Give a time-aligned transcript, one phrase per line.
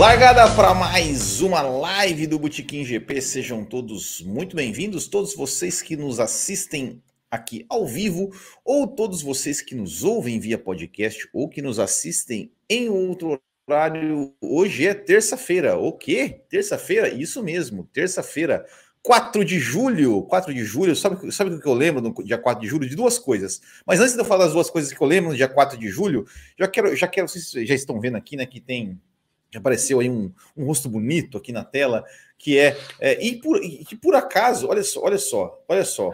[0.00, 3.20] Largada para mais uma live do Botequim GP.
[3.20, 8.30] Sejam todos muito bem-vindos, todos vocês que nos assistem aqui ao vivo,
[8.64, 13.38] ou todos vocês que nos ouvem via podcast, ou que nos assistem em outro
[13.68, 14.32] horário.
[14.40, 15.76] Hoje é terça-feira.
[15.76, 16.44] O quê?
[16.48, 17.10] Terça-feira?
[17.10, 18.64] Isso mesmo, terça-feira.
[19.02, 22.62] 4 de julho, 4 de julho, sabe, sabe o que eu lembro no dia 4
[22.62, 22.88] de julho?
[22.88, 23.60] De duas coisas.
[23.86, 25.88] Mas antes de eu falar das duas coisas que eu lembro no dia 4 de
[25.88, 26.26] julho,
[26.58, 28.98] já quero, já quero, vocês já estão vendo aqui, né, que tem
[29.58, 32.04] apareceu aí um, um rosto bonito aqui na tela,
[32.38, 36.12] que é, é e, por, e que por acaso, olha só, olha só, olha só,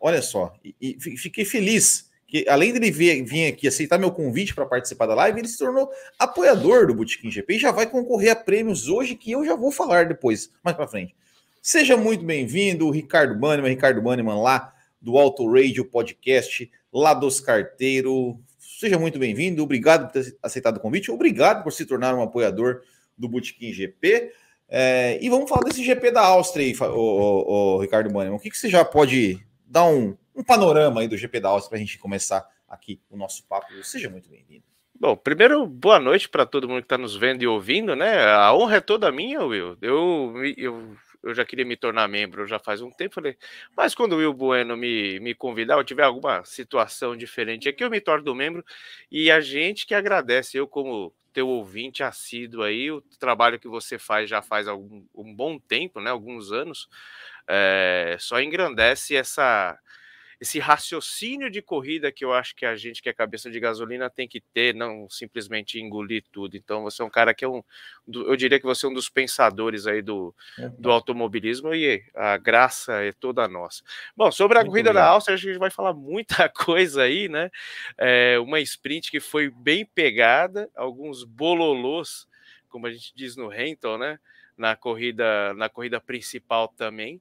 [0.00, 4.54] olha só, e, e fiquei feliz que além dele vir, vir aqui aceitar meu convite
[4.54, 8.32] para participar da live, ele se tornou apoiador do Botequim GP e já vai concorrer
[8.32, 11.14] a prêmios hoje que eu já vou falar depois, mais para frente.
[11.62, 18.38] Seja muito bem-vindo, Ricardo Banniman, Ricardo Banniman lá do Auto Radio Podcast, lá dos Carteiro,
[18.78, 22.82] Seja muito bem-vindo, obrigado por ter aceitado o convite, obrigado por se tornar um apoiador
[23.16, 24.32] do Botequim GP.
[24.68, 28.36] É, e vamos falar desse GP da Áustria aí, o, o, o Ricardo Bannerman.
[28.36, 31.70] O que, que você já pode dar um, um panorama aí do GP da Áustria
[31.70, 33.68] para a gente começar aqui o nosso papo?
[33.84, 34.64] Seja muito bem-vindo.
[34.98, 38.24] Bom, primeiro, boa noite para todo mundo que está nos vendo e ouvindo, né?
[38.24, 39.76] A honra é toda minha, Will.
[39.80, 43.14] Eu, eu eu já queria me tornar membro já faz um tempo.
[43.16, 43.36] Falei,
[43.76, 47.90] mas quando o Will Bueno me, me convidar, ou tiver alguma situação diferente aqui, eu
[47.90, 48.64] me torno membro.
[49.10, 53.98] E a gente que agradece, eu como teu ouvinte assíduo aí, o trabalho que você
[53.98, 56.10] faz já faz algum, um bom tempo, né?
[56.10, 56.88] Alguns anos,
[57.48, 59.78] é, só engrandece essa
[60.40, 64.10] esse raciocínio de corrida que eu acho que a gente que é cabeça de gasolina
[64.10, 66.56] tem que ter, não simplesmente engolir tudo.
[66.56, 67.62] Então você é um cara que é um,
[68.06, 70.34] eu diria que você é um dos pensadores aí do,
[70.78, 73.82] do automobilismo e a graça é toda nossa.
[74.16, 77.50] Bom, sobre a Muito corrida da Áustria, a gente vai falar muita coisa aí, né?
[77.96, 82.26] É uma sprint que foi bem pegada, alguns bololôs,
[82.68, 84.18] como a gente diz no Hamilton, né?
[84.56, 87.20] Na corrida, na corrida principal também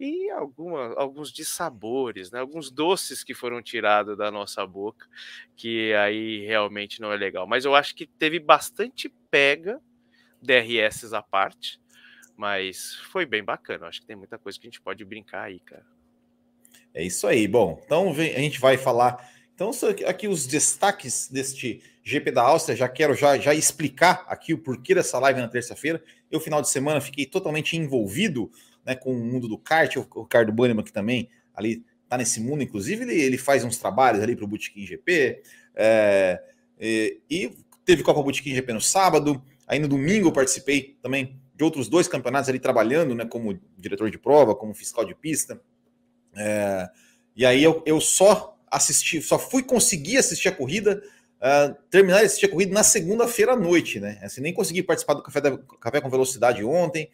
[0.00, 2.40] e alguma, alguns dissabores, né?
[2.40, 5.06] alguns doces que foram tirados da nossa boca,
[5.54, 7.46] que aí realmente não é legal.
[7.46, 9.78] Mas eu acho que teve bastante pega,
[10.40, 11.78] DRS à parte,
[12.34, 13.84] mas foi bem bacana.
[13.84, 15.84] Eu acho que tem muita coisa que a gente pode brincar aí, cara.
[16.94, 17.46] É isso aí.
[17.46, 19.30] Bom, então a gente vai falar.
[19.54, 19.70] Então,
[20.06, 22.74] aqui os destaques deste GP da Áustria.
[22.74, 26.02] Já quero já, já explicar aqui o porquê dessa live na terça-feira.
[26.30, 28.50] Eu, final de semana, fiquei totalmente envolvido
[28.84, 32.62] né, com o mundo do kart, o Ricardo Bannerman que também ali tá nesse mundo,
[32.62, 35.42] inclusive ele, ele faz uns trabalhos ali para o Botequim GP,
[35.76, 36.42] é,
[36.78, 41.62] e, e, teve Copa Botequim GP no sábado, aí no domingo eu participei também de
[41.62, 45.60] outros dois campeonatos ali trabalhando, né, como diretor de prova, como fiscal de pista,
[46.36, 46.88] é,
[47.36, 51.02] e aí eu, eu só assisti, só fui conseguir assistir a corrida,
[51.40, 55.14] uh, terminar de assistir a corrida na segunda-feira à noite, né, assim, nem consegui participar
[55.14, 57.08] do Café, da, Café com Velocidade ontem,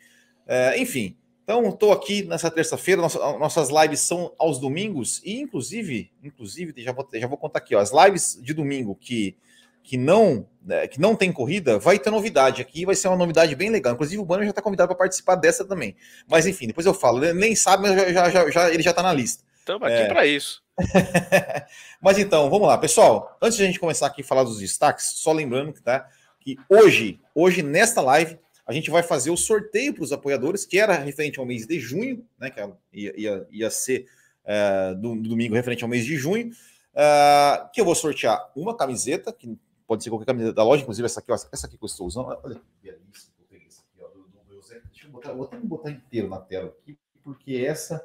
[0.47, 3.01] uh, enfim, então, estou aqui nessa terça-feira.
[3.01, 7.79] Nossas lives são aos domingos e, inclusive, inclusive já vou, já vou contar aqui, ó,
[7.79, 9.37] as lives de domingo que,
[9.81, 13.55] que não né, que não tem corrida, vai ter novidade aqui, vai ser uma novidade
[13.55, 13.95] bem legal.
[13.95, 15.95] Inclusive, o Banner já está convidado para participar dessa também.
[16.29, 17.25] Mas enfim, depois eu falo.
[17.25, 19.45] Ele nem sabe, mas já, já, já ele já está na lista.
[19.61, 20.09] Estamos aqui é...
[20.09, 20.65] para isso.
[22.03, 23.39] mas então, vamos lá, pessoal.
[23.41, 26.09] Antes de a gente começar aqui a falar dos destaques, só lembrando que tá
[26.41, 28.37] que hoje, hoje nesta live
[28.67, 31.79] a gente vai fazer o sorteio para os apoiadores, que era referente ao mês de
[31.79, 32.51] junho, né?
[32.51, 32.61] Que
[32.93, 34.09] ia, ia, ia ser
[34.45, 36.51] é, do, do, domingo referente ao mês de junho.
[36.93, 39.57] Uh, que eu vou sortear uma camiseta, que
[39.87, 42.07] pode ser qualquer camiseta da loja, inclusive essa aqui, ó, essa aqui que eu estou
[42.07, 42.27] usando.
[42.43, 44.81] Olha que belíssima, eu peguei essa aqui, ó, do, do meu Zé.
[44.91, 48.05] Deixa eu botar, vou até botar inteiro na tela aqui, porque essa,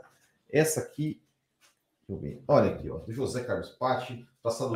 [0.51, 1.21] essa aqui,
[2.47, 4.75] olha aqui, ó, do José Carlos Patti, traçado,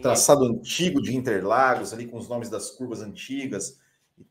[0.00, 3.78] traçado antigo de Interlagos, ali com os nomes das curvas antigas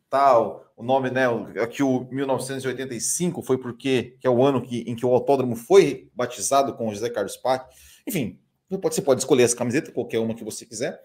[0.10, 0.72] tal.
[0.76, 1.26] O nome, né?
[1.62, 6.10] Aqui o 1985 foi porque que é o ano que, em que o autódromo foi
[6.14, 7.74] batizado com José Carlos Pac.
[8.06, 8.40] Enfim,
[8.70, 11.02] você pode escolher essa camiseta, qualquer uma que você quiser.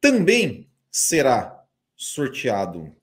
[0.00, 1.64] Também será
[1.96, 2.94] sorteado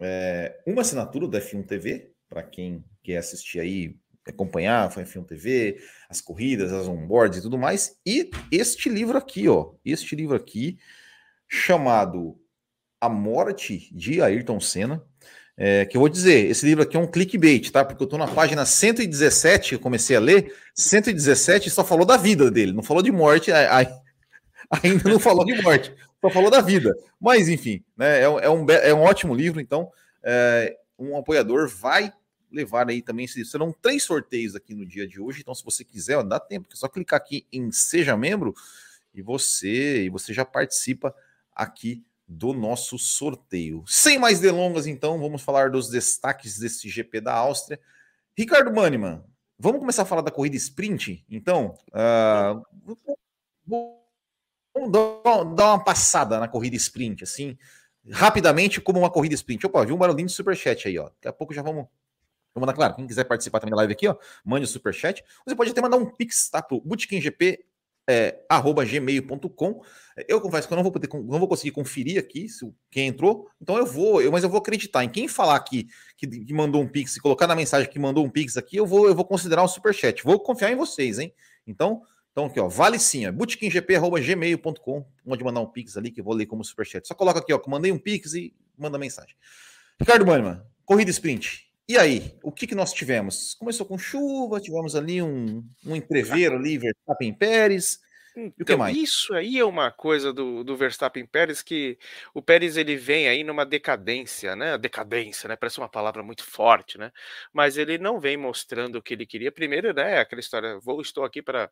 [0.00, 3.96] é, uma assinatura da F1 TV, para quem quer assistir aí,
[4.26, 7.98] acompanhar a F1 TV, as corridas, as onboards e tudo mais.
[8.04, 10.78] E este livro aqui, ó, este livro aqui,
[11.48, 12.38] chamado
[13.00, 15.02] a Morte de Ayrton Senna.
[15.60, 17.84] É, que eu vou dizer, esse livro aqui é um clickbait, tá?
[17.84, 22.48] Porque eu estou na página 117, eu comecei a ler, 117 só falou da vida
[22.48, 23.50] dele, não falou de morte,
[24.70, 26.96] ainda não falou de morte, só falou da vida.
[27.20, 29.90] Mas, enfim, né, é, é, um, é um ótimo livro, então
[30.22, 32.12] é, um apoiador vai
[32.52, 35.84] levar aí também esse Serão três sorteios aqui no dia de hoje, então se você
[35.84, 38.54] quiser, ó, dá tempo, é só clicar aqui em Seja Membro
[39.12, 41.12] e você, e você já participa
[41.52, 43.82] aqui do nosso sorteio.
[43.86, 47.80] Sem mais delongas, então, vamos falar dos destaques desse GP da Áustria.
[48.36, 49.24] Ricardo Maniman,
[49.58, 51.24] vamos começar a falar da corrida sprint?
[51.30, 52.96] Então, uh,
[53.64, 57.56] vamos dar uma passada na corrida sprint, assim,
[58.10, 59.66] rapidamente, como uma corrida sprint.
[59.66, 61.04] Opa, viu um barulhinho de superchat aí, ó.
[61.04, 61.86] Daqui a pouco já vamos
[62.54, 65.24] Vou mandar, claro, quem quiser participar também da live aqui, ó, mande o superchat.
[65.46, 66.60] Você pode até mandar um pix, tá?
[66.60, 67.64] Pro bootkinggp,
[68.08, 69.82] é, arroba gmail.com.
[70.26, 73.46] Eu confesso que eu não vou, poder, não vou conseguir conferir aqui se quem entrou,
[73.60, 76.82] então eu vou, eu, mas eu vou acreditar em quem falar aqui que, que mandou
[76.82, 79.62] um pix colocar na mensagem que mandou um pix aqui, eu vou, eu vou considerar
[79.62, 80.24] um superchat.
[80.24, 81.32] Vou confiar em vocês, hein?
[81.66, 82.02] Então,
[82.32, 85.06] então aqui, ó, vale sim, é bootkinggp.gmail.com.
[85.24, 87.06] Pode mandar um pix ali que eu vou ler como superchat.
[87.06, 89.36] Só coloca aqui, ó, que mandei um pix e manda mensagem.
[90.00, 91.67] Ricardo Bannerman, corrida sprint.
[91.88, 93.54] E aí, o que, que nós tivemos?
[93.54, 97.98] Começou com chuva, tivemos ali um, um entreveiro ali, Verstappen Pérez,
[98.58, 101.98] então, isso aí é uma coisa do, do Verstappen Pérez que
[102.32, 104.78] o Pérez ele vem aí numa decadência, né?
[104.78, 105.56] Decadência, né?
[105.56, 107.10] Parece uma palavra muito forte, né?
[107.52, 109.50] Mas ele não vem mostrando o que ele queria.
[109.50, 110.20] Primeiro, né?
[110.20, 111.70] Aquela história, vou, estou aqui para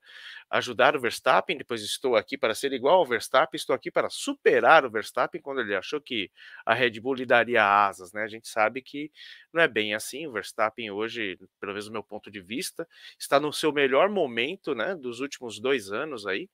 [0.50, 4.84] ajudar o Verstappen, depois estou aqui para ser igual ao Verstappen, estou aqui para superar
[4.84, 6.30] o Verstappen quando ele achou que
[6.64, 8.24] a Red Bull lhe daria asas, né?
[8.24, 9.10] A gente sabe que
[9.52, 10.26] não é bem assim.
[10.26, 12.88] O Verstappen hoje, pelo menos do meu ponto de vista,
[13.18, 14.94] está no seu melhor momento, né?
[14.96, 16.48] Dos últimos dois anos aí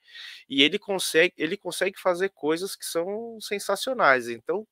[0.49, 4.29] e ele consegue, ele consegue fazer coisas que são sensacionais.
[4.29, 4.67] Então,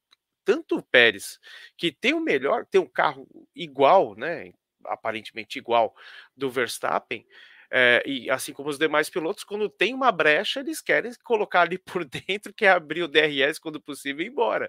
[0.45, 1.39] tanto o Pérez,
[1.77, 4.53] que tem o melhor, tem um carro igual, né?
[4.87, 5.95] Aparentemente igual
[6.37, 7.27] do Verstappen,
[7.73, 11.79] é, e assim como os demais pilotos, quando tem uma brecha, eles querem colocar ali
[11.79, 14.69] por dentro, que é abrir o DRS quando possível e ir embora.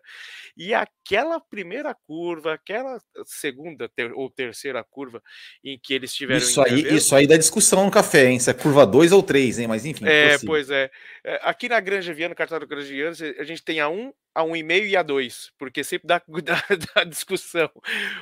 [0.56, 5.22] E aquela primeira curva, aquela segunda ter, ou terceira curva
[5.64, 6.40] em que eles tiveram.
[6.40, 8.40] Isso aí, isso aí dá discussão no café, hein?
[8.40, 9.68] Se é curva 2 ou 3, hein?
[9.68, 10.06] Mas enfim.
[10.06, 10.48] É, possível.
[10.48, 10.92] pois é.
[11.24, 11.40] é.
[11.44, 14.96] Aqui na Granja Viana, cartão Granja Viana, a gente tem a 1, a 1,5 e
[14.96, 16.64] a 2, porque sempre dá, dá,
[16.96, 17.72] dá discussão.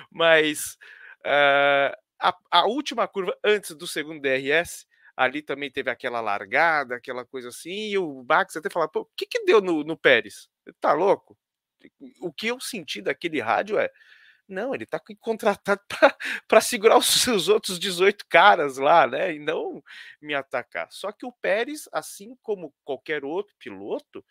[0.10, 0.78] Mas.
[1.20, 4.86] Uh, a, a última curva antes do segundo DRS,
[5.16, 9.10] ali também teve aquela largada, aquela coisa assim, e o Max até falou, pô, o
[9.16, 10.50] que que deu no, no Pérez?
[10.80, 11.38] Tá louco?
[12.21, 13.89] O que eu senti daquele rádio é,
[14.50, 15.81] não, ele tá contratado
[16.48, 19.36] para segurar os, os, outros 18 caras lá, né?
[19.36, 19.81] E não
[20.19, 20.92] me atacar.
[20.92, 24.25] Só que o Pérez, assim como qualquer outro piloto,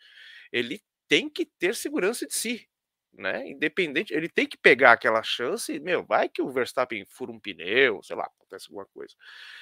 [0.51, 2.68] ele tem que ter segurança de si
[3.13, 3.47] né?
[3.49, 8.01] Independente, ele tem que pegar aquela chance, meu, vai que o Verstappen fura um pneu,
[8.03, 9.13] sei lá, acontece alguma coisa.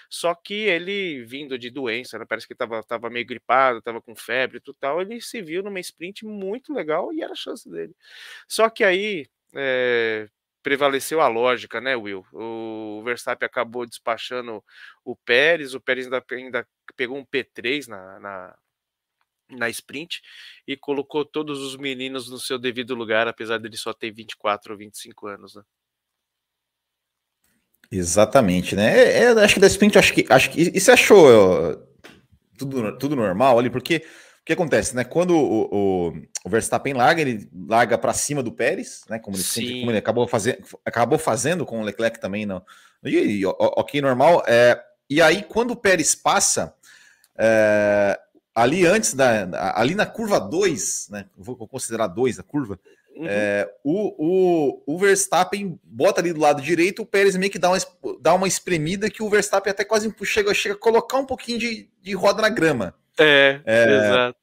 [0.09, 2.25] Só que ele vindo de doença, né?
[2.27, 5.79] Parece que estava tava meio gripado, estava com febre e tal, ele se viu numa
[5.79, 7.95] sprint muito legal e era a chance dele.
[8.47, 10.27] Só que aí é,
[10.63, 12.25] prevaleceu a lógica, né, Will?
[12.33, 14.63] O Verstappen acabou despachando
[15.03, 18.57] o Pérez, o Pérez ainda, ainda pegou um P3 na, na
[19.49, 20.21] na sprint
[20.67, 24.77] e colocou todos os meninos no seu devido lugar, apesar dele só ter 24 ou
[24.77, 25.63] 25 anos, né?
[27.91, 28.97] Exatamente, né?
[28.97, 31.87] É, é, acho que da sprint, acho que, acho que e você achou
[32.57, 34.03] tudo, tudo normal ali, porque
[34.41, 35.03] o que acontece, né?
[35.03, 36.13] Quando o, o,
[36.43, 39.19] o Verstappen larga, ele larga para cima do Pérez, né?
[39.19, 42.61] Como ele, sempre, como ele acabou, fazendo, acabou fazendo com o Leclerc também, não.
[43.03, 44.43] E ok, normal.
[44.47, 46.73] É, e aí, quando o Pérez passa,
[47.37, 48.19] é,
[48.57, 49.47] ali antes da.
[49.75, 51.25] Ali na curva 2, né?
[51.37, 52.79] Vou considerar 2 a curva.
[53.15, 53.25] Uhum.
[53.27, 57.69] É, o, o, o Verstappen bota ali do lado direito, o Pérez meio que dá
[57.69, 57.77] uma,
[58.19, 61.89] dá uma espremida que o Verstappen até quase chega, chega a colocar um pouquinho de,
[62.01, 62.95] de roda na grama.
[63.19, 64.39] É, é, exato.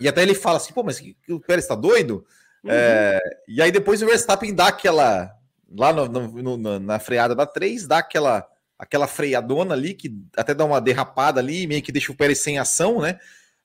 [0.00, 2.24] E até ele fala assim, pô, mas o Pérez tá doido?
[2.64, 2.70] Uhum.
[2.70, 5.34] É, e aí depois o Verstappen dá aquela.
[5.78, 8.44] Lá no, no, no, na freada da 3, dá aquela,
[8.78, 12.58] aquela freadona ali, que até dá uma derrapada ali, meio que deixa o Pérez sem
[12.58, 13.20] ação, né?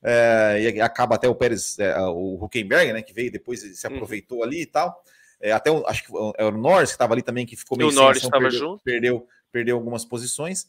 [0.07, 3.95] É, e acaba até o Pérez, é, o Huckenberg, né, que veio depois se uhum.
[3.95, 5.01] aproveitou ali e tal.
[5.41, 7.89] É, até o, acho que é o Norris que estava ali também, que ficou meio
[7.89, 8.83] o Norris estava perdeu, junto.
[8.83, 10.67] Perdeu, perdeu algumas posições.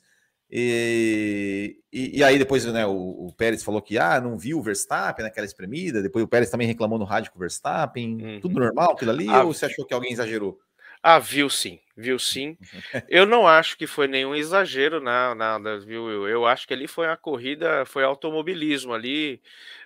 [0.50, 4.62] E, e, e, aí depois né, o, o, Pérez falou que ah, não viu o
[4.62, 6.00] Verstappen naquela espremida.
[6.00, 8.22] Depois o Pérez também reclamou no rádio com o Verstappen.
[8.22, 8.40] Uhum.
[8.40, 9.28] Tudo normal aquilo ali?
[9.28, 10.58] Ah, ou você achou que alguém exagerou?
[11.02, 12.58] Ah, viu sim, viu sim.
[13.08, 16.10] Eu não acho que foi nenhum exagero, não, nada, viu?
[16.10, 19.40] Eu, eu acho que ali foi uma corrida, foi automobilismo ali,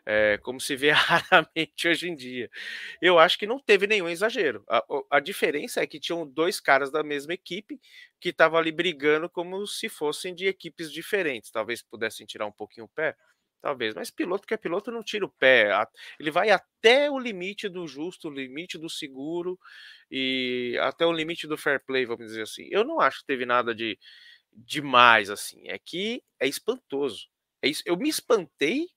[0.07, 2.51] é, como se vê raramente hoje em dia.
[3.01, 4.65] Eu acho que não teve nenhum exagero.
[4.69, 7.81] A, a diferença é que tinham dois caras da mesma equipe
[8.21, 11.51] que estavam ali brigando como se fossem de equipes diferentes.
[11.51, 13.15] Talvez pudessem tirar um pouquinho o pé.
[13.61, 15.71] Talvez, mas piloto que é piloto não tira o pé.
[16.19, 19.59] Ele vai até o limite do justo, o limite do seguro
[20.11, 22.67] e até o limite do fair play, vamos dizer assim.
[22.71, 23.99] Eu não acho que teve nada de
[24.53, 25.69] demais assim.
[25.69, 27.29] É que é espantoso.
[27.63, 27.83] É isso.
[27.85, 28.89] Eu me espantei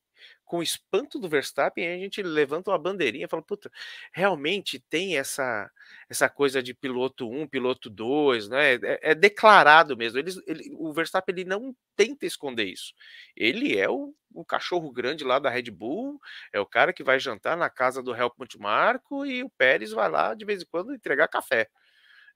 [0.54, 3.68] com o espanto do Verstappen, a gente levanta uma bandeirinha e fala, puta,
[4.12, 5.68] realmente tem essa
[6.08, 8.74] essa coisa de piloto 1, piloto 2, né?
[8.74, 10.20] É, é declarado mesmo.
[10.20, 12.94] Eles, ele, o Verstappen ele não tenta esconder isso.
[13.36, 16.20] Ele é o, o, cachorro grande lá da Red Bull,
[16.52, 20.08] é o cara que vai jantar na casa do Helmut Marko e o Pérez vai
[20.08, 21.68] lá de vez em quando entregar café.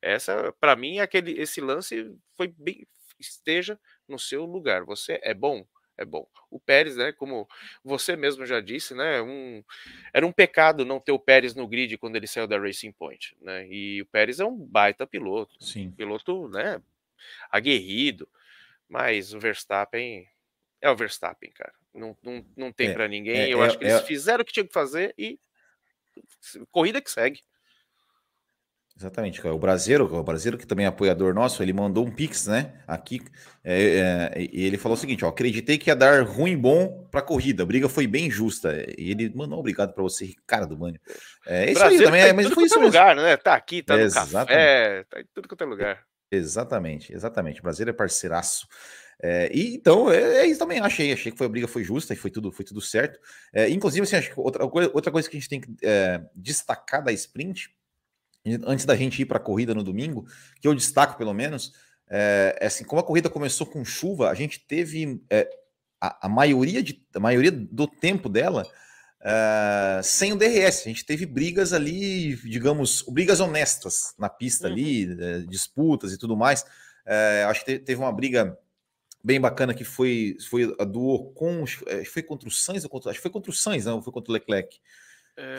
[0.02, 2.84] Essa, para mim, aquele esse lance foi bem
[3.20, 4.84] esteja no seu lugar.
[4.84, 5.64] Você é bom,
[5.98, 6.26] é bom.
[6.48, 7.46] O Pérez, né, como
[7.84, 9.62] você mesmo já disse, né, um,
[10.12, 13.36] era um pecado não ter o Pérez no grid quando ele saiu da Racing Point,
[13.42, 13.66] né?
[13.68, 15.90] E o Pérez é um baita piloto, Sim.
[15.90, 16.80] piloto, né,
[17.50, 18.28] aguerrido,
[18.88, 20.26] mas o Verstappen
[20.80, 21.74] é o Verstappen, cara.
[21.92, 23.36] Não, não, não tem é, para ninguém.
[23.36, 25.38] É, Eu é, acho que eles é fizeram o que tinha que fazer e
[26.70, 27.42] corrida que segue.
[28.98, 32.72] Exatamente, o brasileiro, o brasileiro que também é apoiador nosso, ele mandou um pix, né?
[32.84, 33.22] Aqui
[33.62, 37.20] é, é, e ele falou o seguinte: ó, acreditei que ia dar ruim bom para
[37.20, 38.74] a corrida, a briga foi bem justa.
[38.98, 40.98] E ele mandou um obrigado para você, Ricardo Mano.
[41.46, 43.36] É isso aí também, tá é, mas foi isso é lugar, né?
[43.36, 44.48] Tá aqui, tá no exatamente.
[44.48, 46.04] café, tá em tudo quanto é lugar.
[46.28, 47.60] Exatamente, exatamente.
[47.60, 48.66] O brasileiro é parceiraço.
[49.22, 51.12] É, e então, é, é, isso também achei.
[51.12, 53.20] Achei que foi, a briga foi justa e foi tudo, foi tudo certo.
[53.52, 57.04] É, inclusive, assim, acho que outra, outra coisa que a gente tem que é, destacar
[57.04, 57.70] da sprint
[58.66, 60.26] antes da gente ir para a corrida no domingo,
[60.60, 61.72] que eu destaco pelo menos,
[62.10, 65.48] é, é, assim, como a corrida começou com chuva, a gente teve é,
[66.00, 68.66] a, a, maioria de, a maioria do tempo dela
[69.22, 70.82] é, sem o DRS.
[70.82, 74.72] A gente teve brigas ali, digamos, brigas honestas na pista uhum.
[74.72, 76.64] ali, é, disputas e tudo mais.
[77.48, 78.58] Acho que teve uma briga
[79.24, 81.64] bem bacana que foi, foi a do Ocon,
[82.12, 84.78] foi contra o Sainz, acho que foi contra o Sainz, não, foi contra o Leclerc.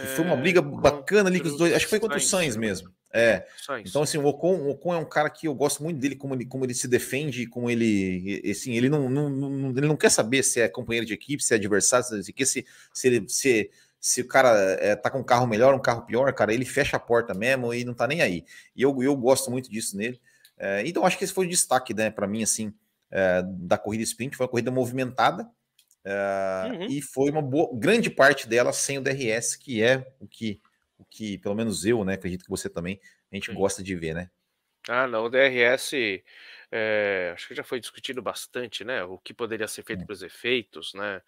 [0.01, 1.73] Que foi uma briga bacana ali com os dois.
[1.73, 2.91] Acho que foi contra o Sainz mesmo.
[3.11, 3.47] É.
[3.83, 6.35] Então, assim, o Ocon, o Ocon é um cara que eu gosto muito dele, como
[6.35, 8.41] ele, como ele se defende, como ele.
[8.49, 11.53] Assim, ele não, não, não, ele não quer saber se é companheiro de equipe, se
[11.53, 15.73] é adversário, se, se, se, se, se o cara é, tá com um carro melhor,
[15.73, 18.45] um carro pior, cara, ele fecha a porta mesmo e não tá nem aí.
[18.75, 20.19] E eu, eu gosto muito disso nele.
[20.57, 22.73] É, então, acho que esse foi o destaque, né, para mim, assim,
[23.09, 24.35] é, da corrida sprint.
[24.35, 25.49] Foi uma corrida movimentada,
[26.09, 26.85] Uh, uhum.
[26.87, 30.59] E foi uma boa, grande parte dela sem o DRS, que é o que,
[30.97, 32.99] o que pelo menos eu, né, acredito que você também,
[33.31, 33.53] a gente Sim.
[33.53, 34.29] gosta de ver, né?
[34.87, 36.23] Ah, não, o DRS, é,
[36.71, 39.03] eh, acho que já foi discutido bastante, né?
[39.03, 41.21] O que poderia ser feito para os efeitos, né?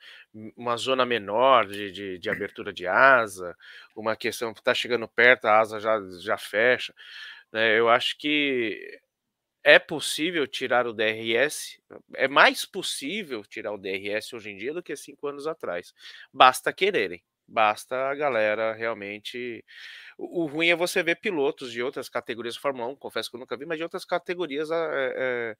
[0.55, 3.55] Uma zona menor de, de, de abertura de asa,
[3.95, 6.93] uma questão que está chegando perto, a asa já, já fecha.
[7.51, 7.77] Né?
[7.77, 8.99] Eu acho que
[9.63, 11.79] é possível tirar o DRS,
[12.15, 15.93] é mais possível tirar o DRS hoje em dia do que cinco anos atrás.
[16.33, 19.63] Basta quererem, basta a galera realmente.
[20.17, 23.39] O, o ruim é você ver pilotos de outras categorias Fórmula 1, confesso que eu
[23.39, 24.75] nunca vi, mas de outras categorias é,
[25.15, 25.57] é,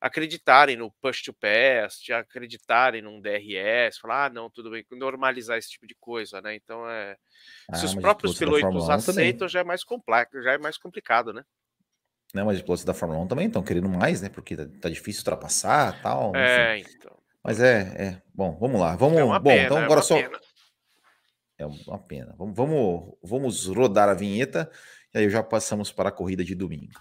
[0.00, 5.70] acreditarem no push to pass, acreditarem num DRS, falar, ah, não, tudo bem, normalizar esse
[5.70, 6.54] tipo de coisa, né?
[6.54, 7.16] Então é.
[7.70, 11.44] Ah, se os próprios pilotos aceitam, já é mais complexo, já é mais complicado, né?
[12.34, 12.42] Né?
[12.42, 14.28] Mas os pilotos da Fórmula 1 também estão querendo mais, né?
[14.28, 16.34] Porque tá, tá difícil ultrapassar tal.
[16.34, 17.12] É, então.
[17.42, 18.22] Mas é, é.
[18.34, 18.96] Bom, vamos lá.
[18.96, 19.18] Vamos.
[19.18, 20.16] É bom, pena, então é agora é só.
[20.16, 20.40] Pena.
[21.56, 22.34] É uma pena.
[22.36, 24.68] Vamos, vamos, vamos rodar a vinheta
[25.14, 27.00] e aí já passamos para a corrida de domingo.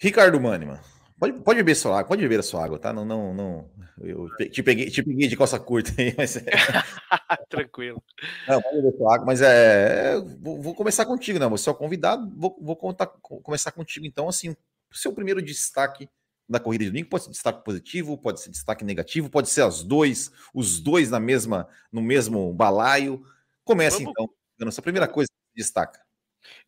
[0.00, 0.80] Ricardo Mânima,
[1.18, 2.92] Pode, pode beber sua água, pode beber a sua água, tá?
[2.92, 3.68] Não, não, não.
[4.00, 6.36] Eu te peguei, te peguei de coça curta aí, mas.
[7.50, 7.56] É...
[7.56, 8.02] Tranquilo.
[8.46, 10.20] Não, pode mas é.
[10.40, 11.46] Vou, vou, começar contigo, né?
[11.48, 14.06] Você é o convidado, vou, vou contar, começar contigo.
[14.06, 14.54] Então, assim,
[14.92, 16.08] seu primeiro destaque
[16.48, 19.82] da corrida de domingo pode ser destaque positivo, pode ser destaque negativo, pode ser os
[19.82, 23.24] dois, os dois na mesma, no mesmo balaio.
[23.64, 24.30] Comece vamos...
[24.54, 26.00] então, Essa primeira coisa que destaca.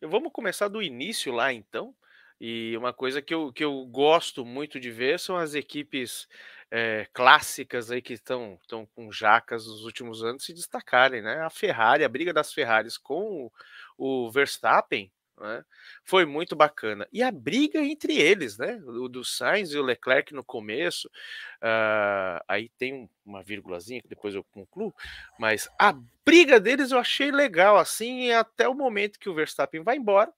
[0.01, 1.95] Vamos começar do início lá, então.
[2.39, 6.27] E uma coisa que eu, que eu gosto muito de ver são as equipes
[6.71, 8.57] é, clássicas aí que estão,
[8.95, 11.41] com jacas nos últimos anos se destacarem, né?
[11.41, 13.51] A Ferrari, a briga das Ferraris com
[13.97, 15.65] o, o Verstappen, né?
[16.05, 17.05] Foi muito bacana.
[17.11, 18.81] E a briga entre eles, né?
[18.85, 24.33] O do Sainz e o Leclerc no começo, uh, aí tem uma vírgulazinha que depois
[24.33, 24.93] eu concluo,
[25.37, 29.97] mas a briga deles eu achei legal, assim, até o momento que o Verstappen vai
[29.97, 30.31] embora,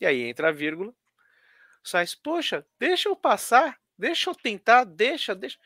[0.00, 0.92] e aí entra a vírgula,
[1.82, 5.58] Sainz, poxa, deixa eu passar, deixa eu tentar, deixa, deixa.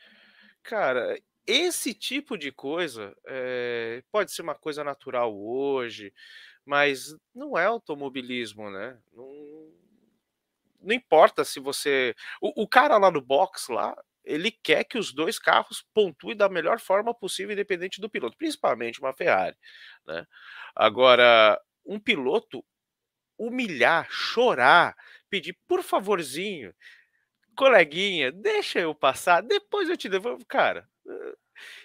[0.63, 6.13] Cara, esse tipo de coisa é, pode ser uma coisa natural hoje,
[6.65, 8.97] mas não é automobilismo, né?
[9.11, 9.71] Não,
[10.81, 12.15] não importa se você.
[12.41, 16.47] O, o, cara lá no box lá, ele quer que os dois carros pontuem da
[16.47, 19.57] melhor forma possível, independente do piloto, principalmente uma Ferrari,
[20.05, 20.25] né?
[20.75, 22.63] Agora, um piloto
[23.37, 24.95] humilhar, chorar,
[25.29, 26.73] pedir por favorzinho.
[27.55, 30.45] Coleguinha, deixa eu passar, depois eu te devolvo.
[30.45, 31.35] Cara, eh,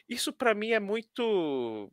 [0.09, 1.91] isso para mim é muito.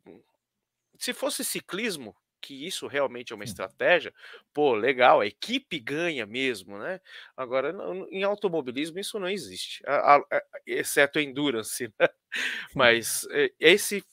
[0.98, 4.14] Se fosse ciclismo, que isso realmente é uma estratégia,
[4.54, 7.00] pô, legal, a equipe ganha mesmo, né?
[7.36, 7.74] Agora,
[8.10, 12.08] em automobilismo, isso não existe, a, a, a, exceto endurance, né?
[12.74, 14.04] Mas eh, esse,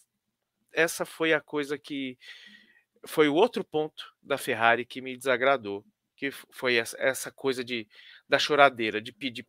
[0.73, 2.17] essa foi a coisa que
[3.05, 7.87] foi o outro ponto da Ferrari que me desagradou, que foi essa, essa coisa de
[8.27, 9.45] da choradeira, de pedir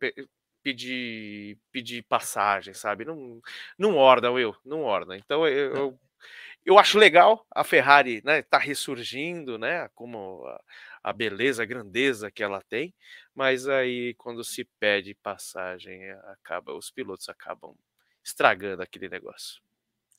[0.63, 3.05] pedir pedir passagem, sabe?
[3.05, 3.41] Não
[3.77, 5.15] não orna, eu, não orna.
[5.15, 5.99] Então eu, eu,
[6.65, 10.61] eu acho legal a Ferrari, né, tá ressurgindo, né, como a,
[11.03, 12.93] a beleza, a grandeza que ela tem,
[13.35, 17.75] mas aí quando se pede passagem, acaba os pilotos acabam
[18.23, 19.61] estragando aquele negócio.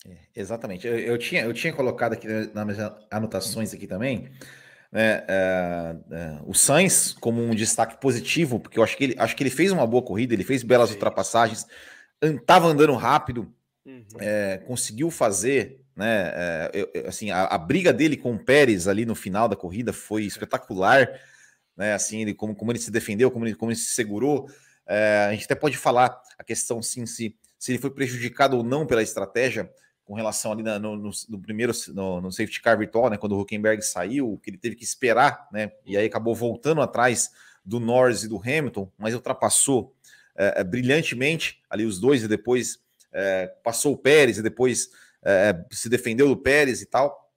[0.08, 0.86] É, exatamente.
[0.86, 4.30] Eu, eu, tinha, eu tinha colocado aqui nas minhas anotações aqui também
[4.93, 9.37] né, é, é, o Sainz como um destaque positivo, porque eu acho que ele, acho
[9.37, 10.95] que ele fez uma boa corrida, ele fez belas Sim.
[10.95, 11.66] ultrapassagens,
[12.23, 13.52] estava andando rápido,
[13.85, 14.05] uhum.
[14.19, 16.33] é, conseguiu fazer, né,
[16.73, 20.25] eu, assim, a, a, briga dele com o Pérez ali no final da corrida foi
[20.25, 21.09] espetacular,
[21.76, 24.49] né, assim, ele, como, como ele se defendeu, como ele, como ele se segurou,
[25.28, 28.87] a gente até pode falar a questão, sim, se, se ele foi prejudicado ou não
[28.87, 29.69] pela estratégia,
[30.06, 33.32] com relação ali na, no, no, no, primeiro no, no, safety car virtual, né, quando
[33.32, 37.32] o Huckenberg saiu, que ele teve que esperar, né, e aí acabou voltando atrás
[37.64, 39.92] do Norris e do Hamilton, mas ultrapassou
[40.36, 42.78] é, brilhantemente ali os dois e depois
[43.12, 44.90] é, passou o Pérez e depois
[45.25, 47.32] é, se defendeu do Pérez e tal.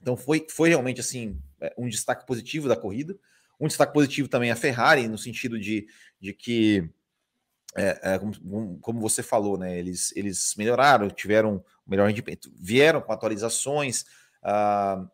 [0.00, 1.38] Então foi, foi realmente assim
[1.76, 3.16] um destaque positivo da corrida.
[3.58, 5.88] Um destaque positivo também a Ferrari, no sentido de,
[6.20, 6.88] de que
[7.76, 9.78] é, é, como, como, você falou, né?
[9.78, 14.02] Eles, eles melhoraram, tiveram melhor rendimento, vieram com atualizações.
[14.42, 15.08] Uh,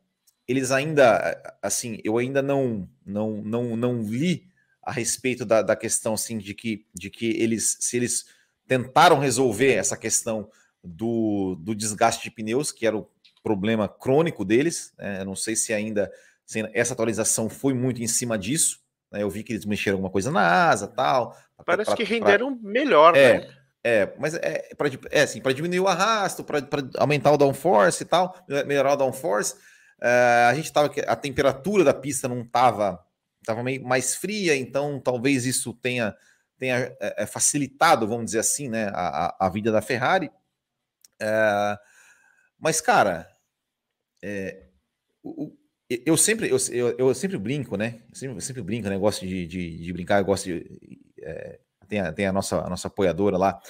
[0.46, 4.48] eles ainda, assim, eu ainda não, não, não, não li
[4.82, 8.26] a respeito da, da questão, assim, de que, de que eles, se eles
[8.66, 10.48] tentaram resolver essa questão
[10.82, 13.08] do, do desgaste de pneus, que era o
[13.42, 14.92] problema crônico deles.
[14.98, 15.20] Né?
[15.20, 16.10] Eu não sei se ainda
[16.44, 18.80] se essa atualização foi muito em cima disso.
[19.10, 19.22] Né?
[19.22, 22.70] Eu vi que eles mexeram alguma coisa na asa, tal, Parece pra, que renderam pra...
[22.70, 23.48] melhor, é, né?
[23.84, 26.60] É, mas é para é assim, para diminuir o arrasto, para
[26.98, 29.56] aumentar o downforce e tal, melhorar o downforce.
[30.00, 33.04] É, a gente estava a temperatura da pista não estava
[33.44, 36.14] tava meio mais fria, então talvez isso tenha
[36.58, 40.30] tenha é, facilitado, vamos dizer assim, né, a, a, vida da Ferrari.
[41.20, 41.76] É,
[42.56, 43.28] mas cara,
[44.22, 44.68] é,
[45.24, 45.52] o,
[45.88, 48.00] eu sempre eu, eu, eu, sempre brinco, né?
[48.08, 48.96] Eu sempre, eu sempre brinco, né?
[48.96, 51.58] Gosto de, de, de, brincar, eu gosto de é,
[51.88, 53.60] tem, a, tem a, nossa, a nossa apoiadora lá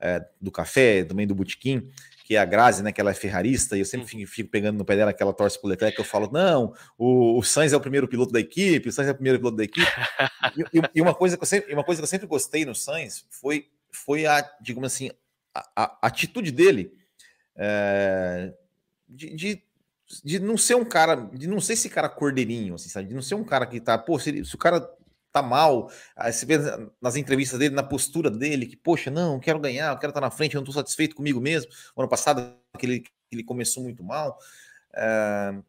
[0.00, 1.88] é, do café, também do Botequim,
[2.24, 2.92] que é a Grazi, né?
[2.92, 5.32] Que ela é ferrarista, e eu sempre fico, fico pegando no pé dela que ela
[5.32, 8.88] torce pro Leclerc, eu falo, não, o, o Sainz é o primeiro piloto da equipe,
[8.88, 9.86] o Sainz é o primeiro piloto da equipe.
[10.72, 13.24] e, e, uma coisa que eu sempre, uma coisa que eu sempre gostei no Sainz
[13.30, 15.10] foi, foi a, digamos assim,
[15.54, 16.92] a, a atitude dele
[17.56, 18.52] é,
[19.08, 19.62] de, de
[20.22, 23.08] de não ser um cara, de não ser esse cara cordeirinho, assim, sabe?
[23.08, 24.80] De não ser um cara que tá, pô, se, se o cara
[25.32, 26.58] tá mal, aí você vê
[27.00, 30.54] nas entrevistas dele, na postura dele, que, poxa, não, quero ganhar, quero estar na frente,
[30.54, 31.70] eu não tô satisfeito comigo mesmo.
[31.96, 34.38] O ano passado, que ele, ele começou muito mal.
[34.94, 35.62] Eh,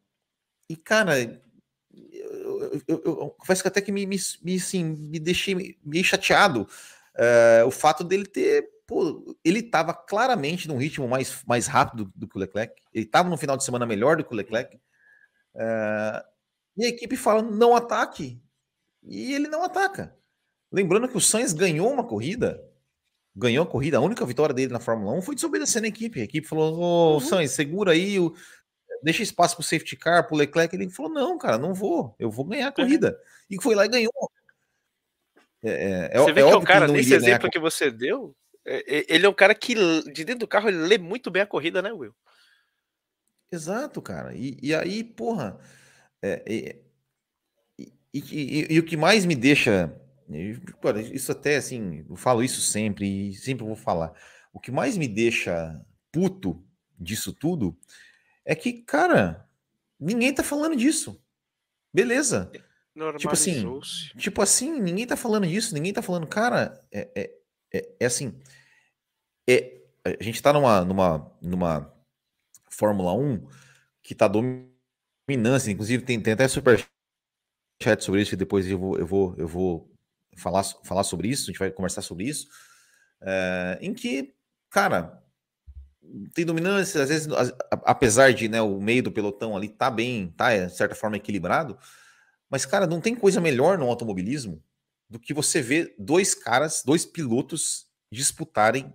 [0.69, 5.77] e, cara, eu, eu, eu, confesso que até que me, me, me, assim, me deixei
[5.83, 11.67] meio chateado uh, o fato dele ter pô, ele estava claramente num ritmo mais, mais
[11.67, 12.81] rápido do que o Leclerc.
[12.93, 14.75] Ele estava no final de semana melhor do que o Leclerc.
[15.55, 16.23] Uh,
[16.77, 18.41] e a equipe fala: não ataque.
[19.05, 20.15] E ele não ataca.
[20.71, 22.63] Lembrando que o Sainz ganhou uma corrida.
[23.35, 23.97] Ganhou a corrida.
[23.97, 26.21] A única vitória dele na Fórmula 1 foi desobedecendo a equipe.
[26.21, 27.19] A equipe falou: Ô, oh, uhum.
[27.19, 28.33] Sainz, segura aí, o...
[29.03, 30.75] deixa espaço para o safety car, para o Leclerc.
[30.75, 32.15] Ele falou: não, cara, não vou.
[32.17, 33.19] Eu vou ganhar a corrida.
[33.49, 34.31] E foi lá e ganhou.
[35.63, 38.35] É, é, você é vê que é o cara, nesse exemplo que você deu,
[38.65, 39.73] ele é um cara que,
[40.11, 42.13] de dentro do carro, ele lê muito bem a corrida, né, Will?
[43.51, 44.33] Exato, cara.
[44.35, 45.59] E, e aí, porra.
[46.21, 46.79] É, é,
[48.13, 49.93] e, e, e, o que mais me deixa.
[51.11, 54.13] Isso até assim, eu falo isso sempre e sempre vou falar.
[54.53, 56.63] O que mais me deixa puto
[56.97, 57.77] disso tudo
[58.45, 59.47] é que, cara,
[59.99, 61.21] ninguém tá falando disso.
[61.93, 62.51] Beleza.
[63.17, 63.79] Tipo assim,
[64.17, 68.39] tipo assim, ninguém tá falando disso, ninguém tá falando, cara, é, é é, é assim,
[69.49, 71.93] é, a gente está numa, numa, numa
[72.69, 73.47] Fórmula 1
[74.01, 76.85] que está dominância, inclusive tem, tem até super
[77.81, 79.91] chat sobre isso, e depois eu vou, eu vou, eu vou
[80.37, 82.47] falar, falar sobre isso, a gente vai conversar sobre isso,
[83.21, 84.33] é, em que,
[84.69, 85.21] cara,
[86.33, 87.27] tem dominância, às vezes,
[87.85, 91.77] apesar de né, o meio do pelotão ali tá bem, tá, de certa forma, equilibrado,
[92.49, 94.61] mas, cara, não tem coisa melhor no automobilismo
[95.09, 98.93] do que você ver dois caras, dois pilotos disputarem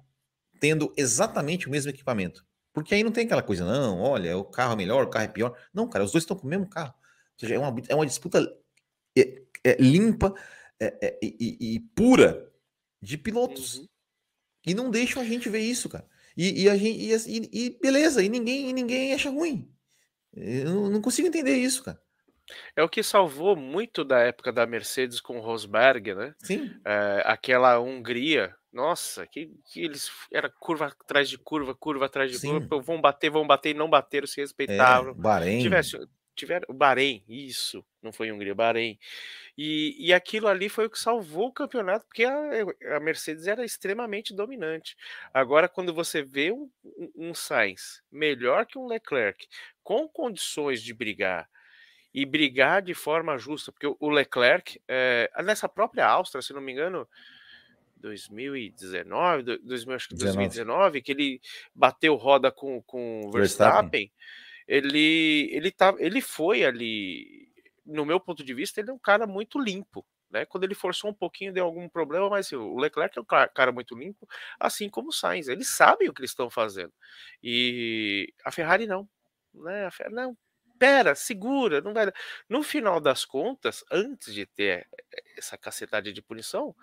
[0.60, 2.44] tendo exatamente o mesmo equipamento.
[2.72, 5.28] Porque aí não tem aquela coisa, não, olha, o carro é melhor, o carro é
[5.28, 5.56] pior.
[5.72, 6.94] Não, cara, os dois estão com o mesmo carro.
[6.94, 8.40] Ou seja, é uma, é uma disputa
[9.16, 10.34] é, é, limpa
[10.80, 12.50] é, é e, e, pura
[13.00, 13.78] de pilotos.
[13.78, 13.88] Uhum.
[14.66, 16.06] E não deixam a gente ver isso, cara.
[16.36, 19.72] E, e a gente, e, e, beleza, e ninguém, ninguém acha ruim.
[20.32, 22.00] Eu não consigo entender isso, cara.
[22.74, 26.34] É o que salvou muito da época da Mercedes com o Rosberg, né?
[26.38, 26.70] Sim.
[26.84, 32.38] É, aquela Hungria, nossa, que, que eles era curva atrás de curva, curva atrás de
[32.38, 32.66] Sim.
[32.66, 35.12] curva, vão bater, vão bater e não bateram, se respeitavam.
[35.12, 35.62] É, Bahrein.
[35.62, 35.98] Tivesse,
[36.38, 38.98] tiveram o Bahrein, isso, não foi Hungria, Bahrein.
[39.56, 43.64] E, e aquilo ali foi o que salvou o campeonato, porque a, a Mercedes era
[43.64, 44.96] extremamente dominante.
[45.34, 46.70] Agora, quando você vê um,
[47.16, 49.48] um, Sainz melhor que um Leclerc,
[49.82, 51.48] com condições de brigar,
[52.14, 56.72] e brigar de forma justa, porque o Leclerc, é, nessa própria Áustria, se não me
[56.72, 57.06] engano,
[57.96, 61.40] 2019, 2000, acho que 2019, que ele
[61.74, 64.12] bateu roda com, com o Verstappen, Verstappen,
[64.68, 67.50] ele, ele, tá, ele foi ali,
[67.86, 70.06] no meu ponto de vista, ele é um cara muito limpo.
[70.30, 70.44] Né?
[70.44, 73.72] Quando ele forçou um pouquinho, deu algum problema, mas assim, o Leclerc é um cara
[73.72, 74.28] muito limpo,
[74.60, 75.48] assim como o Sainz.
[75.48, 76.92] Eles sabem o que eles estão fazendo.
[77.42, 79.08] E a Ferrari não.
[79.54, 79.86] Né?
[79.86, 80.36] A Ferrari, não,
[80.78, 82.12] pera, segura, não vai.
[82.48, 84.86] No final das contas, antes de ter
[85.36, 86.74] essa cacetada de punição,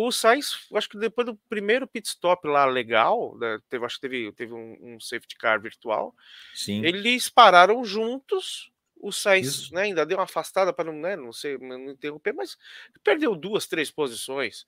[0.00, 4.02] o Sainz, acho que depois do primeiro pit stop lá legal, né, teve, acho que
[4.02, 6.14] teve, teve um, um, safety car virtual,
[6.54, 6.84] Sim.
[6.84, 8.70] eles pararam juntos.
[9.00, 12.56] O Sainz né, ainda deu uma afastada para não, né, não, ser, não interromper, mas
[13.02, 14.66] perdeu duas, três posições,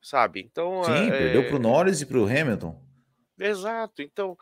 [0.00, 0.40] sabe?
[0.40, 0.82] Então.
[0.84, 1.10] Sim, é...
[1.10, 2.82] perdeu para o Norris e para o Hamilton.
[3.38, 4.00] Exato.
[4.00, 4.32] Então,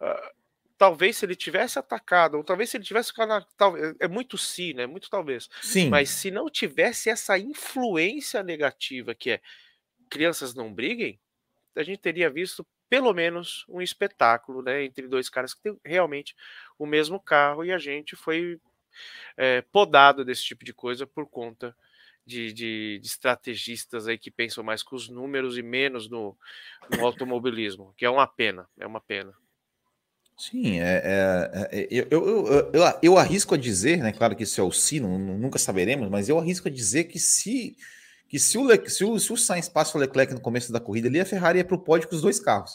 [0.00, 0.34] uh,
[0.76, 4.36] talvez se ele tivesse atacado, ou talvez se ele tivesse ficado na, tal, é muito
[4.36, 4.86] se, né?
[4.86, 5.48] Muito talvez.
[5.62, 5.88] Sim.
[5.88, 9.40] Mas se não tivesse essa influência negativa que é
[10.08, 11.20] crianças não briguem,
[11.76, 16.34] a gente teria visto pelo menos um espetáculo, né, entre dois caras que têm realmente
[16.78, 18.58] o mesmo carro e a gente foi
[19.36, 21.76] é, podado desse tipo de coisa por conta
[22.24, 26.36] de, de, de, estrategistas aí que pensam mais com os números e menos no,
[26.90, 29.32] no automobilismo, que é uma pena, é uma pena.
[30.36, 34.12] Sim, é, é, é eu, eu, eu, eu, arrisco a dizer, né?
[34.12, 37.18] Claro que isso é o si, não, nunca saberemos, mas eu arrisco a dizer que
[37.18, 37.76] se
[38.28, 40.78] que se o, Le, se o, se o Sainz passa o Leclerc no começo da
[40.78, 42.72] corrida ali, a Ferrari ia para o pódio com os dois carros.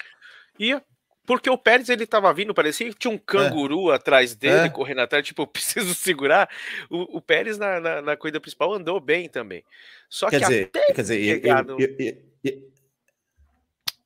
[0.60, 0.84] Ia,
[1.26, 3.96] porque o Pérez ele tava vindo, parecia que tinha um canguru é.
[3.96, 4.70] atrás dele, é.
[4.70, 6.50] correndo atrás, tipo, preciso segurar.
[6.89, 9.63] O, o Pérez na, na, na, corrida principal andou bem também.
[10.10, 11.80] Só quer que dizer, quer dizer, eu, no...
[11.80, 11.96] eu,
[12.44, 12.72] eu,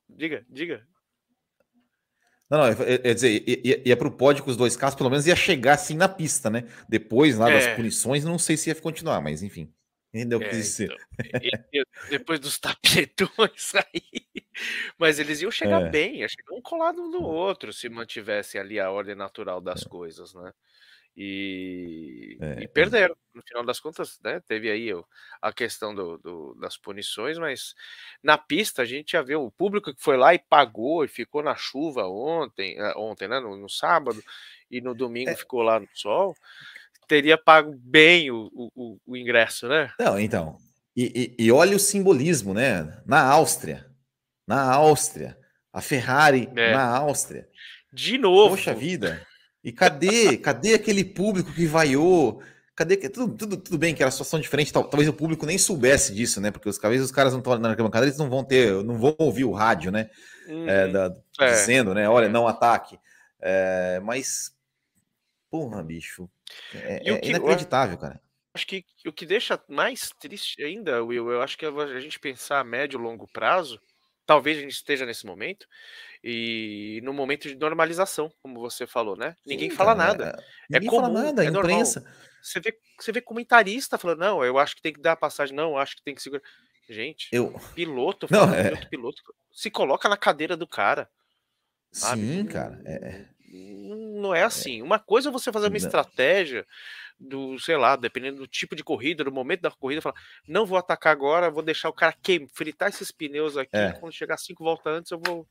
[0.09, 0.87] diga, diga.
[2.49, 5.25] Não, não, quer dizer, ia, ia para o pódio com os dois carros, pelo menos
[5.27, 6.65] ia chegar assim na pista, né?
[6.87, 7.75] Depois lá das é.
[7.75, 9.73] punições, não sei se ia continuar, mas enfim.
[10.17, 10.95] Entendeu o que é, dizer?
[11.71, 14.25] Então, depois dos tapetões aí.
[14.97, 15.89] Mas eles iam chegar é.
[15.89, 19.89] bem, ia chegar um colado no outro se mantivesse ali a ordem natural das é.
[19.89, 20.51] coisas, né?
[21.15, 22.67] E, é, e, é.
[22.67, 23.15] perderam.
[23.33, 24.89] No final das contas, né, teve aí
[25.39, 27.75] a questão do, do, das punições, mas
[28.21, 31.43] na pista a gente já viu o público que foi lá e pagou e ficou
[31.43, 34.23] na chuva ontem, eh, ontem, né, no, no sábado,
[34.71, 35.35] e no domingo é.
[35.35, 36.35] ficou lá no sol,
[37.07, 39.89] teria pago bem o, o, o ingresso, né?
[39.99, 40.57] Não, então.
[40.95, 43.01] E, e, e, olha o simbolismo, né?
[43.05, 43.85] Na Áustria,
[44.47, 45.37] na Áustria,
[45.71, 46.73] a Ferrari é.
[46.73, 47.47] na Áustria.
[47.93, 48.55] De novo.
[48.55, 49.25] Poxa vida.
[49.63, 50.37] E cadê?
[50.37, 52.41] cadê aquele público que vaiou?
[52.75, 52.97] Cadê?
[53.09, 56.51] Tudo, tudo, tudo bem que era situação diferente, talvez o público nem soubesse disso, né?
[56.51, 59.15] Porque os, talvez os caras não estão na arquibancada, eles não vão ter, não vão
[59.17, 60.09] ouvir o rádio, né?
[60.47, 60.69] Uhum.
[60.69, 61.51] É, da, é.
[61.51, 62.07] Dizendo, né?
[62.09, 62.99] Olha, não ataque.
[63.41, 64.51] É, mas,
[65.49, 66.29] porra, bicho.
[66.73, 68.21] É, é que, inacreditável, cara.
[68.53, 72.19] Acho que o que deixa mais triste ainda, Will, eu acho que é a gente
[72.19, 73.79] pensar a médio e longo prazo,
[74.25, 75.67] talvez a gente esteja nesse momento,
[76.23, 79.35] e no momento de normalização, como você falou, né?
[79.43, 80.43] Sim, ninguém fala cara, nada.
[80.71, 81.99] É, ninguém é comum, fala nada, é imprensa.
[82.01, 82.17] Normal.
[82.41, 85.77] Você vê, você vê comentarista falando, não, eu acho que tem que dar passagem, não,
[85.77, 86.43] acho que tem que segurar.
[86.89, 87.53] Gente, eu...
[87.75, 88.69] piloto, não, é...
[88.69, 91.09] piloto, piloto, se coloca na cadeira do cara.
[91.91, 92.21] Sabe?
[92.21, 92.81] Sim, cara.
[92.85, 93.25] É...
[94.17, 94.81] Não é assim.
[94.81, 96.65] Uma coisa é você fazer uma estratégia
[97.19, 100.15] do, sei lá, dependendo do tipo de corrida, do momento da corrida, falar,
[100.47, 103.93] não vou atacar agora, vou deixar o cara queimar, fritar esses pneus aqui, é.
[103.93, 105.47] quando chegar cinco voltas antes eu vou.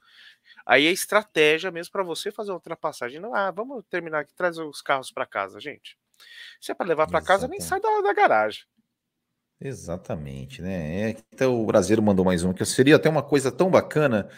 [0.64, 3.20] Aí é estratégia mesmo para você fazer uma ultrapassagem.
[3.20, 5.96] Não, ah, vamos terminar aqui, traz os carros para casa, gente.
[6.60, 8.62] Se é para levar para casa, nem sai da, da garagem.
[9.60, 11.10] Exatamente, né?
[11.10, 14.28] É, então o brasileiro mandou mais um que seria até uma coisa tão bacana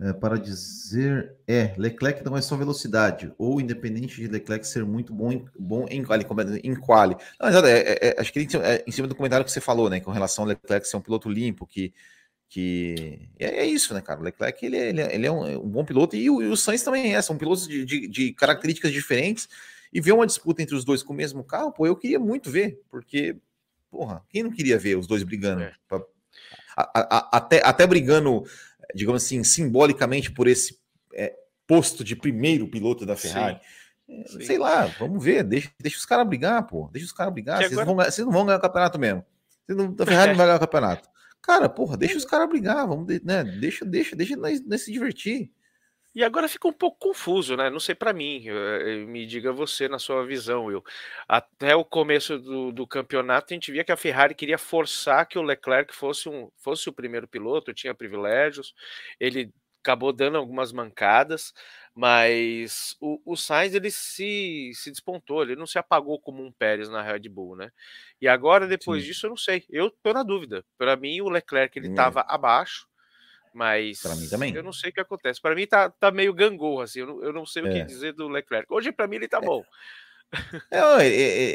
[0.00, 5.14] É, para dizer, é, Leclerc não é só velocidade, ou independente de Leclerc ser muito
[5.14, 6.26] bom em, bom em quali,
[6.64, 7.16] em quali.
[7.40, 10.00] Não, é, é, é, acho que é, em cima do comentário que você falou, né,
[10.00, 11.94] com relação ao Leclerc ser um piloto limpo, que,
[12.48, 15.84] que é, é isso, né, cara, o Leclerc, ele, ele, ele é um, um, bom
[15.84, 19.48] piloto, e o, e o Sainz também é, são pilotos de, de, de, características diferentes,
[19.92, 22.50] e ver uma disputa entre os dois com o mesmo carro, pô, eu queria muito
[22.50, 23.36] ver, porque,
[23.92, 25.62] porra, quem não queria ver os dois brigando?
[25.62, 25.72] É.
[25.86, 26.02] Pra,
[26.76, 28.44] a, a, até, até brigando
[28.94, 30.78] digamos assim, simbolicamente por esse
[31.14, 31.34] é,
[31.66, 33.60] posto de primeiro piloto da Ferrari.
[34.08, 36.88] É, sei lá, vamos ver, deixa, deixa os caras brigar, pô.
[36.92, 37.58] Deixa os caras brigar.
[37.58, 37.86] Vocês, agora...
[37.86, 39.24] não vão, vocês, não vão ganhar o campeonato mesmo.
[39.68, 41.08] Não, a Ferrari não vai ganhar o campeonato.
[41.40, 43.44] Cara, porra, deixa os caras brigar, vamos, né?
[43.44, 45.50] Deixa, deixa, deixa nós, nós se divertir.
[46.14, 47.68] E agora fica um pouco confuso, né?
[47.68, 48.44] Não sei para mim,
[49.08, 50.84] me diga você na sua visão, Will.
[51.26, 55.38] Até o começo do, do, campeonato, a gente via que a Ferrari queria forçar que
[55.38, 58.74] o Leclerc fosse, um, fosse o primeiro piloto, tinha privilégios,
[59.18, 61.52] ele acabou dando algumas mancadas,
[61.94, 66.88] mas o, o Sainz ele se, se despontou, ele não se apagou como um Pérez
[66.88, 67.70] na Red Bull, né?
[68.20, 69.08] E agora, depois Sim.
[69.08, 70.64] disso, eu não sei, eu tô na dúvida.
[70.78, 72.24] Para mim, o Leclerc ele estava é.
[72.28, 72.86] abaixo
[73.54, 74.54] mas para mim também.
[74.54, 75.40] Eu não sei o que acontece.
[75.40, 77.00] Para mim tá, tá meio gangorra assim.
[77.00, 77.66] Eu não, eu não sei é.
[77.66, 77.84] o que é.
[77.84, 78.66] dizer do Leclerc.
[78.72, 79.40] Hoje para mim ele tá é.
[79.40, 79.62] bom.
[80.70, 81.06] É,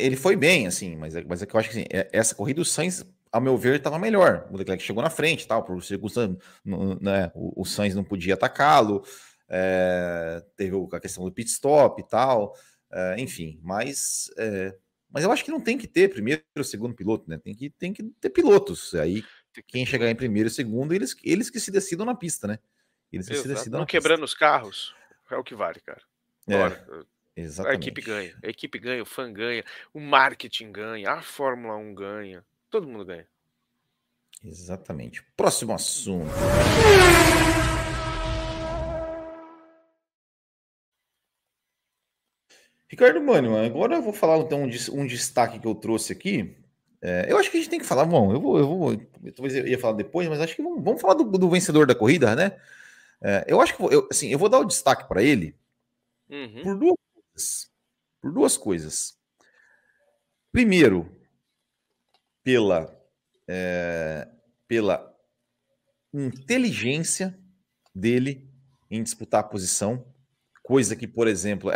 [0.05, 2.61] ele foi bem assim, mas é, mas é que eu acho que assim, essa corrida
[2.61, 4.47] o Sainz, ao meu ver, estava melhor.
[4.49, 7.29] O Leclerc chegou na frente, tal, por circunstância, né?
[7.35, 9.03] O, o Sainz não podia atacá-lo.
[9.49, 12.55] É, teve a questão do pit stop e tal,
[12.91, 14.29] é, enfim, mas
[15.11, 17.39] mas eu acho que não tem que ter primeiro ou segundo piloto, né?
[17.39, 18.93] Tem que, tem que ter pilotos.
[18.93, 19.23] Aí
[19.67, 22.59] quem chegar em primeiro e segundo, eles, eles que se decidam na pista, né?
[23.11, 24.25] Eles que se decidam Não quebrando pista.
[24.25, 24.95] os carros,
[25.31, 26.01] é o que vale, cara.
[26.47, 27.03] É,
[27.35, 27.75] exatamente.
[27.75, 31.93] A equipe ganha, a equipe ganha, o fã ganha, o marketing ganha, a Fórmula 1
[31.93, 33.27] ganha, todo mundo ganha.
[34.43, 35.23] Exatamente.
[35.35, 36.31] Próximo assunto.
[42.87, 46.57] Ricardo Mano, agora eu vou falar então um, um destaque que eu trouxe aqui.
[47.01, 48.97] É, eu acho que a gente tem que falar, bom, eu vou, eu vou,
[49.33, 51.95] talvez eu ia falar depois, mas acho que vamos, vamos falar do, do, vencedor da
[51.95, 52.59] corrida, né?
[53.21, 55.55] É, eu acho que eu, assim, eu vou dar o destaque para ele
[56.29, 56.63] uhum.
[56.63, 57.71] por duas coisas.
[58.21, 59.17] Por duas coisas.
[60.51, 61.09] Primeiro,
[62.43, 62.93] pela,
[63.47, 64.27] é,
[64.67, 65.15] pela
[66.13, 67.37] inteligência
[67.95, 68.49] dele
[68.91, 70.05] em disputar a posição,
[70.63, 71.71] coisa que, por exemplo,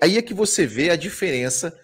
[0.00, 1.78] aí é que você vê a diferença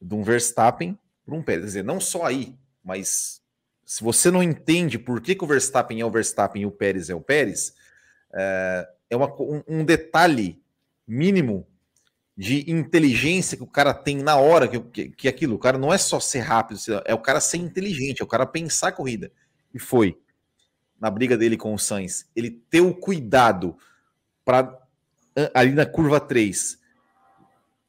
[0.00, 1.62] de um Verstappen para um Pérez.
[1.62, 3.42] Quer dizer, não só aí, mas
[3.84, 7.10] se você não entende por que, que o Verstappen é o Verstappen e o Pérez
[7.10, 7.74] é o Pérez,
[8.32, 10.62] é, é uma, um, um, detalhe
[11.06, 11.66] mínimo
[12.36, 15.56] de inteligência que o cara tem na hora que, que, que aquilo.
[15.56, 18.46] O cara não é só ser rápido, é o cara ser inteligente, é o cara
[18.46, 19.32] pensar a corrida.
[19.74, 20.18] E foi
[21.00, 22.28] na briga dele com o Sainz.
[22.34, 23.76] Ele ter o cuidado
[24.44, 24.80] para
[25.52, 26.78] ali na curva 3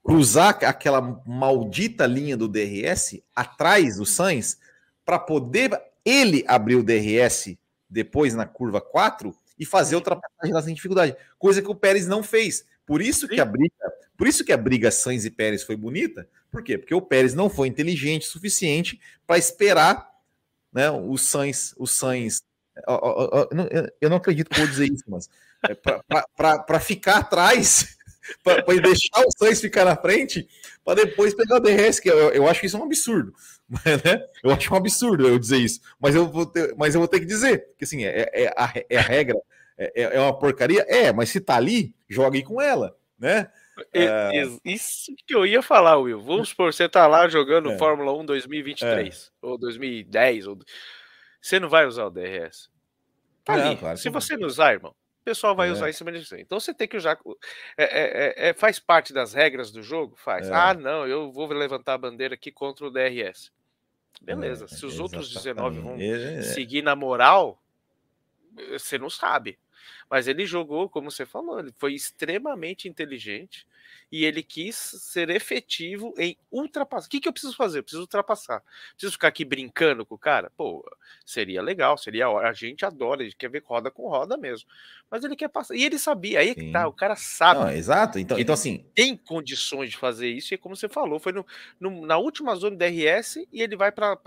[0.08, 4.58] cruzar aquela maldita linha do DRS atrás do Sainz
[5.04, 7.58] para poder ele abrir o DRS
[7.90, 12.08] depois na curva 4 e fazer a ultrapassagem lá sem dificuldade, coisa que o Pérez
[12.08, 12.64] não fez.
[12.86, 13.74] Por isso que a briga,
[14.16, 16.26] por isso que a briga Sainz e Pérez foi bonita.
[16.50, 16.78] Por quê?
[16.78, 20.10] Porque o Pérez não foi inteligente o suficiente para esperar,
[20.72, 22.42] né, o Sainz, o Sainz
[24.00, 25.30] eu não acredito que vou dizer isso, mas
[25.68, 27.97] é para ficar atrás
[28.44, 30.48] para deixar o Sainz ficar na frente,
[30.84, 33.34] para depois pegar o DRS, que eu, eu, acho que isso é um absurdo.
[33.70, 34.26] Né?
[34.42, 37.20] Eu acho um absurdo eu dizer isso, mas eu vou ter, mas eu vou ter
[37.20, 39.36] que dizer, que assim, é, é, a, é a regra,
[39.78, 43.50] é, é uma porcaria, é, mas se tá ali, jogue com ela, né?
[43.94, 44.32] É...
[44.66, 46.22] Isso que eu ia falar, Will.
[46.22, 47.78] Vamos supor, você tá lá jogando é.
[47.78, 49.46] Fórmula 1 2023 é.
[49.46, 50.60] ou 2010, ou...
[51.42, 52.70] você não vai usar o DRS.
[53.44, 53.78] Tá não, ali.
[53.78, 54.96] Claro se você não usar, irmão,
[55.28, 55.72] pessoal vai é.
[55.74, 56.38] usar em cima disso.
[56.38, 57.20] Então você tem que usar.
[57.78, 60.16] É, é, é, é faz parte das regras do jogo?
[60.16, 60.48] Faz.
[60.48, 60.54] É.
[60.54, 63.52] Ah, não, eu vou levantar a bandeira aqui contra o DRS.
[64.22, 64.70] Beleza.
[64.70, 65.98] Se os outros 19 vão
[66.42, 67.62] seguir na moral,
[68.72, 69.60] você não sabe.
[70.10, 73.68] Mas ele jogou, como você falou, ele foi extremamente inteligente
[74.12, 77.08] e ele quis ser efetivo em ultrapassar.
[77.08, 77.80] O que, que eu preciso fazer?
[77.80, 78.64] Eu preciso ultrapassar.
[78.92, 80.52] Preciso ficar aqui brincando com o cara?
[80.56, 80.84] Pô,
[81.26, 82.28] seria legal, seria.
[82.28, 84.70] A gente adora, a gente quer ver roda com roda mesmo.
[85.10, 85.76] Mas ele quer passar.
[85.76, 87.62] E ele sabia, aí é que tá, o cara sabe.
[87.62, 88.20] Não, exato.
[88.20, 88.86] Então, então assim.
[88.96, 91.46] Tem condições de fazer isso, e como você falou, foi no,
[91.80, 94.18] no na última zona DRS e ele vai para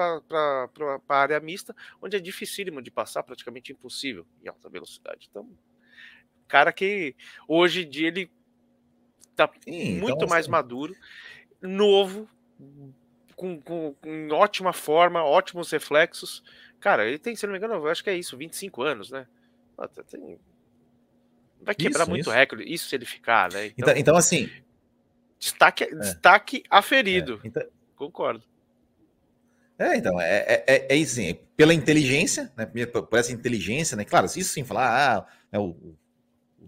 [1.09, 5.29] a área mista, onde é dificílimo de passar, praticamente impossível em alta velocidade.
[5.31, 5.49] Então,
[6.51, 7.15] cara que
[7.47, 8.31] hoje em dia ele
[9.47, 10.51] tá Sim, muito então, mais assim...
[10.51, 10.95] maduro,
[11.61, 12.29] novo,
[13.37, 16.43] com, com, com, ótima forma, ótimos reflexos.
[16.79, 19.27] Cara, ele tem, se não me engano, eu acho que é isso, 25 anos, né?
[20.11, 20.39] Tem...
[21.63, 22.31] Vai quebrar isso, muito isso.
[22.31, 23.67] recorde, isso se ele ficar, né?
[23.67, 24.51] Então, então, então assim.
[25.39, 25.95] Destaque, é.
[25.95, 27.41] destaque aferido.
[27.43, 27.49] É.
[27.49, 27.63] Então,
[28.01, 28.43] Concordo.
[29.79, 32.65] É, então, é, é, é, é isso, assim, pela inteligência, né?
[32.67, 34.07] Por essa inteligência, né?
[34.07, 35.99] Claro, isso sim, falar, ah, é o, o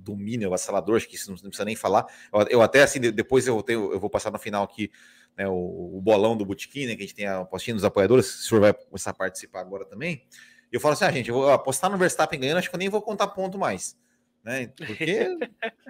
[0.03, 2.07] domínio, o avassalador, acho que isso não, não precisa nem falar.
[2.33, 4.91] Eu, eu, até, assim, depois eu, tenho, eu vou passar no final aqui
[5.37, 6.95] né, o, o bolão do Botequim, né?
[6.95, 9.85] Que a gente tem a apostinha dos apoiadores, o senhor vai começar a participar agora
[9.85, 10.27] também.
[10.71, 12.89] Eu falo assim, ah, gente, eu vou apostar no Verstappen ganhando, acho que eu nem
[12.89, 13.99] vou contar ponto mais,
[14.43, 14.69] né?
[14.69, 15.29] Porque,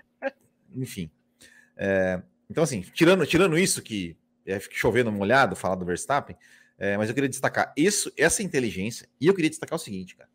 [0.75, 1.11] enfim.
[1.77, 2.21] É,
[2.51, 6.37] então, assim, tirando, tirando isso que é, chovendo molhado falar do Verstappen,
[6.79, 10.29] é, mas eu queria destacar isso, essa inteligência, e eu queria destacar o seguinte, cara.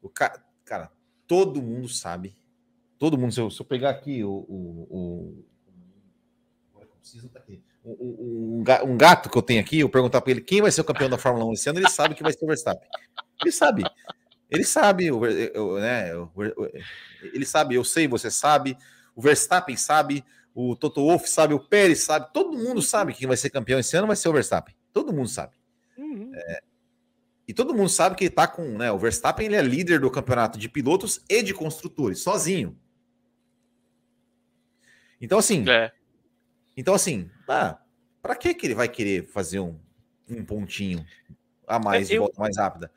[0.00, 0.42] O ca...
[0.64, 0.90] Cara,
[1.26, 2.34] todo mundo sabe,
[3.02, 4.30] todo mundo, se eu, se eu pegar aqui o.
[4.30, 5.44] o, o...
[7.32, 7.60] Tá aqui.
[7.84, 8.62] Um,
[8.96, 11.18] gato que eu tenho aqui, eu perguntar para ele quem vai ser o campeão da
[11.18, 12.88] Fórmula 1 esse ano, ele sabe que vai ser o Verstappen.
[13.40, 13.82] Ele sabe.
[14.48, 15.20] Ele sabe, o,
[15.80, 16.10] né,
[17.34, 18.78] ele sabe, eu sei, você sabe,
[19.16, 23.26] o Verstappen sabe, o Toto Wolff sabe, o Pérez sabe, todo mundo sabe que quem
[23.26, 24.76] vai ser campeão esse ano vai ser o Verstappen.
[24.92, 25.56] Todo mundo sabe.
[25.98, 26.30] Uhum.
[26.32, 26.62] É,
[27.48, 30.10] e todo mundo sabe que ele tá com, né, o Verstappen ele é líder do
[30.10, 32.78] campeonato de pilotos e de construtores, sozinho.
[35.22, 35.90] Então assim, é.
[36.76, 37.78] então assim, ah,
[38.20, 39.78] para que ele vai querer fazer um,
[40.28, 41.06] um pontinho
[41.66, 42.22] a mais, é, eu...
[42.22, 42.92] volta mais rápida?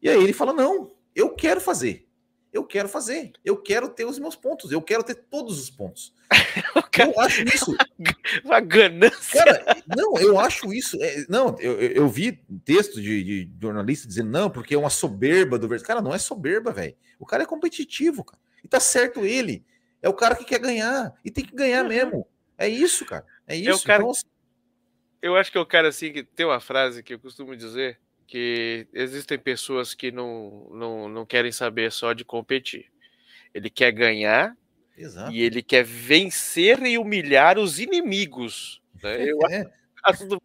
[0.00, 2.06] E aí ele fala: "Não, eu quero fazer.
[2.52, 3.32] Eu quero fazer.
[3.42, 4.70] Eu quero ter os meus pontos.
[4.70, 6.12] Eu quero ter todos os pontos.
[6.98, 7.74] eu acho isso.
[8.44, 9.42] Uma ganância.
[9.42, 11.02] Cara, não, eu acho isso.
[11.02, 15.58] É, não, eu, eu vi texto de, de, jornalista dizendo, não, porque é uma soberba
[15.58, 15.96] do Verstappen.
[15.96, 16.94] Cara, não é soberba, velho.
[17.18, 18.38] O cara é competitivo, cara.
[18.62, 19.64] E tá certo ele.
[20.02, 21.14] É o cara que quer ganhar.
[21.24, 21.88] E tem que ganhar uhum.
[21.88, 22.28] mesmo.
[22.58, 23.24] É isso, cara.
[23.46, 23.70] É isso.
[23.70, 24.02] É o cara...
[24.02, 24.12] Então,
[25.22, 27.98] eu acho que é o cara assim que tem uma frase que eu costumo dizer
[28.26, 32.90] que existem pessoas que não, não, não querem saber só de competir.
[33.54, 34.56] Ele quer ganhar
[34.96, 35.30] Exato.
[35.30, 38.82] e ele quer vencer e humilhar os inimigos.
[39.02, 39.22] Né?
[39.30, 39.70] Eu é.
[40.04, 40.40] acho do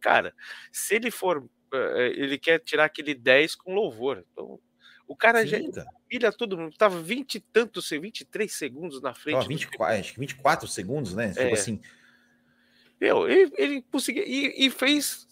[0.00, 0.34] Cara,
[0.72, 1.46] se ele for.
[1.72, 4.24] Eh, ele quer tirar aquele 10 com louvor.
[4.32, 4.58] Então,
[5.10, 6.72] o cara Sim, já humilha todo mundo.
[6.78, 9.44] Tava 20 e tantos, 23 segundos na frente.
[9.44, 11.30] Oh, 24, acho que 24 segundos, né?
[11.30, 11.52] Tipo é.
[11.52, 11.80] Assim.
[13.00, 14.22] Meu, ele, ele conseguiu.
[14.24, 15.26] E, e fez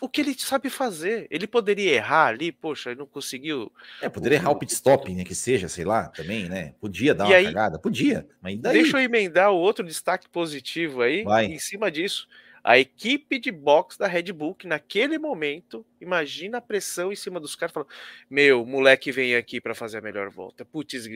[0.00, 1.26] o que ele sabe fazer.
[1.28, 3.72] Ele poderia errar ali, poxa, ele não conseguiu.
[4.00, 5.24] É, poderia errar o pit stop, né?
[5.24, 6.76] Que seja, sei lá, também, né?
[6.80, 8.28] Podia dar e uma aí, cagada, podia.
[8.40, 8.74] Mas daí...
[8.74, 11.46] Deixa eu emendar o outro destaque positivo aí, Vai.
[11.46, 12.28] em cima disso.
[12.64, 17.40] A equipe de boxe da Red Bull, que naquele momento, imagina a pressão em cima
[17.40, 17.88] dos caras, falando:
[18.30, 20.64] Meu, moleque vem aqui para fazer a melhor volta.
[20.64, 21.08] Putz,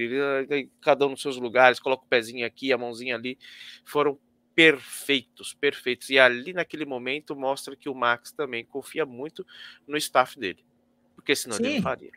[0.80, 3.38] cada um nos seus lugares, coloca o pezinho aqui, a mãozinha ali.
[3.84, 4.18] Foram
[4.56, 6.10] perfeitos, perfeitos.
[6.10, 9.46] E ali naquele momento mostra que o Max também confia muito
[9.86, 10.64] no staff dele,
[11.14, 11.64] porque senão Sim.
[11.64, 12.10] ele não faria.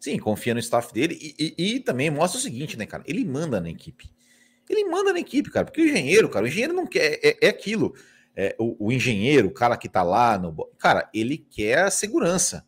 [0.00, 3.04] Sim, confia no staff dele e, e, e, também mostra o seguinte, né, cara?
[3.06, 4.10] Ele manda na equipe.
[4.68, 7.48] Ele manda na equipe, cara, porque o engenheiro, cara, o engenheiro não quer, é, é
[7.48, 7.94] aquilo.
[8.34, 10.54] É, o, o, engenheiro, o cara que tá lá no.
[10.78, 12.66] Cara, ele quer a segurança.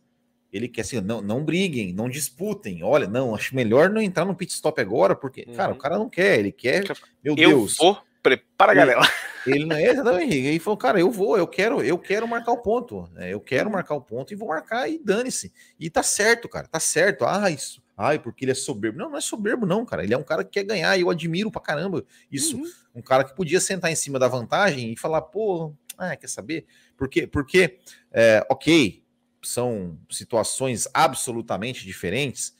[0.53, 2.83] Ele quer assim, não, não briguem, não disputem.
[2.83, 5.53] Olha, não, acho melhor não entrar no pit stop agora, porque, uhum.
[5.53, 5.79] cara, o uhum.
[5.79, 6.83] cara não quer, ele quer.
[7.23, 7.77] Meu eu Deus.
[7.77, 9.01] Vou prepara a galera.
[9.45, 10.35] Ele não é exatamente.
[10.35, 13.07] Ele falou, cara, eu vou, eu quero, eu quero marcar o ponto.
[13.13, 13.31] Né?
[13.31, 15.53] Eu quero marcar o ponto e vou marcar e dane-se.
[15.79, 17.25] E tá certo, cara, tá certo.
[17.25, 17.83] Ah, isso.
[17.97, 18.97] Ai, porque ele é soberbo.
[18.97, 20.03] Não, não é soberbo, não, cara.
[20.03, 22.57] Ele é um cara que quer ganhar e eu admiro pra caramba isso.
[22.57, 22.65] Uhum.
[22.95, 26.65] Um cara que podia sentar em cima da vantagem e falar, pô, ah, quer saber?
[26.97, 27.79] Porque, porque
[28.11, 29.03] é, ok,
[29.41, 32.55] são situações absolutamente diferentes,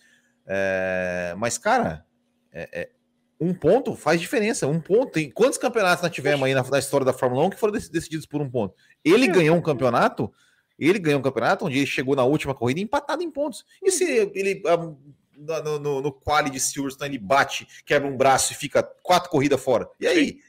[0.46, 2.06] é, mas, cara,
[2.52, 2.90] é, é
[3.40, 4.68] um ponto faz diferença.
[4.68, 5.12] Um ponto.
[5.12, 8.26] Tem quantos campeonatos nós tivemos aí na, na, história da Fórmula 1 que foram decididos
[8.26, 8.76] por um ponto?
[9.04, 10.32] Ele ganhou um campeonato.
[10.78, 13.66] Ele ganhou um campeonato onde ele chegou na última corrida empatado em pontos.
[13.82, 14.62] E se ele
[15.38, 19.62] no, no, no quali de Silverstone ele bate, quebra um braço e fica quatro corridas
[19.62, 19.88] fora?
[20.00, 20.28] E aí?
[20.28, 20.40] Sim.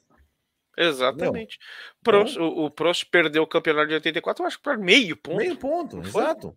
[0.76, 1.58] Exatamente.
[2.02, 5.16] Prost, então, o, o Prost perdeu o campeonato de 84, eu acho que por meio
[5.16, 5.38] ponto.
[5.38, 6.56] Meio ponto, exato.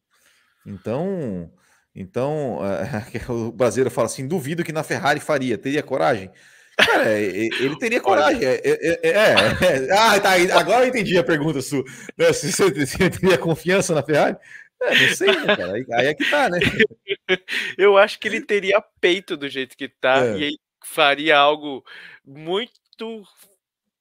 [0.65, 1.49] Então,
[1.95, 6.29] então, é, o brasileiro fala assim: duvido que na Ferrari faria, teria coragem?
[6.77, 8.43] Cara, ele teria coragem.
[8.43, 10.31] É, é, é, é, Ah, tá.
[10.57, 11.83] Agora eu entendi a pergunta sua.
[12.17, 14.37] Né, se você, teria confiança na Ferrari?
[14.81, 15.73] É, não sei, né, cara?
[15.73, 16.59] Aí, aí, é que tá, né?
[17.77, 21.83] Eu acho que ele teria peito do jeito que tá e aí faria algo
[22.25, 23.23] muito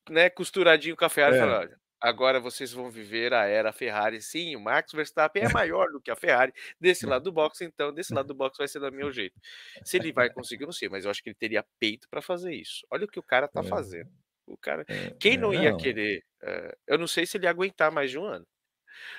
[0.09, 1.37] né, costuradinho com a Ferrari.
[1.37, 1.43] É.
[1.43, 4.22] Olha, Agora vocês vão viver a era Ferrari.
[4.22, 7.93] Sim, o Max Verstappen é maior do que a Ferrari desse lado do box, então
[7.93, 9.39] desse lado do box vai ser do meu jeito.
[9.85, 12.22] Se ele vai conseguir, eu não sei, mas eu acho que ele teria peito para
[12.22, 12.87] fazer isso.
[12.91, 13.64] Olha o que o cara tá é.
[13.64, 14.11] fazendo.
[14.47, 16.24] O cara, é, quem não ia querer?
[16.43, 18.47] Uh, eu não sei se ele ia aguentar mais de um ano.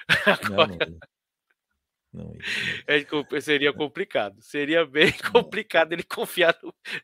[0.26, 0.78] Agora...
[0.86, 0.98] Não,
[2.14, 2.26] não.
[2.26, 2.38] Não,
[2.88, 4.42] é, seria complicado.
[4.42, 6.58] Seria bem complicado ele confiar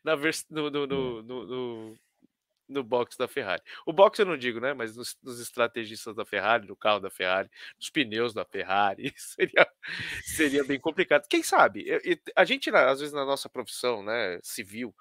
[0.04, 1.96] no, no, no, no,
[2.68, 3.62] no box da Ferrari.
[3.86, 4.74] O box eu não digo, né?
[4.74, 9.68] Mas nos, nos, estrategistas da Ferrari, no carro da Ferrari, nos pneus da Ferrari, seria,
[10.24, 11.28] seria bem complicado.
[11.30, 11.86] Quem sabe?
[12.36, 14.94] A gente, às vezes, na nossa profissão, né, civil,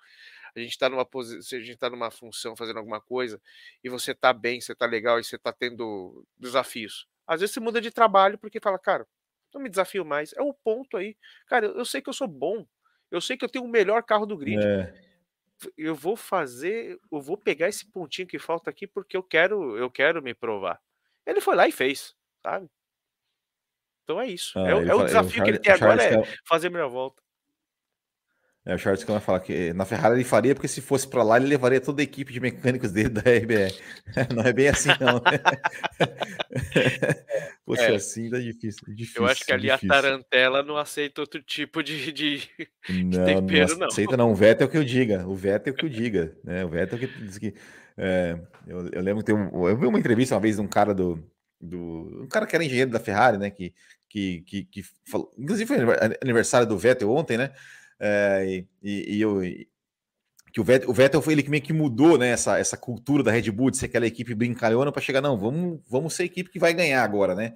[0.55, 3.40] a gente está numa posição, a gente está numa função fazendo alguma coisa
[3.82, 7.09] e você está bem, você está legal e você está tendo desafios.
[7.26, 9.07] Às vezes você muda de trabalho porque fala, cara,
[9.55, 10.32] não me desafio mais.
[10.34, 11.16] É o ponto aí.
[11.46, 12.66] Cara, eu sei que eu sou bom.
[13.11, 14.62] Eu sei que eu tenho o melhor carro do grid.
[14.62, 14.92] É.
[15.78, 19.90] Eu vou fazer, eu vou pegar esse pontinho que falta aqui porque eu quero, eu
[19.90, 20.80] quero me provar.
[21.24, 22.68] Ele foi lá e fez, sabe?
[24.02, 24.59] Então é isso.
[24.59, 27.22] Ah, é, é, o desafio que ele tem agora é fazer a melhor volta.
[28.66, 31.36] É, o Charles vai falar que na Ferrari ele faria, porque se fosse para lá,
[31.36, 33.74] ele levaria toda a equipe de mecânicos dele da RBR.
[34.34, 35.20] Não é bem assim, não.
[37.66, 37.94] Poxa, é.
[37.94, 39.22] assim tá difícil, difícil.
[39.22, 39.90] Eu acho que ali difícil.
[39.90, 42.48] a Tarantela não aceita outro tipo de, de,
[42.88, 43.86] não, de tempero, não.
[43.86, 44.30] Aceita, não.
[44.30, 45.26] O Vettel é o que eu diga.
[45.26, 46.34] O Vettel é o que eu diga.
[46.42, 46.64] Né?
[46.64, 47.54] O Vettel é o que diz que.
[47.96, 50.68] É, eu, eu, lembro que tem um, eu vi uma entrevista uma vez de um
[50.68, 51.22] cara do,
[51.60, 52.22] do.
[52.22, 53.50] Um cara que era engenheiro da Ferrari, né?
[53.50, 53.74] Que,
[54.08, 55.30] que, que, que falou.
[55.38, 55.78] Inclusive foi
[56.22, 57.52] aniversário do Vettel ontem, né?
[58.07, 59.40] É, e, e, eu,
[60.52, 63.22] que o Vettel, o Vettel foi ele que meio que mudou né, essa, essa cultura
[63.22, 66.26] da Red Bull de ser aquela equipe brincalhona para chegar, não, vamos, vamos ser a
[66.26, 67.55] equipe que vai ganhar agora, né?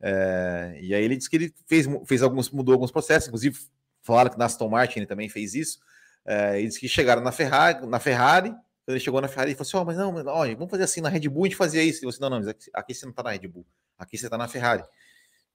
[0.00, 3.58] É, e aí ele disse que ele fez, fez alguns, mudou alguns processos, inclusive
[4.00, 5.80] falaram que na Aston Martin ele também fez isso.
[6.24, 9.56] É, ele disse que chegaram na Ferrari, na Ferrari, quando ele chegou na Ferrari, ele
[9.56, 11.56] falou assim: oh, mas não, mas, olha, vamos fazer assim na Red Bull, a gente
[11.56, 12.04] fazia isso.
[12.04, 13.66] Ele falou assim: não, não, aqui, aqui você não tá na Red Bull,
[13.98, 14.84] aqui você tá na Ferrari.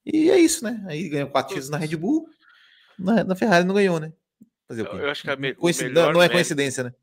[0.04, 0.84] E é isso, né?
[0.86, 2.28] Aí ganhou quatro títulos na Red Bull,
[2.98, 4.12] na, na Ferrari não ganhou, né?
[4.68, 4.96] Fazer o quê?
[4.96, 5.56] Eu acho que me
[5.92, 6.94] não, não é coincidência, né?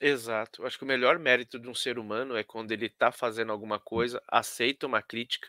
[0.00, 0.62] Exato.
[0.62, 3.50] Eu acho que o melhor mérito de um ser humano é quando ele está fazendo
[3.50, 5.48] alguma coisa, aceita uma crítica,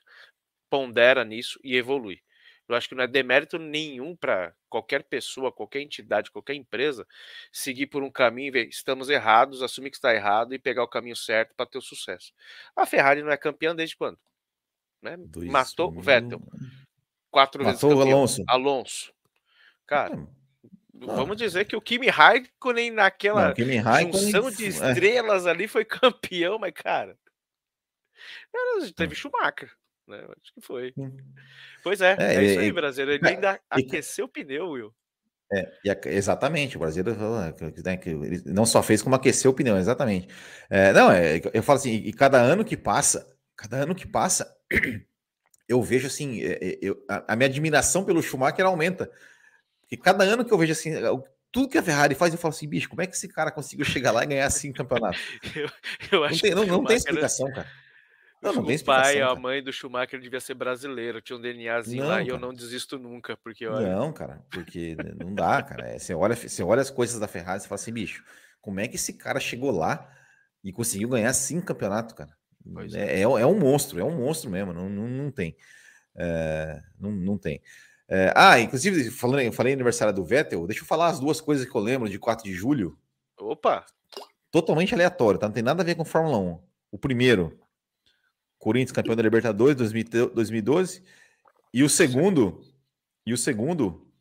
[0.70, 2.22] pondera nisso e evolui.
[2.68, 7.06] Eu acho que não é demérito nenhum para qualquer pessoa, qualquer entidade, qualquer empresa
[7.52, 11.16] seguir por um caminho, ver, estamos errados, assumir que está errado e pegar o caminho
[11.16, 12.32] certo para ter o sucesso.
[12.76, 14.20] A Ferrari não é campeã desde quando?
[15.02, 15.18] Né?
[15.48, 16.42] Matou o Vettel.
[17.32, 18.18] Quatro Matou vezes campeão.
[18.18, 18.44] Alonso.
[18.48, 19.14] Alonso.
[19.88, 20.28] Cara,
[21.02, 24.68] Vamos dizer que o Kimi Raikkonen naquela Kimi Raikkonen, junção de é.
[24.68, 25.50] estrelas é.
[25.50, 27.18] ali foi campeão, mas cara,
[28.96, 29.72] teve Schumacher,
[30.08, 30.18] né?
[30.18, 30.94] Acho que foi.
[31.84, 33.10] Pois é, é, é isso aí, Brasil.
[33.10, 34.94] Ele ainda aqueceu o pneu, Will.
[35.52, 35.68] É,
[36.06, 37.20] exatamente, o brasileiro
[37.84, 40.28] né, que ele não só fez como aqueceu o pneu, exatamente.
[40.70, 44.56] É, não, é, eu falo assim, e cada ano que passa, cada ano que passa,
[45.68, 49.10] eu vejo assim, é, eu, a, a minha admiração pelo Schumacher aumenta.
[49.90, 50.92] Porque cada ano que eu vejo assim,
[51.52, 53.84] tudo que a Ferrari faz, eu falo assim, bicho, como é que esse cara conseguiu
[53.84, 55.18] chegar lá e ganhar assim campeonato?
[55.56, 55.70] eu,
[56.12, 57.68] eu acho não tem, não, não tem explicação, cara.
[58.42, 62.10] Não, não o pai, a mãe do Schumacher devia ser brasileiro, tinha um DNAzinho não,
[62.10, 62.26] lá cara.
[62.26, 63.94] e eu não desisto nunca, porque olha...
[63.94, 65.90] Não, cara, porque não dá, cara.
[65.90, 68.24] É, você, olha, você olha as coisas da Ferrari e fala assim, bicho,
[68.62, 70.10] como é que esse cara chegou lá
[70.64, 72.32] e conseguiu ganhar cinco campeonatos, cara?
[72.94, 73.20] É, é.
[73.20, 75.58] É, é, um monstro, é um monstro mesmo, não, não, não tem.
[76.16, 77.62] É, não, não tem.
[78.12, 81.70] É, ah, inclusive, falando, eu falei aniversário do Vettel, deixa eu falar as duas coisas
[81.70, 82.98] que eu lembro de 4 de julho.
[83.38, 83.86] Opa!
[84.52, 85.48] Totalmente aleatório, tá?
[85.48, 86.60] Não tem nada a ver com Fórmula 1.
[86.92, 87.60] O primeiro,
[88.58, 91.04] Corinthians campeão da Libertadores 2012.
[91.72, 92.60] E o segundo,
[93.28, 94.12] e o segundo,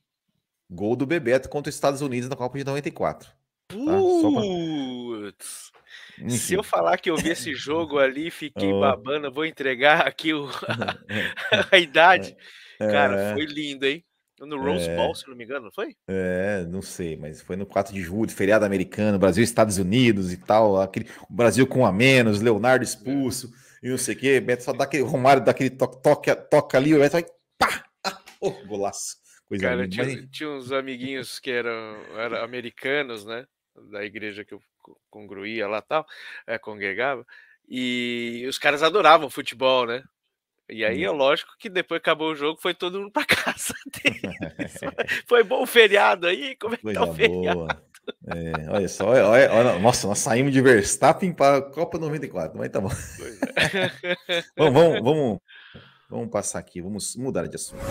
[0.69, 3.31] gol do Bebeto contra os Estados Unidos na Copa de 94.
[3.69, 3.75] Tá?
[3.75, 5.71] Putz!
[5.73, 6.29] Pra...
[6.29, 8.81] Se eu falar que eu vi esse jogo ali fiquei oh.
[8.81, 10.47] babando, vou entregar aqui o...
[11.73, 12.37] a idade.
[12.79, 13.33] Cara, é.
[13.35, 14.05] foi lindo, hein?
[14.41, 14.95] No Rose é.
[14.95, 15.97] Bowl, se não me engano, não foi?
[16.07, 20.37] É, não sei, mas foi no 4 de julho, feriado americano, Brasil Estados Unidos e
[20.37, 23.53] tal, aquele, o Brasil com a menos, Leonardo expulso
[23.83, 23.87] é.
[23.89, 26.95] e não sei o quê, Beto só dá aquele Romário daquele toque, toque, toca ali,
[26.95, 27.27] o Beto vai
[27.59, 27.85] pá!
[28.05, 29.17] Ah, oh, golaço.
[29.49, 30.29] Coisa Cara, tinha, mas...
[30.31, 33.45] tinha, uns amiguinhos que eram, eram americanos, né?
[33.91, 34.61] Da igreja que eu
[35.11, 36.07] congruía lá tal,
[36.47, 37.27] é, congregava,
[37.69, 40.03] e os caras adoravam futebol, né?
[40.71, 43.75] E aí é lógico que depois acabou o jogo, foi todo mundo para casa
[45.27, 46.55] foi bom o feriado aí?
[46.57, 47.67] Como é que tá o feriado?
[48.27, 52.71] É, olha só, olha, olha, nossa, nós saímos de Verstappen para a Copa 94, mas
[52.71, 52.91] tá bom.
[53.57, 54.43] É.
[54.57, 55.39] vamos, vamos, vamos,
[56.11, 57.83] vamos passar aqui, vamos mudar de assunto.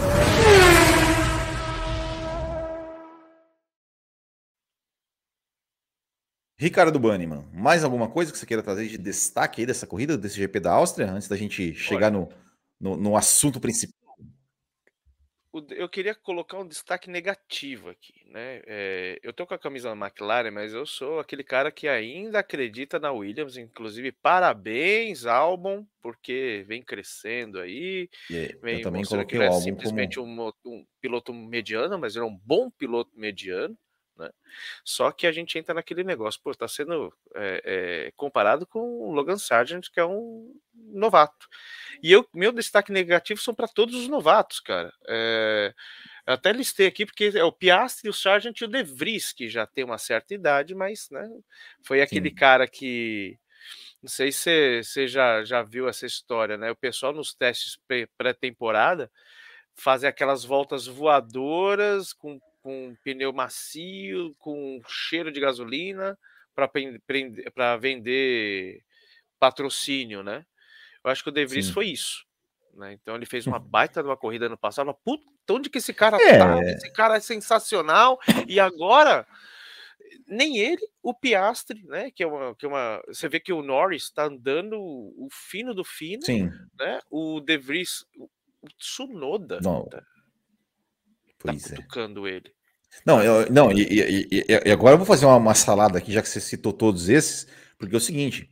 [6.59, 10.38] Ricardo Banniman, mais alguma coisa que você queira trazer de destaque aí dessa corrida, desse
[10.38, 12.30] GP da Áustria, antes da gente chegar no
[12.80, 13.97] no, no assunto principal.
[15.71, 18.61] eu queria colocar um destaque negativo aqui, né?
[18.67, 22.39] É, eu tô com a camisa da McLaren, mas eu sou aquele cara que ainda
[22.39, 23.57] acredita na Williams.
[23.57, 28.09] Inclusive, parabéns, álbum, porque vem crescendo aí.
[28.61, 30.53] Vem eu também coloquei que não é simplesmente como...
[30.65, 33.78] um, um piloto mediano, mas ele é um bom piloto mediano.
[34.18, 34.30] Né?
[34.84, 37.61] Só que a gente entra naquele negócio, pô, tá sendo é,
[38.07, 41.47] é, comparado com o Logan Sargent, que é um novato.
[42.01, 44.91] E eu, meu destaque negativo são para todos os novatos, cara.
[45.07, 45.74] É,
[46.26, 49.65] até listei aqui, porque é o Piastri, o Sargent e o De Vries, que já
[49.65, 51.28] tem uma certa idade, mas né,
[51.84, 52.36] foi aquele Sim.
[52.36, 53.38] cara que.
[54.01, 56.70] Não sei se você já, já viu essa história, né?
[56.70, 57.80] O pessoal nos testes
[58.15, 59.11] pré-temporada
[59.76, 66.20] fazem aquelas voltas voadoras com com pneu macio, com cheiro de gasolina
[66.53, 68.84] para vender
[69.39, 70.45] patrocínio, né?
[71.01, 71.72] Eu acho que o De Vries Sim.
[71.72, 72.26] foi isso.
[72.74, 72.91] Né?
[72.91, 74.93] Então ele fez uma baita de uma corrida no passado.
[74.93, 76.38] Puta, onde que esse cara é.
[76.38, 76.61] tá?
[76.61, 78.20] Esse cara é sensacional.
[78.49, 79.26] E agora,
[80.28, 82.11] nem ele, o Piastre, né?
[82.11, 82.53] Que é uma.
[82.53, 86.24] Que é uma você vê que o Norris está andando o fino do fino.
[86.24, 86.51] Sim.
[86.78, 86.99] Né?
[87.09, 89.61] O De Vries, o Tsunoda.
[89.61, 89.86] Não.
[89.86, 90.05] Tá, tá
[91.39, 92.32] pois tá cutucando é.
[92.32, 92.57] ele.
[93.05, 96.21] Não, eu, não e, e, e, agora eu vou fazer uma, uma, salada aqui, já
[96.21, 98.49] que você citou todos esses, porque é o seguinte: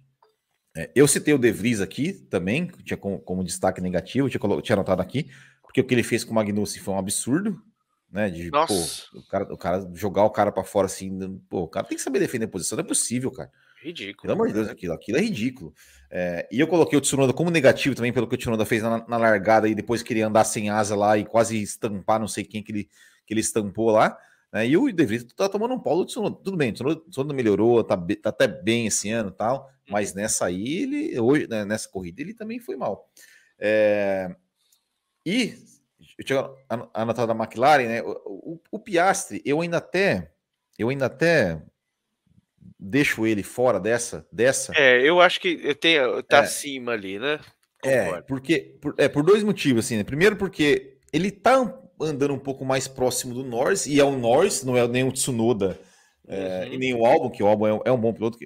[0.75, 4.75] é, eu citei o De Vries aqui também, tinha como, como destaque negativo, tinha, tinha
[4.75, 5.29] anotado aqui,
[5.61, 7.61] porque o que ele fez com o Magnussen foi um absurdo,
[8.11, 8.29] né?
[8.29, 8.63] De pô,
[9.13, 12.03] o, cara, o cara jogar o cara para fora assim, pô, o cara tem que
[12.03, 13.51] saber defender a posição, não é possível, cara.
[13.85, 14.21] Ridículo.
[14.21, 15.73] Pelo amor de Deus, aquilo, aquilo é ridículo.
[16.09, 19.05] É, e eu coloquei o Tsunoda como negativo também, pelo que o Tsunoda fez na,
[19.07, 22.63] na largada e depois queria andar sem asa lá e quase estampar não sei quem
[22.63, 22.89] que ele,
[23.25, 24.17] que ele estampou lá.
[24.51, 24.67] Né?
[24.67, 26.37] E o De Vries tá tomando um pau do Tsunoda.
[26.43, 30.17] Tudo bem, o Tsunoda, melhorou, tá, tá, até bem esse ano tal, mas uhum.
[30.17, 33.09] nessa aí, ele, hoje, né, nessa corrida, ele também foi mal.
[33.59, 34.35] É,
[35.25, 35.55] e
[36.17, 36.49] eu tinha
[36.93, 38.01] anotado da McLaren, né?
[38.01, 40.31] O, o, o, Piastre, eu ainda até,
[40.77, 41.61] eu ainda até
[42.79, 44.73] deixo ele fora dessa, dessa.
[44.75, 47.39] É, eu acho que tem, tá é, acima ali, né?
[47.83, 49.97] É, porque por, é por dois motivos assim.
[49.97, 50.03] Né?
[50.03, 51.61] Primeiro porque ele tá
[51.99, 55.11] andando um pouco mais próximo do Norris, e é o Norris, não é nem o
[55.11, 55.79] Tsunoda
[56.27, 56.73] é, uhum.
[56.73, 58.37] e nem o Albon, que o Albon é, é, um bom piloto.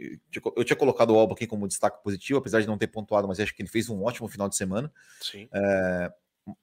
[0.56, 3.40] Eu tinha colocado o Albon aqui como destaque positivo, apesar de não ter pontuado, mas
[3.40, 4.92] acho que ele fez um ótimo final de semana.
[5.22, 5.48] Sim.
[5.54, 6.12] É,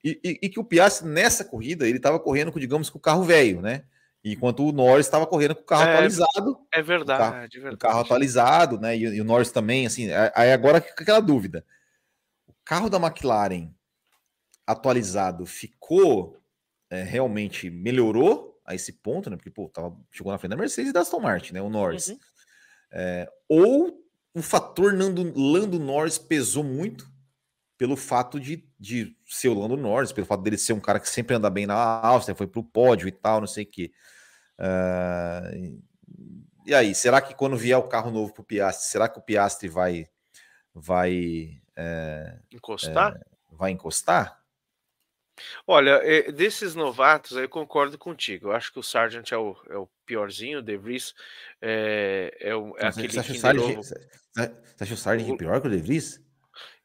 [0.05, 3.01] e, e, e, que o Piastri, nessa corrida, ele estava correndo com, digamos, com o
[3.01, 3.85] carro velho, né?
[4.25, 6.59] Enquanto o Norris estava correndo com o carro é, atualizado.
[6.73, 7.75] É verdade, o carro, é verdade.
[7.75, 8.97] O carro atualizado, né?
[8.97, 10.09] E, e, o Norris também, assim.
[10.35, 11.65] Aí agora fica aquela dúvida.
[12.47, 13.71] O carro da McLaren
[14.67, 16.37] atualizado ficou
[16.91, 19.37] é, realmente melhorou a esse ponto, né?
[19.37, 21.63] Porque pô, tava, chegou na frente da Mercedes e da Aston Martin, né?
[21.63, 22.09] O Norris.
[22.09, 22.19] Uhum.
[22.93, 27.11] É, ou o fator Nando, Lando Norris pesou muito
[27.79, 31.09] pelo fato de, de ser o Lando Norris, pelo fato dele ser um cara que
[31.09, 33.93] sempre anda bem na Áustria, foi pro pódio e tal, não sei o quê.
[34.59, 35.81] Uh,
[36.67, 39.69] e aí, será que quando vier o carro novo pro Piastri, será que o Piastri
[39.69, 40.07] vai
[40.75, 43.17] vai é, encostar?
[43.17, 43.21] É,
[43.53, 44.36] vai encostar?
[45.67, 48.49] Olha, eh, desses novatos, eu concordo contigo.
[48.49, 51.15] Eu acho que o Sargent é o, é o piorzinho, o De Vries
[51.61, 55.69] é, é, o, é aquele você acha, o Sargent, você acha o Sargent pior que
[55.69, 56.21] o De Vries?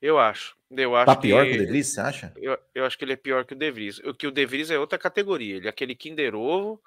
[0.02, 0.56] Eu acho.
[0.70, 2.34] Eu acho tá pior que, que o De Vries, você acha?
[2.36, 4.00] Eu, eu acho que ele é pior que o De Vries.
[4.00, 5.58] O que o De Vries é outra categoria.
[5.58, 6.82] Ele é aquele Kinder Ovo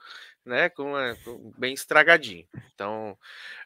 [0.45, 0.93] né, com,
[1.25, 2.47] com bem estragadinho.
[2.75, 3.17] Então,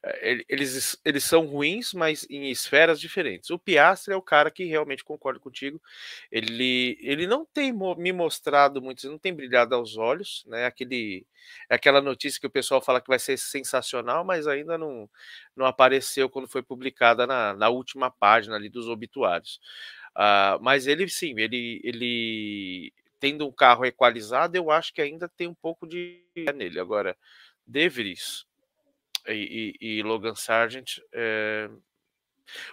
[0.04, 3.50] eh, eles, eles são ruins, mas em esferas diferentes.
[3.50, 5.80] O Piastre é o cara que realmente concordo contigo.
[6.30, 10.66] Ele, ele não tem me mostrado muito, não tem brilhado aos olhos, né?
[10.66, 11.26] Aquele,
[11.68, 15.10] é aquela notícia que o pessoal fala que vai ser sensacional, mas ainda não,
[15.56, 19.60] não apareceu quando foi publicada na, na última página ali dos obituários.
[20.16, 25.46] Uh, mas ele sim, ele, ele tendo um carro equalizado, eu acho que ainda tem
[25.46, 26.78] um pouco de nele.
[26.78, 27.16] Agora,
[27.66, 28.44] De Vries
[29.26, 30.98] e, e, e Logan Sargent.
[31.12, 31.68] É...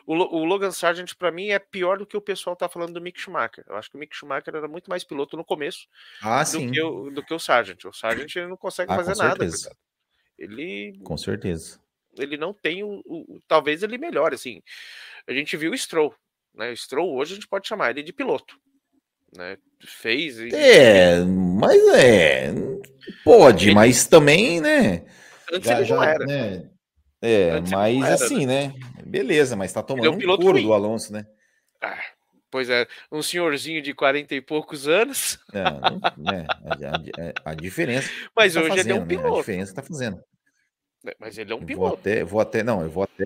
[0.06, 3.02] O, o, Logan Sargent, para mim, é pior do que o pessoal tá falando do
[3.02, 3.66] Mick Schumacher.
[3.68, 5.88] Eu acho que o Mick Schumacher era muito mais piloto no começo
[6.22, 6.72] ah, do.
[6.72, 7.84] Que o, do que o Sargent.
[7.84, 9.46] O Sargent ele não consegue ah, fazer nada.
[10.38, 10.98] Ele.
[11.04, 11.82] Com certeza.
[12.18, 14.62] Ele não tem o, o, Talvez ele melhore, assim.
[15.28, 16.16] A gente viu o Stroll.
[16.54, 16.72] Né?
[16.72, 18.58] O Stroll hoje a gente pode chamar ele de piloto
[19.36, 19.58] né?
[19.86, 20.40] Fez.
[20.40, 20.54] E...
[20.54, 22.54] É, mas é.
[23.24, 23.76] Pode, ele...
[23.76, 25.06] mas também, né?
[25.52, 26.26] Antes já, ele já, era.
[26.26, 26.70] Né?
[27.22, 28.74] É, Antes mas era, assim, né?
[29.06, 31.26] Beleza, mas tá tomando é um, um couro do Alonso, né?
[31.82, 32.02] Ah,
[32.50, 35.40] pois é, um senhorzinho de 40 e poucos anos.
[35.54, 35.64] É,
[36.18, 36.46] né?
[36.66, 38.10] a, a, a, diferença.
[38.36, 39.30] Mas tá hoje fazendo, ele é um piloto.
[39.30, 39.36] Né?
[39.36, 40.24] A diferença tá fazendo.
[41.06, 41.88] É, mas ele é um piloto.
[41.88, 43.26] Vou até, vou até, não, eu vou até.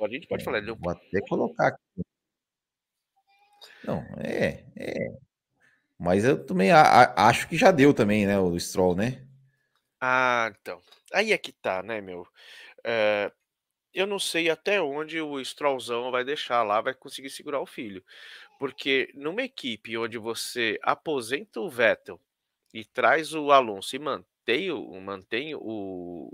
[0.00, 2.02] A gente pode falar, ele é um Vou até colocar aqui.
[3.86, 5.08] Não, é, é.
[5.98, 8.38] Mas eu também a, a, acho que já deu também, né?
[8.38, 9.22] O Stroll, né?
[10.00, 10.80] Ah, então.
[11.12, 12.26] Aí é que tá, né, meu?
[12.84, 13.32] É,
[13.94, 18.04] eu não sei até onde o Strollzão vai deixar lá, vai conseguir segurar o filho.
[18.58, 22.20] Porque numa equipe onde você aposenta o Vettel
[22.72, 25.60] e traz o Alonso e mantém o, mantém o,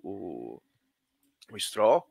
[0.03, 0.63] o,
[1.53, 2.07] o Stroll,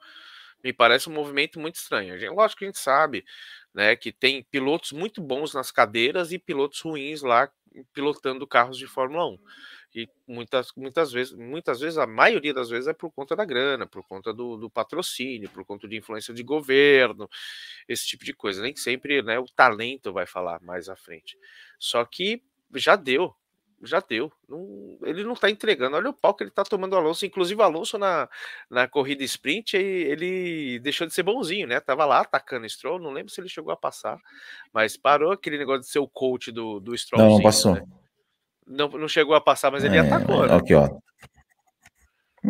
[0.64, 2.16] me parece um movimento muito estranho.
[2.34, 3.26] Lógico que a gente sabe
[3.74, 7.52] né, que tem pilotos muito bons nas cadeiras e pilotos ruins lá
[7.94, 9.40] pilotando carros de Fórmula 1.
[9.96, 13.88] E muitas, muitas vezes, muitas vezes, a maioria das vezes é por conta da grana,
[13.88, 17.28] por conta do, do patrocínio, por conta de influência de governo,
[17.88, 18.62] esse tipo de coisa.
[18.62, 21.38] Nem sempre né, o talento vai falar mais à frente.
[21.80, 22.44] Só que
[22.76, 23.36] já deu,
[23.84, 24.32] já deu.
[24.48, 25.96] Não, ele não está entregando.
[25.96, 27.26] Olha o pau que ele está tomando o Alonso.
[27.26, 28.28] Inclusive, o Alonso na,
[28.70, 31.80] na corrida sprint, ele deixou de ser bonzinho, né?
[31.80, 33.00] Tava lá atacando o Stroll.
[33.00, 34.18] Não lembro se ele chegou a passar,
[34.74, 37.22] mas parou aquele negócio de ser o coach do, do Stroll.
[37.22, 37.76] Não, não passou.
[37.76, 37.84] Né?
[38.68, 40.46] Não, não chegou a passar, mas ele é, atacou.
[40.46, 40.56] Né?
[40.56, 40.90] Aqui, ó.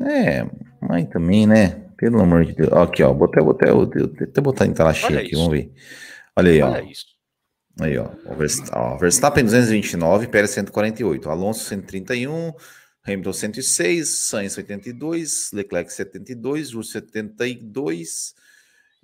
[0.05, 0.45] É,
[0.81, 1.89] mas também, né?
[1.97, 2.71] Pelo amor de Deus.
[2.73, 3.13] Aqui, ó.
[3.13, 5.71] Botei, botei, botei, botei botar em tela cheia aqui, vamos ver.
[6.35, 6.85] Olha aí, Olha ó.
[6.85, 7.18] Isso.
[7.79, 8.09] Aí, ó.
[8.97, 12.53] Verstappen 229, Pérez 148, Alonso 131,
[13.05, 18.35] Hamilton 106, Sainz 82, Leclerc 72, Russell 72,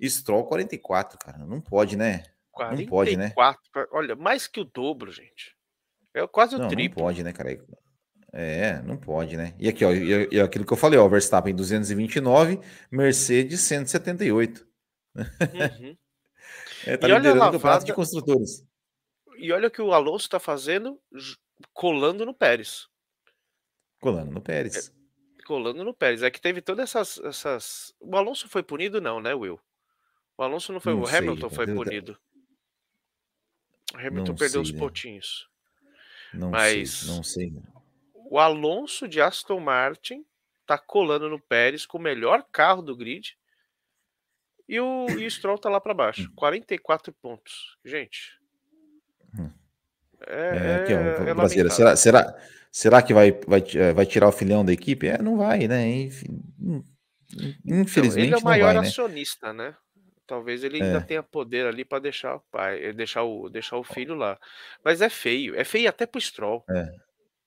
[0.02, 1.38] Stroll 44, cara.
[1.38, 2.24] Não pode, né?
[2.52, 3.32] 44, não pode, né?
[3.92, 5.56] Olha, mais que o dobro, gente.
[6.14, 7.00] É quase o não, triplo.
[7.00, 7.58] Não pode, né, cara?
[8.32, 9.54] É, não pode, né?
[9.58, 12.60] E aqui, ó, e, e aquilo que eu falei, ó, Verstappen 229,
[12.90, 14.66] Mercedes 178.
[15.14, 15.24] Uhum.
[16.86, 18.65] é, tá e liderando o campeonato de construtores.
[19.38, 21.00] E olha o que o Alonso está fazendo,
[21.72, 22.88] colando no Pérez.
[24.00, 24.88] Colando no Pérez.
[24.88, 26.22] É, colando no Pérez.
[26.22, 27.94] É que teve todas essas, essas.
[28.00, 29.60] O Alonso foi punido, não, né, Will?
[30.36, 30.94] O Alonso não foi.
[30.94, 32.18] Não o sei, Hamilton foi punido.
[33.94, 34.78] O Hamilton não perdeu sei, os né?
[34.78, 35.48] pontinhos.
[36.34, 37.52] Não Mas sei, não sei.
[38.14, 40.24] O Alonso de Aston Martin
[40.66, 43.38] tá colando no Pérez com o melhor carro do grid.
[44.68, 46.30] E o, e o Stroll tá lá para baixo.
[46.34, 47.14] 44 hum.
[47.22, 47.78] pontos.
[47.84, 48.36] Gente.
[49.38, 49.50] Hum.
[50.26, 52.36] É, é, aqui, ó, é será, será,
[52.70, 55.06] será que vai, vai, eh, vai tirar o filhão da equipe?
[55.06, 55.86] É, não vai, né?
[57.64, 58.28] Infelizmente.
[58.28, 58.88] Então, ele é o maior vai, né?
[58.88, 59.68] acionista, né?
[59.68, 59.76] né?
[60.26, 61.00] Talvez ele ainda é.
[61.00, 64.38] tenha poder ali para deixar o pai, eh, deixar o, deixar o filho lá.
[64.84, 66.64] Mas é feio, é feio até pro Stroll.
[66.68, 66.92] É.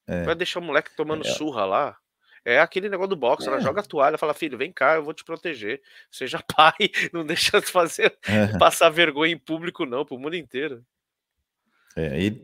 [0.07, 0.23] É.
[0.23, 1.29] Vai deixar o moleque tomando é.
[1.29, 1.97] surra lá.
[2.45, 3.61] É aquele negócio do boxe, ela é.
[3.61, 5.81] joga a toalha, fala, filho, vem cá, eu vou te proteger.
[6.09, 8.57] Seja pai, não deixa de fazer é.
[8.57, 10.83] passar vergonha em público, não, pro mundo inteiro.
[11.95, 12.41] É, e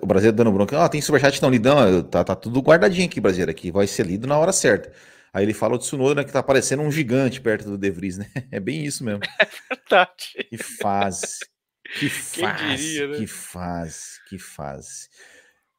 [0.00, 3.48] o Brasil dando bronca, ah, tem superchat não lidão, tá, tá tudo guardadinho aqui, Brasil,
[3.48, 4.92] aqui vai ser lido na hora certa.
[5.32, 8.18] Aí ele fala o Tsunoda, né, que tá parecendo um gigante perto do De Vries,
[8.18, 8.30] né?
[8.52, 9.20] É bem isso mesmo.
[9.40, 10.46] É verdade.
[10.48, 11.38] Que fase.
[11.98, 12.76] Que fase.
[12.76, 13.18] Diria, né?
[13.18, 14.24] Que fase.
[14.28, 15.08] Que fase.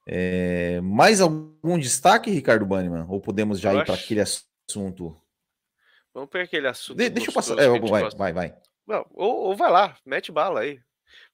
[0.06, 3.06] É, mais algum destaque, Ricardo Banniman?
[3.08, 5.16] Ou podemos já eu ir para aquele assunto?
[6.14, 6.98] Vamos para aquele assunto.
[6.98, 7.58] De, deixa eu passar.
[7.58, 8.56] É, vai, vai, vai,
[8.86, 10.80] Não, ou, ou vai lá, mete bala aí.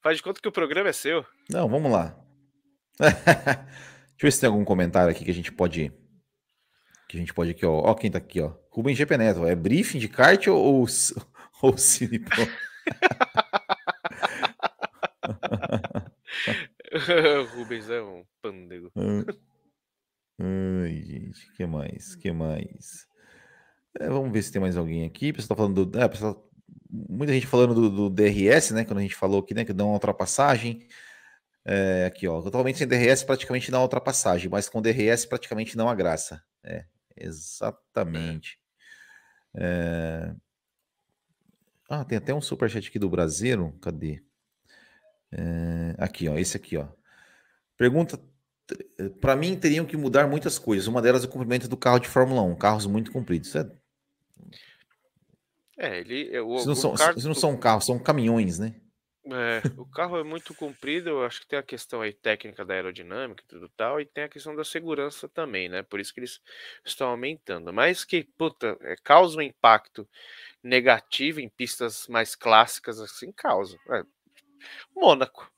[0.02, 1.24] Faz de conta que o programa é seu.
[1.50, 2.16] Não, vamos lá.
[2.98, 5.92] Deixa eu ver se tem algum comentário aqui que a gente pode
[7.08, 7.72] que a gente pode aqui, ó.
[7.72, 8.54] Ó, quem tá aqui, ó.
[8.70, 9.46] Rubem GP Neto.
[9.46, 10.86] É briefing de kart ou, ou,
[11.62, 12.42] ou Cinepro?
[17.54, 18.90] Rubens é um pândego.
[20.40, 22.16] Ai, gente, que mais?
[22.16, 23.06] que mais?
[24.00, 25.32] É, vamos ver se tem mais alguém aqui.
[25.32, 25.98] Pessoal tá falando do.
[25.98, 26.50] É, pessoal,
[26.90, 28.84] muita gente falando do, do, DRS, né?
[28.84, 29.64] Quando a gente falou aqui, né?
[29.64, 30.86] Que dá uma ultrapassagem.
[31.64, 32.42] É, aqui, ó.
[32.42, 36.42] Totalmente sem DRS, praticamente dá uma ultrapassagem, mas com DRS praticamente não há graça.
[36.62, 36.84] É,
[37.16, 38.58] Exatamente.
[39.54, 40.34] É...
[41.88, 43.72] Ah, tem até um superchat aqui do Brasileiro.
[43.80, 44.22] Cadê?
[45.30, 45.94] É...
[45.98, 46.36] Aqui, ó.
[46.36, 46.88] Esse aqui, ó.
[47.76, 48.18] Pergunta.
[49.20, 50.86] Para mim, teriam que mudar muitas coisas.
[50.86, 52.56] Uma delas é o comprimento do carro de Fórmula 1.
[52.56, 53.54] Carros muito compridos.
[53.54, 53.70] É,
[55.78, 56.38] é ele.
[56.40, 56.94] O, não, são,
[57.24, 58.74] não são carros, são caminhões, né?
[59.24, 62.74] É, o carro é muito comprido, eu acho que tem a questão aí técnica da
[62.74, 65.82] aerodinâmica e tudo tal, e tem a questão da segurança também, né?
[65.84, 66.40] Por isso que eles
[66.84, 67.72] estão aumentando.
[67.72, 70.08] Mas que, puta, é, causa um impacto
[70.62, 73.78] negativo em pistas mais clássicas, assim, causa.
[73.90, 74.02] É.
[74.94, 75.50] Mônaco.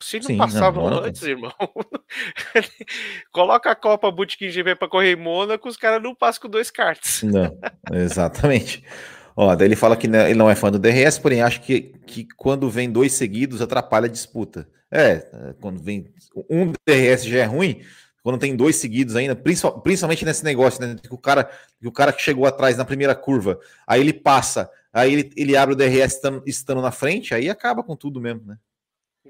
[0.00, 1.54] Se não Sim, passava não, antes, irmão,
[3.32, 6.70] coloca a Copa Bootkin GP para correr em Mônaco, os caras não passam com dois
[6.70, 7.22] karts.
[7.22, 7.58] Não,
[7.92, 8.84] exatamente.
[9.36, 12.26] Ó, daí ele fala que ele não é fã do DRS, porém acha que, que
[12.36, 14.68] quando vem dois seguidos atrapalha a disputa.
[14.90, 16.12] É, quando vem
[16.48, 17.82] um DRS já é ruim,
[18.22, 22.12] quando tem dois seguidos ainda, principalmente nesse negócio, né, que o cara que o cara
[22.12, 26.14] que chegou atrás na primeira curva, aí ele passa, aí ele, ele abre o DRS
[26.14, 28.58] estando, estando na frente, aí acaba com tudo mesmo, né?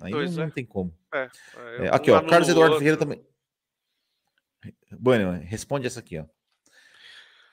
[0.02, 0.92] Aí não, não, tem como.
[1.14, 1.30] É,
[1.78, 2.78] é, aqui, ó, Carlos Eduardo outro.
[2.78, 3.24] Ferreira também.
[4.92, 6.24] Bueno, responde essa aqui, ó.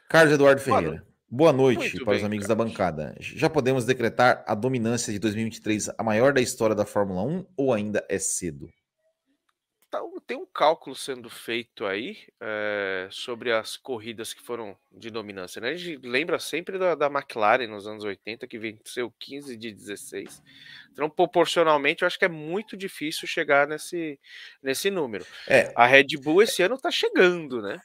[0.09, 1.05] Carlos Eduardo Ferreira.
[1.33, 2.65] Boa noite Muito para bem, os amigos Carlos.
[2.65, 3.15] da bancada.
[3.21, 7.73] Já podemos decretar a dominância de 2023 a maior da história da Fórmula 1 ou
[7.73, 8.69] ainda é cedo?
[9.89, 15.59] Tá tem um cálculo sendo feito aí é, sobre as corridas que foram de dominância.
[15.61, 15.69] Né?
[15.69, 20.41] A gente lembra sempre da, da, McLaren nos anos 80, que venceu 15 de 16.
[20.91, 24.19] Então, proporcionalmente, eu acho que é muito difícil chegar nesse,
[24.61, 25.25] nesse número.
[25.47, 25.71] É.
[25.75, 27.81] A Red Bull esse ano está chegando, né?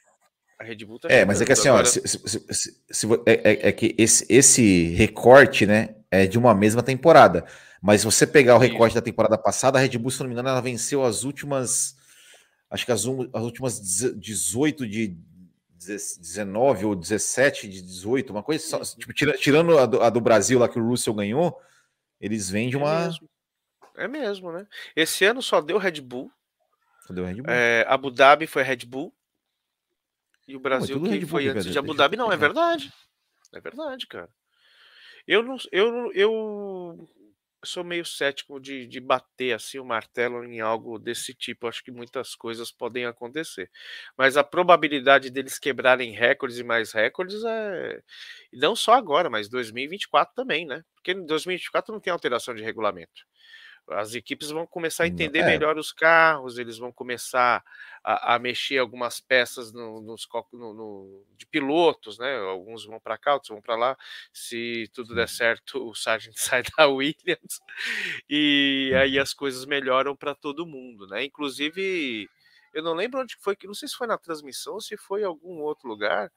[0.59, 1.83] A Red Bull tá É, mas é que assim, agora...
[1.83, 6.55] ó, se, se, se, é, é, é, que esse, esse recorte, né, é de uma
[6.55, 7.45] mesma temporada.
[7.81, 10.33] Mas se você pegar o recorte da temporada passada, a Red Bull, se não me
[10.33, 11.95] engano, ela venceu as últimas.
[12.69, 15.15] Acho que as, as últimas 18 de
[15.77, 20.59] 19 ou 17 de 18, uma coisa só, tipo, tirando a do, a do, Brasil
[20.59, 21.57] lá que o Russell ganhou,
[22.19, 22.93] eles vêm de é uma.
[22.93, 23.29] É mesmo.
[23.95, 24.67] é mesmo, né?
[24.95, 26.31] Esse ano só deu Red Bull.
[27.05, 27.45] Só deu Red Bull.
[27.53, 29.13] É, Abu Dhabi foi Red Bull.
[30.47, 32.91] E o Brasil não, que foi antes de Abu Dhabi, não, é verdade.
[33.53, 34.29] É verdade, cara.
[35.27, 35.57] Eu não.
[35.71, 37.09] Eu, eu
[37.65, 41.67] sou meio cético de, de bater assim o martelo em algo desse tipo.
[41.67, 43.69] Acho que muitas coisas podem acontecer.
[44.17, 48.01] Mas a probabilidade deles quebrarem recordes e mais recordes é.
[48.53, 50.83] Não só agora, mas 2024 também, né?
[50.95, 53.25] Porque em 2024 não tem alteração de regulamento
[53.89, 55.45] as equipes vão começar a entender é.
[55.45, 57.63] melhor os carros, eles vão começar
[58.03, 62.37] a, a mexer algumas peças no, nos no, no, de pilotos, né?
[62.37, 63.97] Alguns vão para cá, outros vão para lá.
[64.33, 67.61] Se tudo der certo, o Sargent sai da Williams
[68.29, 69.23] e aí uhum.
[69.23, 71.23] as coisas melhoram para todo mundo, né?
[71.23, 72.29] Inclusive,
[72.73, 75.21] eu não lembro onde foi que, não sei se foi na transmissão ou se foi
[75.21, 76.31] em algum outro lugar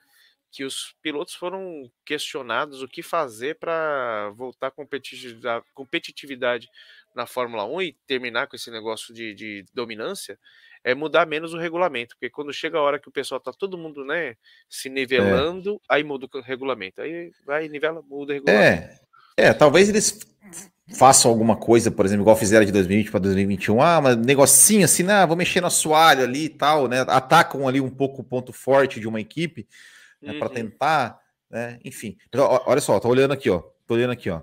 [0.50, 6.68] que os pilotos foram questionados o que fazer para voltar a competitividade, competitividade
[7.14, 10.38] na Fórmula 1 e terminar com esse negócio de, de dominância
[10.82, 13.76] é mudar menos o regulamento, porque quando chega a hora que o pessoal tá todo
[13.76, 14.34] mundo, né,
[14.68, 14.90] se é.
[14.90, 15.94] nivelando, é.
[15.94, 17.00] aí muda o regulamento.
[17.00, 19.00] Aí vai, nivela, muda o regulamento.
[19.36, 20.18] É, é talvez eles
[20.96, 25.02] façam alguma coisa, por exemplo, igual fizeram de 2020 para 2021, ah, mas negocinho assim,
[25.02, 28.52] né, vou mexer no assoalho ali e tal, né, atacam ali um pouco o ponto
[28.52, 29.68] forte de uma equipe,
[30.20, 30.38] né, uhum.
[30.38, 32.16] para tentar, né, enfim.
[32.66, 34.42] olha só, tô olhando aqui, ó, tô olhando aqui, ó.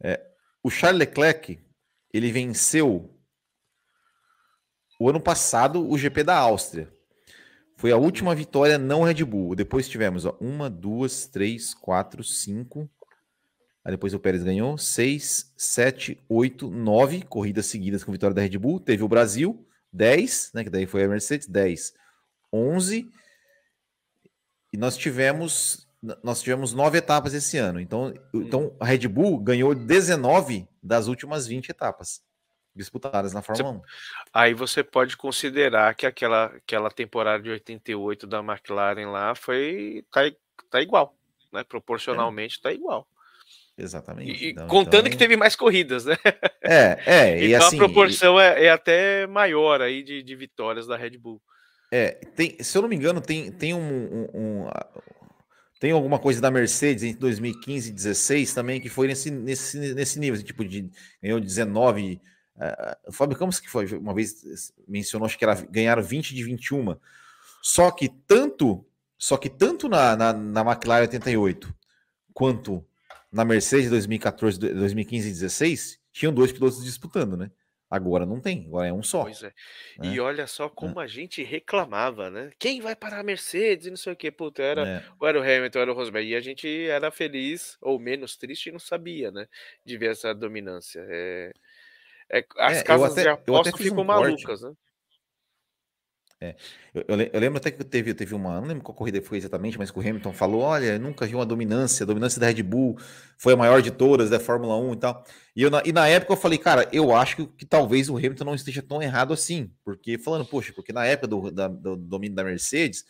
[0.00, 0.20] É,
[0.62, 1.58] o Charles Leclerc,
[2.12, 3.14] ele venceu
[5.00, 6.92] o ano passado o GP da Áustria.
[7.76, 9.54] Foi a última vitória não Red Bull.
[9.54, 12.90] Depois tivemos ó, uma, duas, três, quatro, cinco.
[13.84, 18.58] Aí depois o Pérez ganhou seis, sete, oito, nove corridas seguidas com vitória da Red
[18.58, 18.80] Bull.
[18.80, 20.64] Teve o Brasil, dez, né?
[20.64, 21.94] Que daí foi a Mercedes, dez,
[22.52, 23.08] onze.
[24.72, 25.87] E nós tivemos
[26.22, 27.80] nós tivemos nove etapas esse ano.
[27.80, 32.22] Então, então a Red Bull ganhou 19 das últimas 20 etapas
[32.74, 33.82] disputadas na Fórmula você, 1.
[34.32, 40.20] Aí você pode considerar que aquela, aquela temporada de 88 da McLaren lá foi tá,
[40.70, 41.16] tá igual,
[41.52, 41.64] né?
[41.64, 42.62] Proporcionalmente é.
[42.62, 43.06] tá igual.
[43.76, 44.44] Exatamente.
[44.44, 45.10] E, então, contando então...
[45.10, 46.16] que teve mais corridas, né?
[46.62, 47.44] É, é.
[47.46, 48.42] então assim, a proporção e...
[48.42, 51.42] é, é, até maior aí de, de vitórias da Red Bull.
[51.90, 54.68] É, tem, se eu não me engano, tem, tem um, um, um
[55.78, 60.18] tem alguma coisa da Mercedes entre 2015 e 2016 também que foi nesse, nesse, nesse
[60.18, 60.90] nível, tipo de
[61.22, 62.20] ganhou 19.
[62.56, 66.42] Uh, o Fábio Campos que foi uma vez mencionou acho que era ganharam 20 de
[66.42, 66.96] 21.
[67.62, 68.84] Só que tanto,
[69.16, 71.72] só que tanto na, na, na McLaren 88
[72.34, 72.84] quanto
[73.30, 77.50] na Mercedes 2014, 2015 e 2016 tinham dois pilotos disputando, né?
[77.90, 79.22] Agora não tem, agora é um só.
[79.22, 79.52] Pois é.
[79.98, 80.08] Né?
[80.08, 81.04] E olha só como é.
[81.04, 82.50] a gente reclamava, né?
[82.58, 85.04] Quem vai parar a Mercedes e não sei o que, puta, era, é.
[85.18, 86.28] ou era o Hamilton, ou era o Rosberg.
[86.28, 89.46] E a gente era feliz, ou menos triste, e não sabia, né?
[89.86, 91.00] De ver essa dominância.
[91.08, 91.52] É,
[92.30, 94.72] é as é, casas até, de aposta ficam um malucas, né?
[96.40, 96.54] É,
[96.94, 99.90] eu, eu, lembro até que teve, teve uma, não lembro qual corrida foi exatamente, mas
[99.90, 102.96] que o Hamilton falou: olha, nunca vi uma dominância, a dominância da Red Bull
[103.36, 105.24] foi a maior de todas da Fórmula 1 e tal.
[105.56, 108.44] E, eu, e na época eu falei, cara, eu acho que, que, talvez o Hamilton
[108.44, 112.36] não esteja tão errado assim, porque falando, poxa, porque na época do, da, do domínio
[112.36, 113.04] da Mercedes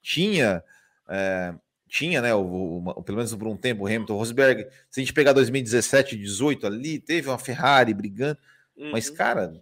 [0.00, 0.62] tinha.
[1.08, 1.54] É,
[1.86, 5.02] tinha, né, o, o, pelo menos por um tempo, o Hamilton, o Rosberg, se a
[5.02, 8.38] gente pegar 2017, 18 ali, teve uma Ferrari brigando,
[8.76, 8.92] uhum.
[8.92, 9.60] mas, cara,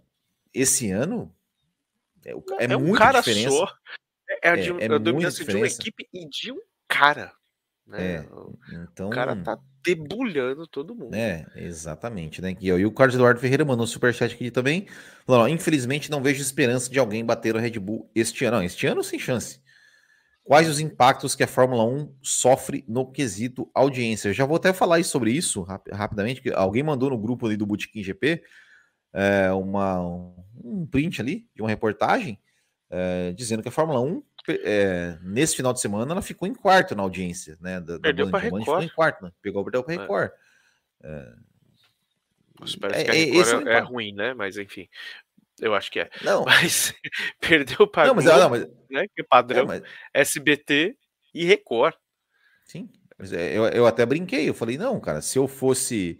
[0.53, 1.33] esse ano
[2.25, 3.49] é, é, é um cara diferença.
[3.49, 3.73] só.
[4.43, 7.31] É, a, de, é, é a dominância de uma equipe e de um cara.
[7.85, 8.17] Né?
[8.17, 8.25] É,
[8.83, 11.15] então, o cara tá debulhando todo mundo.
[11.15, 12.55] É, exatamente, né?
[12.59, 14.87] E, o Carlos Eduardo Ferreira mandou um superchat aqui também.
[15.25, 18.57] Falando, infelizmente não vejo esperança de alguém bater o Red Bull este ano.
[18.57, 19.59] Não, este ano sem chance.
[20.43, 24.29] Quais os impactos que a Fórmula 1 sofre no quesito audiência?
[24.29, 25.61] Eu já vou até falar sobre isso
[25.91, 28.41] rapidamente, que alguém mandou no grupo ali do Bootkin GP
[29.13, 29.99] é, uma,
[30.63, 32.39] um print ali de uma reportagem
[32.89, 34.23] é, dizendo que a Fórmula 1
[34.63, 37.79] é, nesse final de semana ela ficou em quarto na audiência, né?
[37.79, 38.63] Da, perdeu para Record.
[38.63, 39.31] Ficou em quarto, né?
[39.41, 39.97] Pegou, perdeu para é.
[39.97, 40.31] Record.
[41.03, 41.33] É.
[42.81, 44.33] Parece que a Record é, é, ruim, né?
[44.33, 44.89] Mas enfim,
[45.61, 46.09] eu acho que é.
[46.23, 46.43] Não.
[46.45, 46.93] Mas
[47.39, 48.67] perdeu para não, mas, Globo, não, mas...
[48.89, 49.07] né?
[49.15, 49.83] Que é padrão mas...
[50.13, 50.95] SBT
[51.33, 51.95] e Record.
[52.65, 56.19] Sim, mas eu, eu até brinquei, eu falei, não, cara, se eu fosse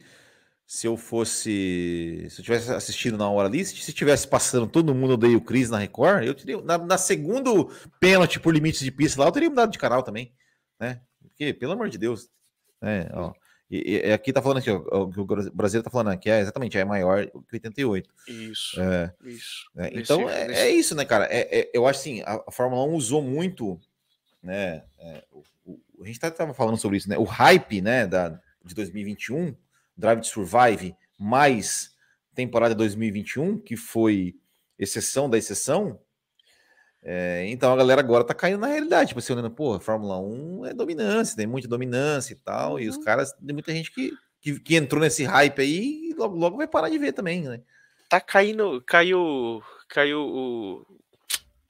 [0.70, 2.28] se eu fosse.
[2.30, 5.68] Se eu tivesse assistido na hora ali, se tivesse passando todo mundo odeia o Cris
[5.68, 6.62] na Record, eu teria.
[6.62, 10.32] Na, na segundo pênalti por limites de pista lá, eu teria mudado de canal também.
[10.80, 11.02] Né?
[11.24, 12.30] Porque, pelo amor de Deus.
[12.80, 13.34] Né, ó,
[13.68, 16.40] e, e aqui tá falando aqui, ó, o que o Brasil tá falando aqui é
[16.40, 18.08] exatamente, é maior que 88.
[18.28, 18.80] Isso.
[18.80, 19.72] É, isso.
[19.76, 21.26] É, então é, é, isso, né, cara?
[21.32, 23.82] É, é, eu acho assim, a, a, Fórmula 1 usou muito,
[24.42, 24.84] né?
[25.00, 27.18] É, o, o, a gente tava falando sobre isso, né?
[27.18, 29.56] O hype, né, da, de 2021
[30.00, 31.92] Drive to Survive mais
[32.34, 34.36] temporada 2021, que foi
[34.78, 36.00] exceção da exceção.
[37.04, 40.66] É, então a galera agora tá caindo na realidade, tipo, você olhando, pô, Fórmula 1
[40.68, 42.80] é dominância, tem muita dominância e tal, uhum.
[42.80, 43.04] e os uhum.
[43.04, 46.68] caras, tem muita gente que, que, que, entrou nesse hype aí e logo, logo vai
[46.68, 47.62] parar de ver também, né?
[48.10, 50.86] Tá caindo, caiu, caiu o,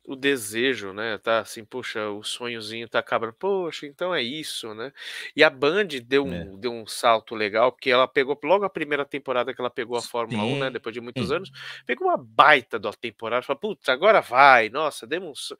[0.10, 1.20] o desejo, né?
[1.20, 3.32] Tá assim, poxa, o sonhozinho tá acabando.
[3.34, 4.92] Poxa, então é isso, né?
[5.36, 6.46] E a Band deu um, é.
[6.58, 10.02] deu um salto legal, porque ela pegou logo a primeira temporada que ela pegou a
[10.02, 10.56] Fórmula Sim.
[10.56, 10.70] 1, né?
[10.72, 11.36] Depois de muitos Sim.
[11.36, 11.52] anos,
[11.86, 15.54] pegou uma baita da temporada, falou, putz, agora vai, nossa, demos.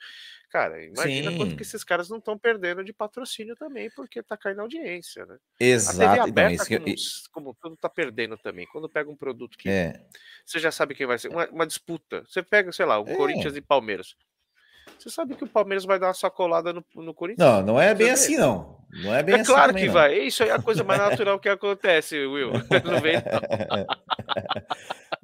[0.50, 1.38] Cara, imagina Sim.
[1.38, 5.38] quanto que esses caras não estão perdendo de patrocínio também, porque tá caindo audiência, né?
[5.60, 6.02] Exato.
[6.02, 6.96] A TV aberta, então,
[7.32, 8.66] como, como, tudo tá perdendo também.
[8.66, 10.04] Quando pega um produto que é.
[10.44, 12.24] você já sabe quem vai ser, uma, uma disputa.
[12.28, 13.16] Você pega, sei lá, o é.
[13.16, 14.16] Corinthians e Palmeiras.
[14.98, 17.48] Você sabe que o Palmeiras vai dar uma sacolada no, no Corinthians?
[17.48, 18.80] Não, não é bem assim, não.
[19.04, 19.52] Não é bem é assim.
[19.52, 19.94] Claro também, que não.
[19.94, 20.18] vai.
[20.20, 22.52] Isso aí é a coisa mais natural que acontece, Will.
[22.84, 23.86] Não vem, não.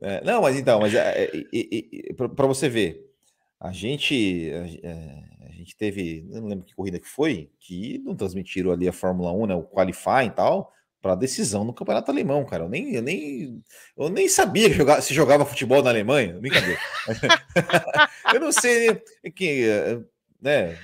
[0.02, 3.12] É, não, mas então, mas é, é, para você ver,
[3.60, 8.72] a gente, a, a, gente teve, não lembro que corrida que foi, que não transmitiram
[8.72, 10.72] ali a Fórmula 1, né, o qualifying e tal,
[11.06, 12.64] para decisão no campeonato alemão, cara.
[12.64, 13.64] Eu nem, eu nem,
[13.96, 14.68] eu nem sabia
[15.04, 16.34] se jogava futebol na Alemanha.
[16.40, 16.80] Brincadeira.
[18.34, 19.00] eu não sei
[19.36, 19.66] quem,
[20.42, 20.76] né?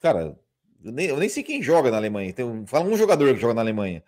[0.00, 0.38] Cara,
[0.84, 2.32] eu nem, eu nem, sei quem joga na Alemanha.
[2.32, 4.00] Tem, fala um jogador que joga na Alemanha.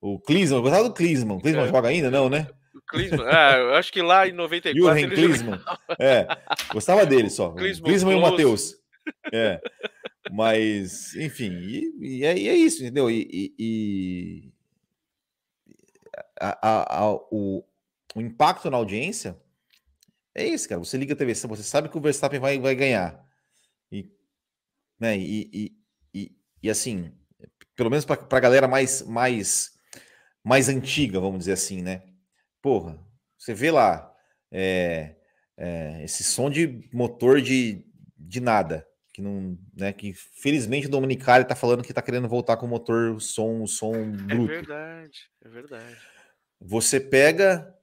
[0.00, 1.36] O Klinsmann, eu gostava do Klinsmann.
[1.36, 2.46] O Klinsmann é, joga ainda, não, né?
[2.74, 5.60] O Klinsmann, ah, eu acho que lá em 94 Jürgen ele Klinsmann.
[6.00, 6.26] É,
[6.72, 7.50] gostava dele só.
[7.50, 8.76] O Klinsmann, Klinsmann e o Matheus.
[9.30, 9.60] É.
[10.32, 13.10] Mas, enfim, e, e, é, e, é, isso, entendeu?
[13.10, 14.53] E, a,
[16.50, 17.64] a, a, o,
[18.14, 19.40] o impacto na audiência
[20.34, 20.80] é isso, cara.
[20.80, 23.24] Você liga a TV, você sabe que o Verstappen vai, vai ganhar.
[23.90, 24.10] E,
[24.98, 25.78] né, e, e,
[26.12, 27.12] e, e assim,
[27.76, 29.72] pelo menos para a galera mais, mais,
[30.42, 32.02] mais antiga, vamos dizer assim, né?
[32.60, 32.98] Porra,
[33.38, 34.12] você vê lá
[34.50, 35.16] é,
[35.56, 37.84] é, esse som de motor de,
[38.18, 42.56] de nada, que não, né, que felizmente o Dominicali tá falando que tá querendo voltar
[42.56, 44.52] com o motor som, som é bruto.
[44.52, 46.13] É verdade, é verdade.
[46.66, 47.76] Você pega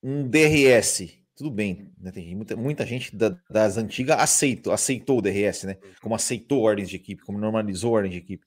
[0.00, 2.12] um DRS, tudo bem, né?
[2.12, 5.76] tem muita, muita gente da, das antigas aceitou, aceitou o DRS, né?
[6.00, 8.46] Como aceitou ordens de equipe, como normalizou ordens de equipe.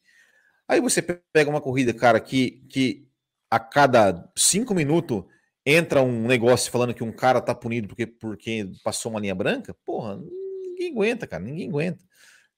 [0.65, 3.05] Aí você pega uma corrida, cara, que, que
[3.49, 5.25] a cada cinco minutos
[5.65, 9.75] entra um negócio falando que um cara tá punido porque, porque passou uma linha branca,
[9.85, 10.17] porra,
[10.63, 12.01] ninguém aguenta, cara, ninguém aguenta.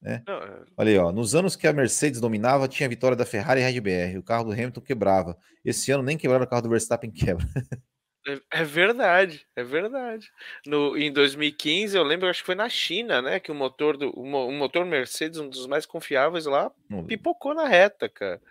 [0.03, 0.21] Né?
[0.27, 0.61] Não, é...
[0.77, 3.63] Olha aí, ó, nos anos que a Mercedes dominava, tinha a vitória da Ferrari e
[3.63, 4.17] Red BR.
[4.19, 5.37] O carro do Hamilton quebrava.
[5.63, 7.47] Esse ano nem quebraram o carro do Verstappen quebra.
[8.27, 10.29] É, é verdade, é verdade.
[10.65, 13.39] No, em 2015, eu lembro, acho que foi na China, né?
[13.39, 16.69] Que o motor do o, motor Mercedes, um dos mais confiáveis lá,
[17.07, 18.41] pipocou na reta, cara.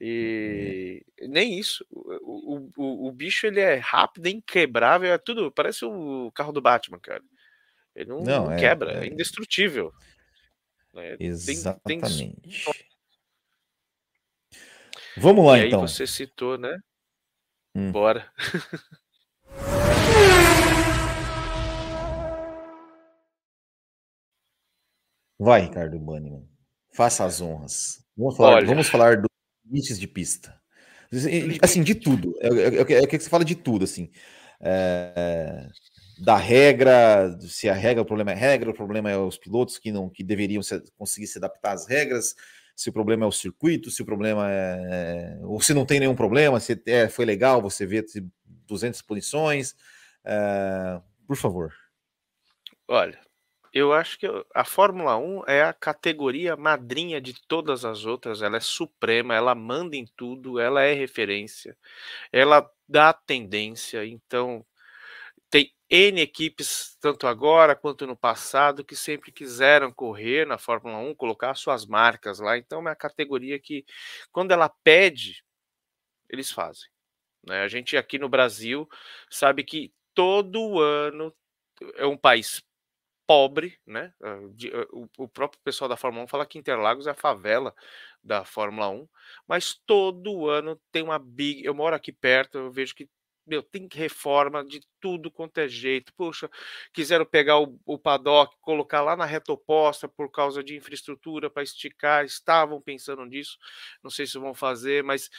[0.00, 1.28] E uhum.
[1.28, 1.84] nem isso.
[1.90, 5.50] O, o, o, bicho ele é rápido, é inquebrável, é tudo.
[5.50, 7.22] Parece o carro do Batman, cara.
[7.96, 9.92] Ele não, não, não é, quebra, é, é indestrutível.
[10.98, 11.16] Né?
[11.20, 12.18] Exatamente.
[12.18, 12.52] Tem, tem...
[15.16, 15.82] Vamos lá, e então.
[15.82, 16.78] Aí você citou, né?
[17.74, 17.90] Hum.
[17.92, 18.30] Bora.
[25.38, 26.44] Vai, Ricardo Banniman.
[26.92, 28.04] Faça as honras.
[28.16, 28.66] Vamos falar, Olha...
[28.66, 29.30] vamos falar dos
[29.64, 30.60] limites de pista.
[31.62, 32.34] Assim, de tudo.
[32.40, 34.10] É, é, é, é que você fala de tudo, assim.
[34.60, 35.68] É,
[36.18, 39.92] da regra, se a regra, o problema é regra, o problema é os pilotos que
[39.92, 42.34] não que deveriam se, conseguir se adaptar às regras,
[42.74, 46.00] se o problema é o circuito, se o problema é, é ou se não tem
[46.00, 48.04] nenhum problema, se é, foi legal você ver
[48.66, 49.74] 200 punições,
[50.24, 51.72] é, por favor.
[52.86, 53.18] Olha,
[53.72, 58.56] eu acho que a Fórmula 1 é a categoria madrinha de todas as outras, ela
[58.56, 61.76] é suprema, ela manda em tudo, ela é referência,
[62.32, 64.64] ela dá tendência, então
[65.90, 71.54] N equipes, tanto agora quanto no passado, que sempre quiseram correr na Fórmula 1, colocar
[71.54, 72.58] suas marcas lá.
[72.58, 73.86] Então, é uma categoria que,
[74.30, 75.42] quando ela pede,
[76.28, 76.88] eles fazem.
[77.46, 77.62] Né?
[77.62, 78.88] A gente aqui no Brasil
[79.30, 81.34] sabe que todo ano
[81.96, 82.62] é um país
[83.26, 84.12] pobre, né?
[84.22, 84.38] Ah,
[84.74, 84.86] ah,
[85.18, 87.74] o próprio pessoal da Fórmula 1 fala que Interlagos é a favela
[88.24, 89.08] da Fórmula 1,
[89.46, 91.64] mas todo ano tem uma big.
[91.64, 93.08] Eu moro aqui perto, eu vejo que
[93.48, 96.12] meu, tem reforma de tudo quanto é jeito.
[96.14, 96.50] Puxa,
[96.92, 101.62] quiseram pegar o, o paddock, colocar lá na reta oposta por causa de infraestrutura para
[101.62, 103.58] esticar, estavam pensando nisso.
[104.02, 105.30] Não sei se vão fazer, mas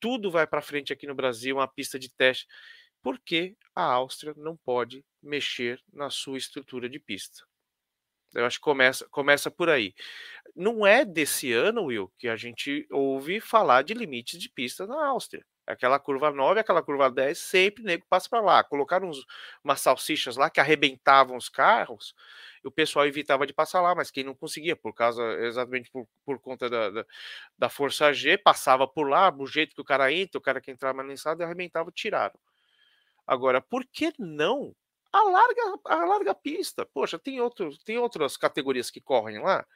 [0.00, 2.46] tudo vai para frente aqui no Brasil, uma pista de teste.
[3.02, 7.44] Porque a Áustria não pode mexer na sua estrutura de pista.
[8.34, 9.94] Eu acho que começa, começa por aí.
[10.56, 15.06] Não é desse ano, Will, que a gente ouve falar de limites de pista na
[15.06, 15.44] Áustria.
[15.72, 18.64] Aquela curva 9, aquela curva 10, sempre nego passa para lá.
[18.64, 19.24] Colocaram uns,
[19.62, 22.14] umas salsichas lá que arrebentavam os carros,
[22.64, 26.06] e o pessoal evitava de passar lá, mas quem não conseguia, por causa, exatamente por,
[26.24, 27.06] por conta da, da,
[27.58, 30.70] da força G, passava por lá, do jeito que o cara entra, o cara que
[30.70, 32.38] entrava na entrada arrebentava, tiraram.
[33.26, 34.74] Agora, por que não
[35.12, 36.86] alarga, alarga a pista?
[36.86, 39.66] Poxa, tem, outro, tem outras categorias que correm lá.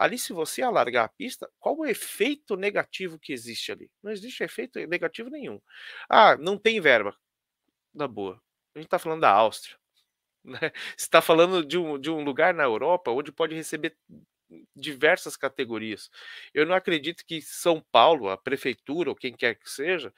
[0.00, 3.90] Ali, se você alargar a pista, qual o efeito negativo que existe ali?
[4.02, 5.60] Não existe efeito negativo nenhum.
[6.08, 7.14] Ah, não tem verba.
[7.94, 8.40] Na boa.
[8.74, 9.76] A gente está falando da Áustria.
[10.42, 10.72] Né?
[10.96, 13.94] Está falando de um, de um lugar na Europa onde pode receber
[14.74, 16.10] diversas categorias.
[16.54, 20.14] Eu não acredito que São Paulo, a prefeitura ou quem quer que seja,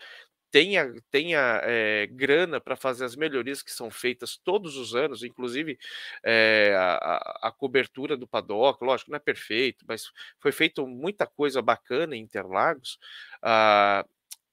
[0.53, 5.79] tenha, tenha é, grana para fazer as melhorias que são feitas todos os anos, inclusive
[6.23, 11.63] é, a, a, cobertura do paddock, lógico, não é perfeito, mas foi feita muita coisa
[11.63, 12.99] bacana em Interlagos.
[13.43, 14.05] Ah,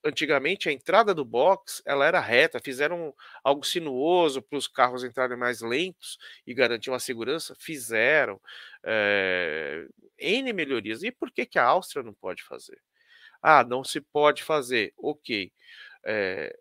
[0.03, 5.37] antigamente a entrada do box ela era reta, fizeram algo sinuoso para os carros entrarem
[5.37, 8.39] mais lentos e garantir uma segurança, fizeram
[8.85, 9.85] é,
[10.17, 11.03] N melhorias.
[11.03, 12.79] E por que, que a Áustria não pode fazer?
[13.41, 15.51] Ah, não se pode fazer, ok
[16.05, 16.57] é,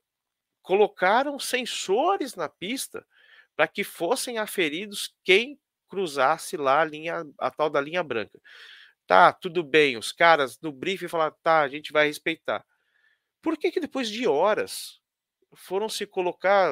[0.63, 3.07] colocaram sensores na pista
[3.57, 5.59] para que fossem aferidos quem
[5.89, 8.39] cruzasse lá a linha, a tal da linha branca.
[9.07, 12.65] Tá, tudo bem, os caras no briefing falaram, tá, a gente vai respeitar.
[13.43, 15.01] Por que que depois de horas
[15.55, 16.71] foram se colocar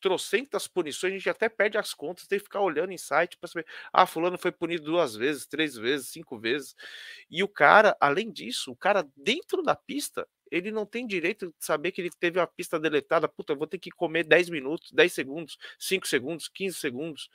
[0.00, 3.48] trocentas punições, a gente até perde as contas, tem que ficar olhando em site para
[3.48, 6.74] saber, ah, fulano foi punido duas vezes, três vezes, cinco vezes.
[7.30, 11.64] E o cara, além disso, o cara dentro da pista, ele não tem direito de
[11.64, 13.28] saber que ele teve a pista deletada.
[13.28, 17.28] Puta, vou ter que comer 10 minutos, 10 segundos, 5 segundos, 15 segundos.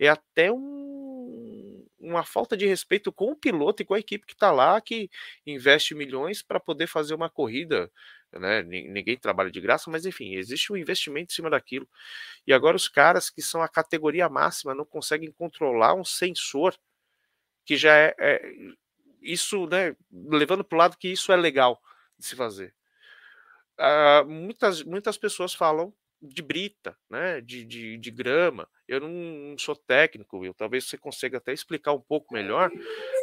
[0.00, 4.32] É até um, uma falta de respeito com o piloto e com a equipe que
[4.32, 5.08] está lá, que
[5.46, 7.88] investe milhões para poder fazer uma corrida.
[8.32, 8.64] Né?
[8.64, 11.88] Ninguém trabalha de graça, mas enfim, existe um investimento em cima daquilo.
[12.44, 16.76] E agora os caras que são a categoria máxima não conseguem controlar um sensor
[17.64, 18.52] que já é, é
[19.22, 19.94] isso, né?
[20.12, 21.80] Levando para o lado que isso é legal
[22.18, 22.74] de se fazer.
[23.78, 28.66] Uh, muitas, muitas pessoas falam de brita, né, de, de, de grama.
[28.88, 30.54] Eu não, sou técnico, Will.
[30.54, 32.70] Talvez você consiga até explicar um pouco melhor,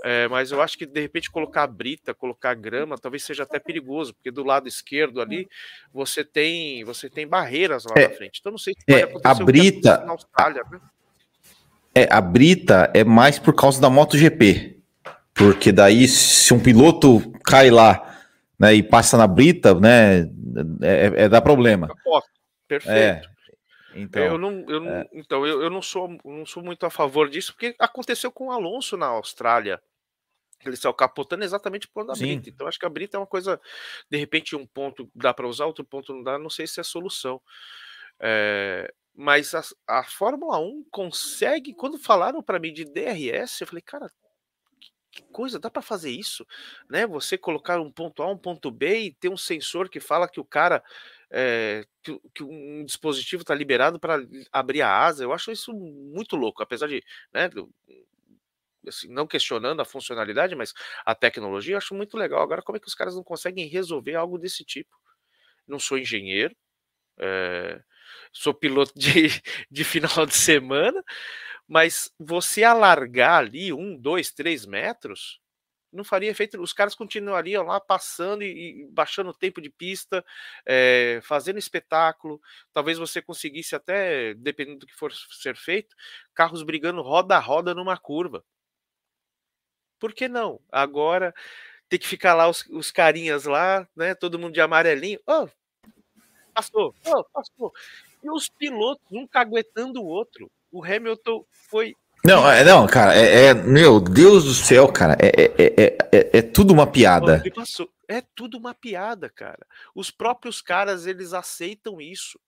[0.04, 4.14] é, mas eu acho que de repente colocar brita, colocar grama, talvez seja até perigoso,
[4.14, 5.48] porque do lado esquerdo ali
[5.92, 8.40] você tem você tem barreiras lá é, na frente.
[8.40, 10.64] Então não sei se é, a brita na Austrália.
[10.72, 10.80] Né?
[11.96, 14.78] É, a brita é mais por causa da MotoGP,
[15.34, 18.13] porque daí se um piloto cai lá
[18.64, 20.22] né, e passa na brita, né,
[20.82, 21.94] é, é, é dá problema.
[22.66, 22.98] Perfeito.
[22.98, 23.22] É,
[23.94, 25.10] então, eu não, eu, é.
[25.12, 28.52] então eu, eu não sou não sou muito a favor disso, porque aconteceu com o
[28.52, 29.82] Alonso na Austrália.
[30.66, 32.50] Ele saiu capotando exatamente por da Brita.
[32.50, 33.60] Então, acho que a Brita é uma coisa,
[34.10, 36.84] de repente, um ponto dá para usar, outro ponto não dá, não sei se é
[36.84, 37.42] solução.
[38.18, 43.82] É, mas a, a Fórmula 1 consegue, quando falaram para mim de DRS, eu falei,
[43.82, 44.10] cara,
[45.14, 46.46] que coisa, dá para fazer isso,
[46.90, 47.06] né?
[47.06, 50.40] Você colocar um ponto A, um ponto B e ter um sensor que fala que
[50.40, 50.84] o cara
[51.30, 54.18] é, que, que, um dispositivo está liberado para
[54.52, 55.24] abrir a asa.
[55.24, 57.50] Eu acho isso muito louco, apesar de, né,
[58.88, 60.74] assim, não questionando a funcionalidade, mas
[61.06, 62.42] a tecnologia eu acho muito legal.
[62.42, 64.96] Agora, como é que os caras não conseguem resolver algo desse tipo?
[65.68, 66.56] Não sou engenheiro,
[67.18, 67.82] é,
[68.32, 69.30] sou piloto de,
[69.70, 71.04] de final de semana,
[71.74, 75.42] mas você alargar ali um, dois, três metros,
[75.92, 76.62] não faria efeito.
[76.62, 80.24] Os caras continuariam lá passando e, e baixando o tempo de pista,
[80.68, 82.40] é, fazendo espetáculo.
[82.72, 85.96] Talvez você conseguisse até, dependendo do que for ser feito,
[86.36, 88.46] carros brigando roda a roda numa curva.
[89.98, 90.60] Por que não?
[90.72, 91.34] Agora
[91.90, 94.14] tem que ficar lá os, os carinhas lá, né?
[94.14, 95.20] Todo mundo de amarelinho.
[95.26, 95.50] Oh,
[96.54, 97.74] passou, oh, passou.
[98.24, 100.52] E os pilotos, um caguetando o outro.
[100.74, 101.94] O Hamilton foi.
[102.26, 105.16] Não, é, não, cara, é, é, Meu Deus do céu, cara.
[105.22, 107.44] É, é, é, é, tudo uma piada.
[108.08, 109.64] É tudo uma piada, cara.
[109.94, 112.40] Os próprios caras, eles aceitam isso.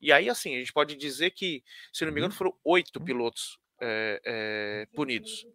[0.00, 2.38] E aí, assim, a gente pode dizer que, se não me engano, uhum.
[2.38, 3.04] foram oito uhum.
[3.04, 5.46] pilotos é, punidos.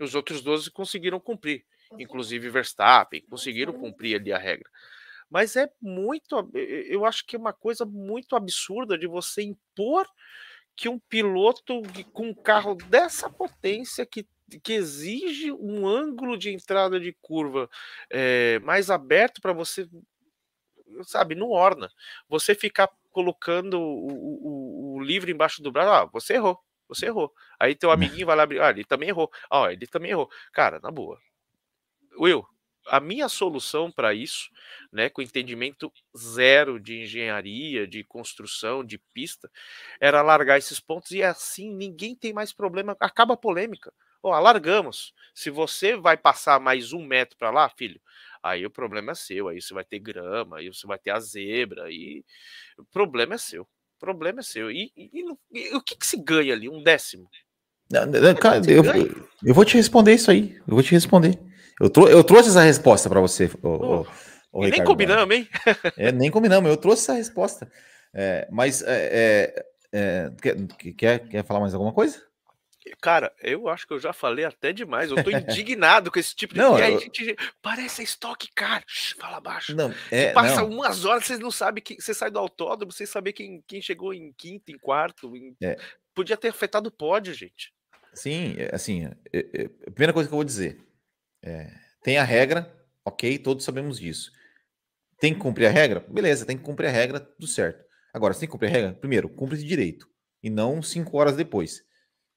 [0.00, 1.64] Os outros 12 conseguiram cumprir,
[1.98, 4.68] inclusive Verstappen, conseguiram cumprir ali a regra.
[5.30, 10.08] Mas é muito, eu acho que é uma coisa muito absurda de você impor
[10.78, 14.24] que um piloto com um carro dessa potência que
[14.64, 17.68] que exige um ângulo de entrada de curva
[18.08, 19.86] é, mais aberto para você,
[21.02, 21.90] sabe, não orna.
[22.30, 26.58] Você ficar colocando o, o, o livro embaixo do braço, ah, você errou,
[26.88, 27.30] você errou.
[27.60, 29.30] Aí teu amiguinho vai lá abrir, ah, ele também errou.
[29.50, 30.30] Ah, ele também errou.
[30.50, 31.20] Cara, na boa.
[32.18, 32.46] Will,
[32.88, 34.50] a minha solução para isso,
[34.92, 39.50] né, com entendimento zero de engenharia, de construção, de pista,
[40.00, 43.92] era largar esses pontos e assim ninguém tem mais problema, acaba a polêmica.
[44.22, 45.14] Ó, oh, alargamos.
[45.32, 48.00] Se você vai passar mais um metro para lá, filho,
[48.42, 49.48] aí o problema é seu.
[49.48, 52.24] Aí você vai ter grama, aí você vai ter a zebra, e
[52.76, 53.62] o problema é seu.
[53.62, 54.70] O problema é seu.
[54.70, 56.68] E, e, e, e o que, que se ganha ali?
[56.68, 57.28] Um décimo?
[57.90, 58.82] Não, não, cara, eu,
[59.44, 60.56] eu, vou te responder isso aí.
[60.56, 61.38] Eu vou te responder.
[61.80, 63.50] Eu, trou eu trouxe essa resposta para você.
[63.62, 64.04] Oh,
[64.52, 65.48] oh, nem combinamos, hein?
[65.96, 66.70] é, nem combinamos.
[66.70, 67.70] Eu trouxe essa resposta.
[68.12, 70.30] É, mas é, é, é
[70.96, 72.26] quer, quer, falar mais alguma coisa?
[73.00, 75.10] Cara, eu acho que eu já falei até demais.
[75.10, 76.60] Eu tô indignado com esse tipo de.
[76.60, 77.00] Não, e aí, eu...
[77.00, 78.82] gente, parece estoque car.
[79.18, 79.76] Fala baixo.
[79.76, 80.70] Não, é, passa não.
[80.70, 82.00] umas horas, vocês não sabem que.
[82.00, 85.36] Você sai do autódromo, vocês sabem quem, quem chegou em quinto, em quarto.
[85.36, 85.54] Em...
[85.62, 85.76] É.
[86.14, 87.72] Podia ter afetado o pódio, gente.
[88.14, 90.87] Sim, é, assim, é, é, primeira coisa que eu vou dizer.
[91.42, 91.70] É,
[92.02, 92.72] tem a regra,
[93.04, 94.30] ok, todos sabemos disso.
[95.20, 96.00] Tem que cumprir a regra?
[96.08, 97.84] Beleza, tem que cumprir a regra, tudo certo.
[98.12, 98.92] Agora, você tem que cumprir a regra?
[98.94, 100.08] Primeiro, cumpre de direito.
[100.42, 101.82] E não cinco horas depois.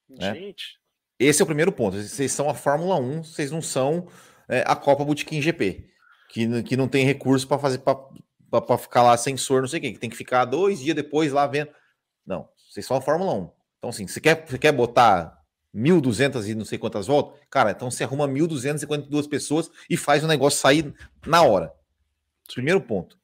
[0.09, 0.33] Né?
[0.33, 0.79] Gente.
[1.19, 2.01] Esse é o primeiro ponto.
[2.01, 4.07] Vocês são a Fórmula 1, vocês não são
[4.49, 5.87] é, a Copa Botequim GP,
[6.29, 9.93] que, que não tem recurso para fazer para ficar lá sensor, não sei o que,
[9.93, 11.71] que tem que ficar dois dias depois lá vendo.
[12.25, 13.51] Não, vocês são a Fórmula 1.
[13.77, 15.40] Então, assim, você quer, você quer botar
[15.75, 17.39] 1.200 e não sei quantas voltas?
[17.49, 20.93] Cara, então você arruma 1.252 pessoas e faz o negócio sair
[21.25, 21.73] na hora.
[22.53, 23.17] Primeiro ponto.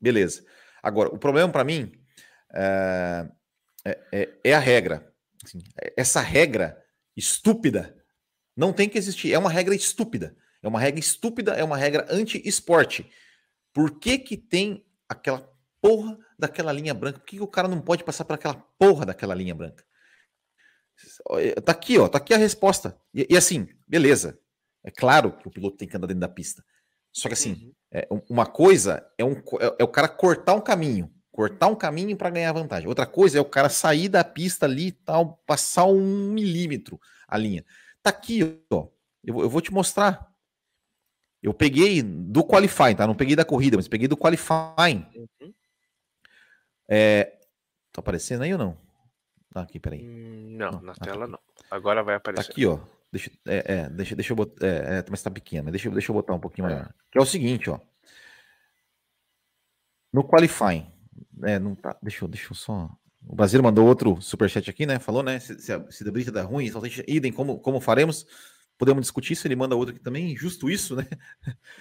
[0.00, 0.44] Beleza.
[0.82, 1.92] Agora, o problema para mim
[2.54, 3.28] é,
[4.12, 5.12] é, é, a regra.
[5.44, 5.58] Assim,
[5.96, 6.82] essa regra
[7.16, 7.96] estúpida
[8.56, 9.32] não tem que existir.
[9.32, 10.36] É uma regra estúpida.
[10.62, 13.10] É uma regra estúpida, é uma regra anti-esporte.
[13.72, 17.18] Por que, que tem aquela porra daquela linha branca?
[17.18, 19.84] Por que, que o cara não pode passar por aquela porra daquela linha branca?
[21.64, 22.96] Tá aqui, ó, tá aqui a resposta.
[23.14, 24.38] E, e, assim, beleza.
[24.82, 26.64] É claro que o piloto tem que andar dentro da pista.
[27.12, 27.72] Só que assim, uhum.
[27.92, 32.16] é, uma coisa é, um, é, é o cara cortar um caminho cortar um caminho
[32.16, 32.88] para ganhar vantagem.
[32.88, 37.38] Outra coisa é o cara sair da pista ali e tal, passar um milímetro a
[37.38, 37.64] linha.
[38.02, 38.88] Tá aqui, ó.
[39.24, 40.28] Eu, eu vou te mostrar.
[41.42, 43.06] Eu peguei do qualifying, tá?
[43.06, 45.06] Não peguei da corrida, mas peguei do qualifying.
[45.14, 45.54] Uhum.
[46.88, 47.38] É,
[47.92, 48.76] tá aparecendo aí ou não?
[49.54, 50.06] Ah, aqui, peraí.
[50.06, 51.00] Hum, não, não na aqui.
[51.00, 51.38] tela não.
[51.70, 52.46] Agora vai tá aparecer.
[52.46, 52.78] Tá aqui, ó.
[53.12, 54.64] Deixa, é, é, deixa, deixa eu botar.
[54.64, 55.70] É, é, mas tá pequena.
[55.70, 56.92] Deixa, deixa eu botar um pouquinho maior.
[57.10, 57.80] Que é o seguinte, ó.
[60.12, 60.86] No qualifying,
[61.42, 61.96] é, não tá.
[62.02, 62.88] Deixa eu, deixa eu só.
[63.26, 64.98] O Brasil mandou outro superchat aqui, né?
[64.98, 65.38] Falou, né?
[65.40, 68.26] Se, se, a, se a brita dá ruim, só idem, como, como faremos?
[68.78, 69.46] Podemos discutir isso.
[69.46, 70.34] Ele manda outro aqui também.
[70.36, 71.06] Justo isso, né?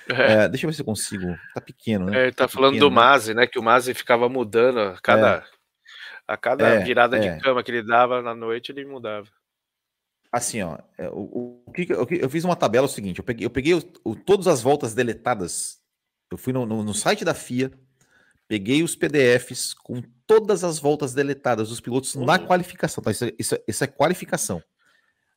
[0.10, 0.34] É.
[0.34, 1.28] É, deixa eu ver se eu consigo.
[1.54, 2.18] Tá pequeno, né?
[2.18, 3.48] É, ele tá, tá falando pequeno, do Mazi, né?
[3.48, 5.59] Que o Mazi ficava mudando a cada, é.
[6.30, 7.40] A cada é, virada de é.
[7.40, 9.28] cama que ele dava na noite, ele mudava.
[10.32, 10.78] Assim, ó,
[11.12, 13.82] o, o, que, eu, eu fiz uma tabela o seguinte: eu peguei, eu peguei o,
[14.04, 15.80] o, todas as voltas deletadas.
[16.32, 17.72] Eu fui no, no, no site da FIA,
[18.50, 22.26] Peguei os PDFs com todas as voltas deletadas dos pilotos uhum.
[22.26, 23.04] na qualificação.
[23.04, 23.12] Tá?
[23.12, 24.60] Isso, é, isso, é, isso, é qualificação.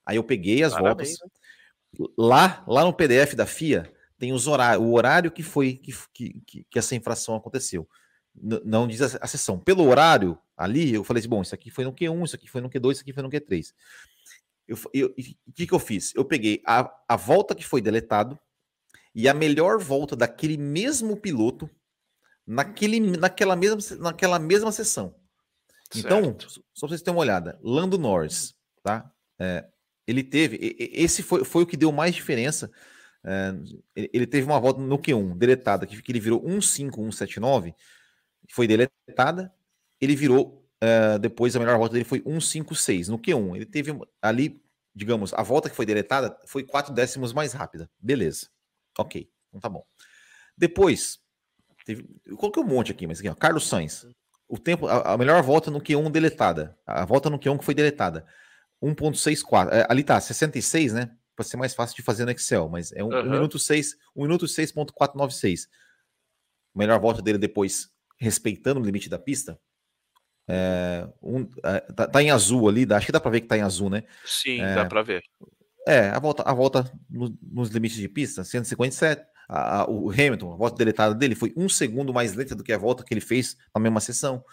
[0.07, 1.19] Aí eu peguei as Parabéns.
[1.19, 2.11] voltas.
[2.17, 6.65] Lá, lá no PDF da FIA tem os horários, o horário que foi que, que,
[6.71, 7.87] que essa infração aconteceu.
[8.35, 9.59] Não diz a, a, sessão.
[9.59, 12.61] Pelo horário ali, eu falei assim: bom, isso aqui foi no Q1, isso aqui foi
[12.61, 13.73] no Q2, isso aqui foi no Q3.
[14.71, 16.15] O que, que eu fiz?
[16.15, 18.39] Eu peguei a, a volta que foi deletado
[19.15, 21.69] e a melhor volta daquele mesmo piloto
[22.47, 25.15] naquele, naquela, mesma, naquela mesma sessão.
[25.95, 26.47] Então, certo.
[26.47, 29.11] Então, só para vocês terem uma olhada, Lando Norris, tá?
[29.39, 29.67] É,
[30.07, 32.71] ele teve, esse foi, foi o que deu mais diferença.
[33.25, 33.55] É,
[33.95, 37.75] ele teve uma volta no Q1 deletada, que, ele virou 15179,
[38.51, 39.53] foi deletada.
[40.01, 43.57] Ele virou, é, depois a melhor volta dele foi 156 no Q1.
[43.57, 44.63] Ele teve ali,
[44.95, 47.91] digamos, a volta que foi deletada foi 4 décimos mais rápida.
[47.99, 48.49] Beleza.
[48.99, 49.85] Ok, então tá bom.
[50.57, 51.23] Depois,
[51.85, 54.07] Teve, eu coloquei um monte aqui, mas aqui, ó, Carlos Sainz.
[54.49, 56.79] o tempo, a, a, melhor volta no Q1 deletada.
[56.87, 58.25] A volta no Q1 que foi deletada.
[58.83, 59.71] 1.64.
[59.73, 61.11] É, ali tá, 66, né?
[61.35, 63.21] Para ser mais fácil de fazer no Excel, mas é 1 um, uhum.
[63.21, 65.69] um minuto 6, 1 um minuto 6.496.
[66.75, 67.91] Melhor volta dele depois,
[68.23, 69.59] respeitando o limite da pista.
[70.49, 73.57] É, um, é, tá, tá, em azul ali, acho que dá para ver que tá
[73.57, 74.05] em azul, né?
[74.25, 75.23] Sim, é, dá para ver.
[75.87, 79.25] É, a volta, a volta no, nos limites de pista, 157.
[79.49, 82.73] A, a, o Hamilton, a volta deletada dele foi um segundo mais lenta do que
[82.73, 84.45] a volta que ele fez na mesma sessão.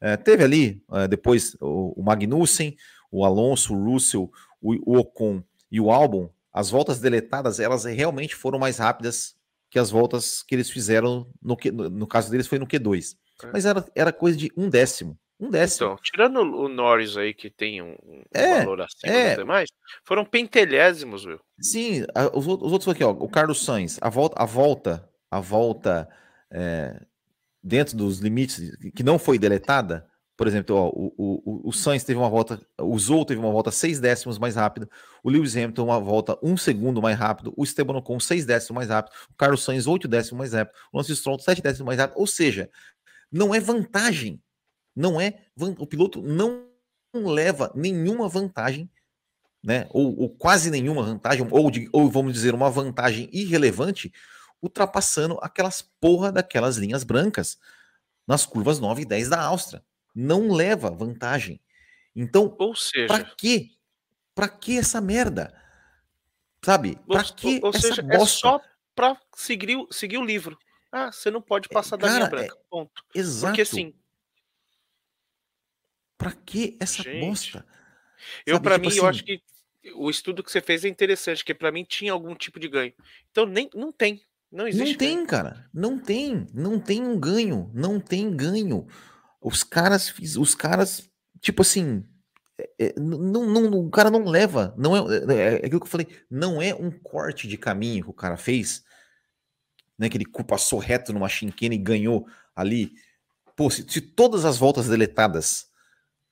[0.00, 2.76] É, teve ali, é, depois, o, o, Magnussen,
[3.10, 4.30] o Alonso, o Russell,
[4.60, 6.30] o, o Ocon e o Albon.
[6.52, 9.34] As voltas deletadas, elas realmente foram mais rápidas
[9.74, 13.16] que as voltas que eles fizeram, no, no, no caso deles foi no Q2.
[13.42, 13.48] É.
[13.52, 15.18] Mas era, era coisa de um décimo.
[15.40, 15.88] Um décimo.
[15.88, 19.34] Então, tirando o Norris aí, que tem um, um é, valor acima é.
[19.34, 19.68] demais,
[20.04, 21.40] foram pentelésimos, viu?
[21.60, 25.40] Sim, a, os, os, outros aqui, ó, o Carlos Sainz, a volta, a volta, a
[25.40, 26.08] volta
[26.52, 27.04] é,
[27.60, 28.60] dentro dos limites
[28.94, 32.98] que não foi deletada, por exemplo, ó, o, o, o Sainz teve uma volta, o
[32.98, 34.88] Zou teve uma volta seis décimos mais rápida,
[35.22, 38.88] o Lewis Hamilton uma volta um segundo mais rápido, o Esteban Ocon seis décimos mais
[38.88, 42.18] rápido, o Carlos Sainz oito décimos mais rápido, o Lance Stroll sete décimos mais rápido,
[42.18, 42.68] ou seja,
[43.30, 44.40] não é vantagem
[44.94, 45.40] não é.
[45.78, 46.68] O piloto não
[47.12, 48.90] leva nenhuma vantagem,
[49.62, 49.86] né?
[49.90, 54.12] Ou, ou quase nenhuma vantagem, ou, de, ou vamos dizer, uma vantagem irrelevante,
[54.62, 57.58] ultrapassando aquelas porra daquelas linhas brancas
[58.26, 59.82] nas curvas 9 e 10 da Áustria.
[60.14, 61.60] Não leva vantagem.
[62.14, 63.70] Então, ou seja, para quê?
[64.34, 65.54] Para que essa merda?
[66.64, 66.98] Sabe?
[67.06, 68.48] Para que ou, ou essa seja, é bosta?
[68.48, 68.60] É só
[68.94, 70.58] para seguir, seguir o livro.
[70.92, 72.56] Ah, você não pode é, passar é, da linha branca.
[72.70, 73.04] Ponto.
[73.14, 73.50] Exato.
[73.50, 73.92] Porque assim,
[76.16, 77.20] Pra que essa Gente.
[77.20, 77.66] bosta?
[78.46, 78.98] Eu, para tipo mim, assim...
[78.98, 79.42] eu acho que
[79.94, 82.94] o estudo que você fez é interessante, porque para mim tinha algum tipo de ganho.
[83.30, 84.22] Então, nem, não tem.
[84.50, 84.92] Não existe.
[84.92, 85.26] Não tem, ganho.
[85.26, 85.68] cara.
[85.74, 86.46] Não tem.
[86.54, 87.70] Não tem um ganho.
[87.74, 88.86] Não tem ganho.
[89.44, 91.06] Os caras, os caras,
[91.38, 92.02] tipo assim,
[92.58, 94.74] é, é não, não, o cara não leva.
[94.78, 96.08] Não é, é, é, aquilo que eu falei.
[96.30, 98.82] Não é um corte de caminho que o cara fez,
[99.98, 100.08] né?
[100.08, 102.26] Que ele passou reto numa chinquena e ganhou
[102.56, 102.94] ali.
[103.54, 105.66] Pô, se, se todas as voltas deletadas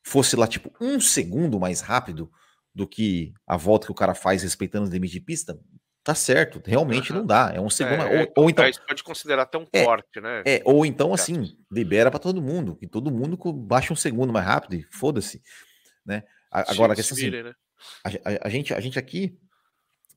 [0.03, 2.33] fosse lá, tipo, um segundo mais rápido
[2.75, 5.61] do que a volta que o cara faz respeitando os limites de pista,
[6.05, 7.19] tá certo, realmente uhum.
[7.19, 7.53] não dá.
[7.55, 8.03] É um segundo.
[8.03, 8.67] É, ou, ou, então.
[8.69, 10.43] Isso pode considerar até um é, corte, né?
[10.45, 14.45] É, ou então, assim, libera para todo mundo, que todo mundo baixa um segundo mais
[14.45, 15.43] rápido e foda-se.
[16.05, 16.25] Né?
[16.51, 17.55] Agora, Sim, assim, né?
[18.05, 19.39] a, a, a, gente, a gente aqui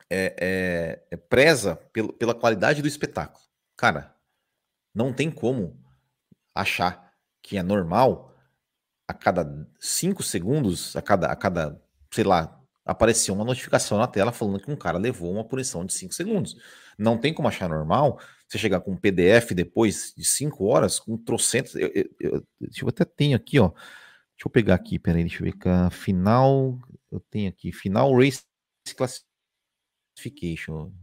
[0.09, 3.43] é, é, é preza pelo, pela qualidade do espetáculo.
[3.77, 4.15] Cara,
[4.93, 5.79] não tem como
[6.53, 8.35] achar que é normal
[9.07, 11.79] a cada cinco segundos, a cada, a cada,
[12.11, 15.93] sei lá, aparecia uma notificação na tela falando que um cara levou uma punição de
[15.93, 16.55] cinco segundos.
[16.97, 21.17] Não tem como achar normal você chegar com um PDF depois de cinco horas, com
[21.17, 21.75] trocentos.
[21.75, 23.69] Eu, eu, eu, eu até tenho aqui, ó.
[23.69, 25.55] Deixa eu pegar aqui, peraí, deixa eu ver.
[25.91, 26.79] Final.
[27.11, 28.43] Eu tenho aqui, final race
[30.15, 30.93] classification.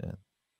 [0.00, 0.14] É,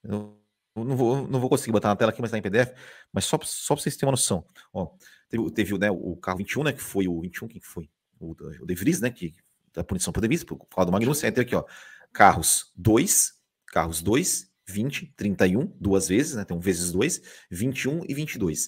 [0.05, 0.39] eu
[0.77, 2.73] não vou, não vou conseguir botar na tela aqui, mas tá em PDF.
[3.13, 4.47] Mas só, só para vocês terem uma noção.
[4.73, 4.95] Ó,
[5.31, 6.73] Teve, teve né, o carro 21, né?
[6.73, 7.89] Que foi o 21, quem foi?
[8.19, 9.11] O, o De Vries, né?
[9.11, 9.33] Que
[9.75, 11.29] da punição Vries, por causa do Magnussen.
[11.29, 11.65] Aí tem aqui, ó.
[12.13, 13.35] Carros 2,
[13.67, 16.45] carros 2, 20, 31, duas vezes, né?
[16.45, 17.21] Tem um vezes 2,
[17.51, 18.67] 21 e 22.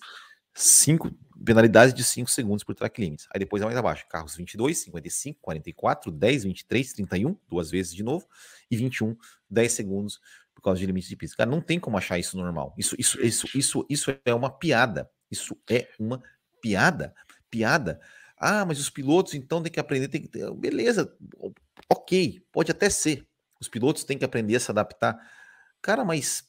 [0.54, 1.10] Cinco,
[1.44, 3.26] penalidades de 5 segundos por track limits.
[3.32, 4.06] Aí depois é mais abaixo.
[4.08, 8.26] Carros 22, 55, 44, 10, 23, 31, duas vezes de novo.
[8.70, 9.16] E 21,
[9.48, 10.20] 10 segundos
[10.54, 11.36] por causa de limites de pista.
[11.38, 12.74] Cara, não tem como achar isso normal.
[12.76, 15.10] Isso, isso, isso, isso, isso é uma piada.
[15.30, 16.22] Isso é uma
[16.60, 17.14] piada,
[17.50, 18.00] piada.
[18.44, 20.52] Ah, mas os pilotos então têm que aprender, tem que ter...
[20.54, 21.16] beleza,
[21.88, 23.24] ok, pode até ser.
[23.60, 25.16] Os pilotos têm que aprender a se adaptar.
[25.80, 26.44] Cara, mas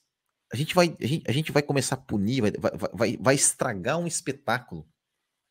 [0.51, 3.35] a gente vai, a gente, a gente vai começar a punir, vai, vai, vai, vai
[3.35, 4.89] estragar um espetáculo.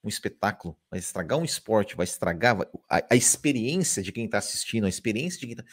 [0.03, 2.61] Um espetáculo, vai estragar um esporte, vai estragar
[2.91, 5.65] a, a experiência de quem está assistindo, a experiência de quem tá.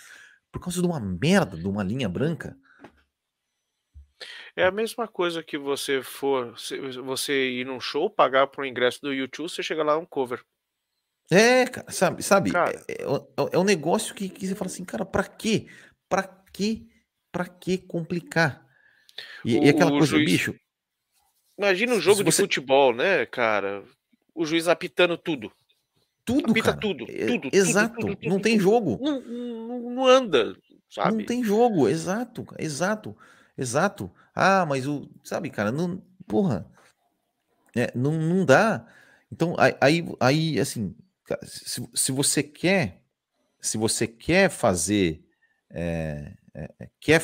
[0.52, 2.56] Por causa de uma merda, de uma linha branca.
[4.56, 6.54] É a mesma coisa que você for
[7.04, 10.44] você ir num show, pagar por um ingresso do YouTube, você chega lá um cover.
[11.32, 12.52] É, cara, sabe, sabe?
[12.52, 15.68] Cara, é, é, é, é um negócio que, que você fala assim, cara, pra quê?
[16.08, 16.88] Pra quê?
[17.32, 18.66] Pra que complicar?
[19.46, 20.26] E, o, e aquela coisa, juiz...
[20.26, 20.56] bicho.
[21.58, 22.42] Imagina um jogo de você...
[22.42, 23.84] futebol, né, cara?
[24.34, 25.52] O juiz apitando tudo.
[26.26, 26.78] Tudo, Apita cara.
[26.78, 27.50] tudo, é, tudo.
[27.52, 28.00] Exato.
[28.00, 29.00] Tudo, tudo, não tem jogo.
[29.02, 30.56] Não, não, não, anda,
[30.90, 31.18] sabe?
[31.18, 33.18] Não tem jogo, exato, exato.
[33.58, 34.12] Exato.
[34.34, 35.10] Ah, mas o.
[35.24, 36.02] Sabe, cara, não.
[36.28, 36.66] Porra.
[37.76, 38.86] É, não, não dá.
[39.32, 40.96] Então, aí, aí assim,
[41.44, 43.02] se, se você quer.
[43.62, 45.24] Se você quer fazer.
[45.70, 47.22] É, é, quer.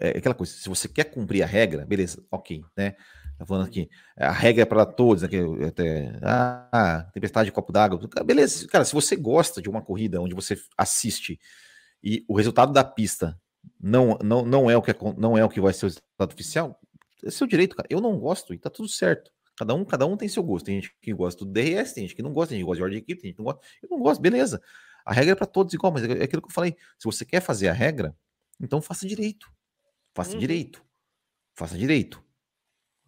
[0.00, 2.94] É aquela coisa, se você quer cumprir a regra, beleza, ok, né?
[3.38, 7.98] Tá falando aqui, a regra é para todos, aqui, até, ah, tempestade de copo d'água.
[8.24, 11.40] Beleza, cara, se você gosta de uma corrida onde você assiste
[12.02, 13.40] e o resultado da pista
[13.80, 16.32] não, não, não, é, o que é, não é o que vai ser o resultado
[16.32, 16.78] oficial,
[17.24, 17.88] é seu direito, cara.
[17.90, 19.30] Eu não gosto e tá tudo certo.
[19.62, 20.66] Cada um, cada um tem seu gosto.
[20.66, 22.78] Tem gente que gosta do DRS, tem gente que não gosta, tem gente que gosta
[22.78, 23.64] de ordem de equipe, tem gente que não gosta.
[23.80, 24.60] Eu não gosto, beleza.
[25.04, 26.76] A regra é para todos igual, mas é, é aquilo que eu falei.
[26.98, 28.12] Se você quer fazer a regra,
[28.60, 29.48] então faça direito.
[30.12, 30.40] Faça uhum.
[30.40, 30.84] direito.
[31.54, 32.20] Faça direito.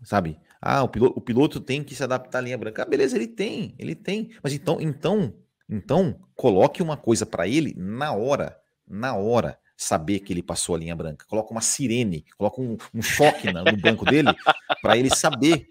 [0.05, 0.39] Sabe?
[0.63, 2.83] Ah, o piloto, o piloto tem que se adaptar à linha branca.
[2.83, 4.31] Ah, beleza, ele tem, ele tem.
[4.41, 5.35] Mas então, então,
[5.69, 8.57] então, coloque uma coisa para ele na hora,
[8.87, 11.27] na hora saber que ele passou a linha branca.
[11.29, 14.33] Coloca uma sirene, coloca um, um choque no banco dele
[14.81, 15.67] para ele saber,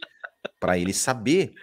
[0.59, 1.53] para ele saber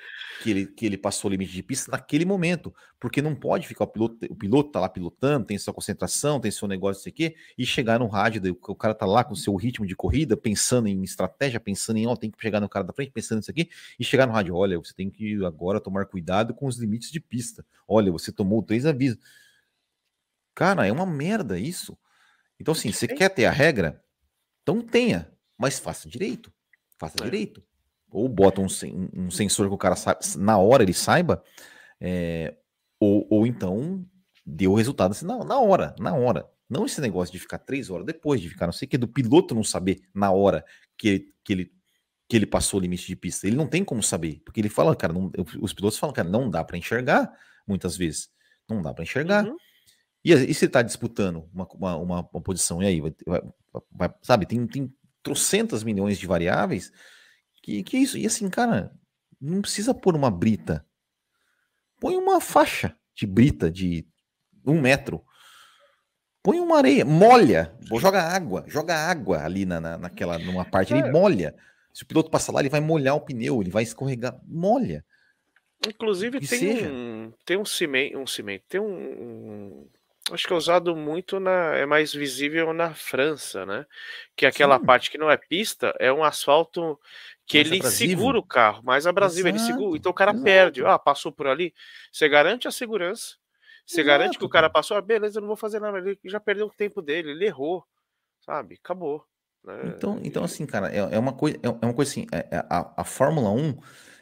[0.42, 3.84] que ele, que ele passou o limite de pista naquele momento, porque não pode ficar
[3.84, 7.36] o piloto, o piloto tá lá pilotando, tem sua concentração, tem seu negócio, isso aqui,
[7.58, 11.02] e chegar no rádio, o cara tá lá com seu ritmo de corrida, pensando em
[11.02, 14.04] estratégia, pensando em, ó, tem que chegar no cara da frente, pensando nisso aqui, e
[14.04, 17.64] chegar no rádio, olha, você tem que agora tomar cuidado com os limites de pista.
[17.86, 19.18] Olha, você tomou três avisos.
[20.54, 21.96] Cara, é uma merda isso.
[22.58, 24.02] Então, assim, você quer ter a regra?
[24.62, 26.52] Então tenha, mas faça direito.
[26.98, 27.24] Faça é.
[27.24, 27.62] direito.
[28.10, 28.66] Ou bota um,
[29.14, 31.42] um, sensor que o cara sabe, na hora ele saiba,
[32.00, 32.56] é,
[32.98, 34.04] ou, ou então
[34.66, 36.48] o resultado assim, na, na hora, na hora.
[36.68, 39.08] Não esse negócio de ficar três horas depois de ficar, não sei o que, do
[39.08, 40.64] piloto não saber na hora
[40.96, 41.72] que ele, que ele,
[42.28, 43.46] que ele passou o limite de pista.
[43.46, 46.48] Ele não tem como saber, porque ele fala, cara, não, os pilotos falam, cara, não
[46.48, 47.32] dá para enxergar
[47.66, 48.30] muitas vezes.
[48.68, 49.44] Não dá para enxergar.
[49.44, 49.56] Uhum.
[50.24, 53.00] E, e se ele tá disputando uma, uma, uma, uma, posição, e aí?
[53.00, 53.42] Vai, vai,
[53.90, 54.92] vai, sabe, tem, tem
[55.22, 56.92] trocentas milhões de variáveis.
[57.62, 58.16] Que, que isso?
[58.16, 58.92] E assim, cara,
[59.40, 60.84] não precisa pôr uma brita.
[61.98, 64.06] Põe uma faixa de brita de
[64.66, 65.24] um metro.
[66.42, 71.08] Põe uma areia, molha, joga água, joga água ali na, na, naquela, numa parte, ele
[71.08, 71.10] é.
[71.10, 71.54] molha.
[71.92, 75.04] Se o piloto passar lá, ele vai molhar o pneu, ele vai escorregar, molha.
[75.86, 79.86] Inclusive tem um, tem um cimento, um cimento, tem um,
[80.32, 81.74] Acho que é usado muito na.
[81.76, 83.86] É mais visível na França, né?
[84.36, 84.84] Que aquela Sim.
[84.84, 86.98] parte que não é pista é um asfalto
[87.46, 88.10] que mais ele abrasivo.
[88.10, 89.62] segura o carro, mais abrasivo, Exato.
[89.62, 89.98] ele segura.
[89.98, 90.44] Então o cara Exato.
[90.44, 90.84] perde.
[90.84, 91.74] Ah, passou por ali.
[92.12, 93.36] Você garante a segurança.
[93.86, 94.06] Você Exato.
[94.06, 95.98] garante que o cara passou, ah, beleza, eu não vou fazer nada.
[95.98, 97.84] Ele já perdeu o tempo dele, ele errou.
[98.40, 98.78] Sabe?
[98.82, 99.24] Acabou.
[99.64, 99.94] Né?
[99.96, 102.58] Então, então, assim, cara, é, é uma coisa, é, é uma coisa assim, é, é
[102.70, 103.78] a, a Fórmula 1,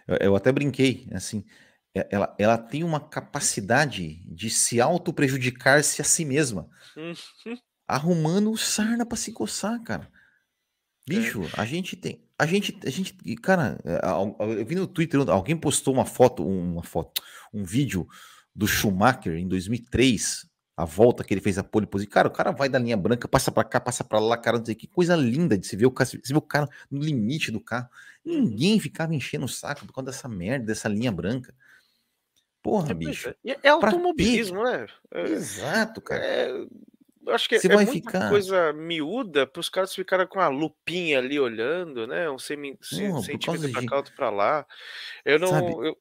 [0.09, 6.05] eu, eu até brinquei, assim, é, ela, ela tem uma capacidade de se auto-prejudicar-se a
[6.05, 6.69] si mesma.
[6.97, 7.57] Uhum.
[7.87, 10.11] Arrumando sarna para se coçar, cara.
[11.09, 11.15] É.
[11.15, 11.51] Bicho, é.
[11.55, 12.23] a gente tem.
[12.39, 14.01] A gente, a gente, cara, é,
[14.61, 17.21] eu vi no Twitter, alguém postou uma foto, uma foto,
[17.53, 18.07] um vídeo
[18.55, 20.47] do Schumacher em 2003,
[20.77, 22.13] a volta que ele fez a pole position.
[22.13, 24.65] Cara, o cara vai da linha branca, passa para cá, passa para lá, cara, não
[24.65, 27.51] sei que coisa linda de se ver o cara, se ver o cara no limite
[27.51, 27.89] do carro.
[28.25, 31.53] Ninguém ficava enchendo o saco por causa dessa merda, dessa linha branca.
[32.63, 33.35] Porra, é, bicho.
[33.45, 34.87] É, é automobilismo, né?
[35.13, 36.25] É, Exato, cara.
[36.25, 36.67] É,
[37.29, 38.29] acho que Você é vai muita ficar...
[38.29, 42.31] coisa miúda para os caras ficarem com a lupinha ali olhando, né?
[42.31, 44.67] Um semi, Porra, centímetro para cá, outro para lá.
[45.25, 45.99] Eu não, eu,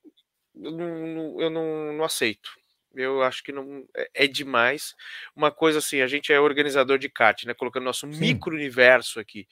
[0.56, 2.50] eu, não, eu não, não aceito.
[2.96, 4.96] Eu acho que não é, é demais.
[5.36, 7.54] Uma coisa assim, a gente é organizador de kart, né?
[7.54, 9.48] Colocando nosso micro-universo aqui.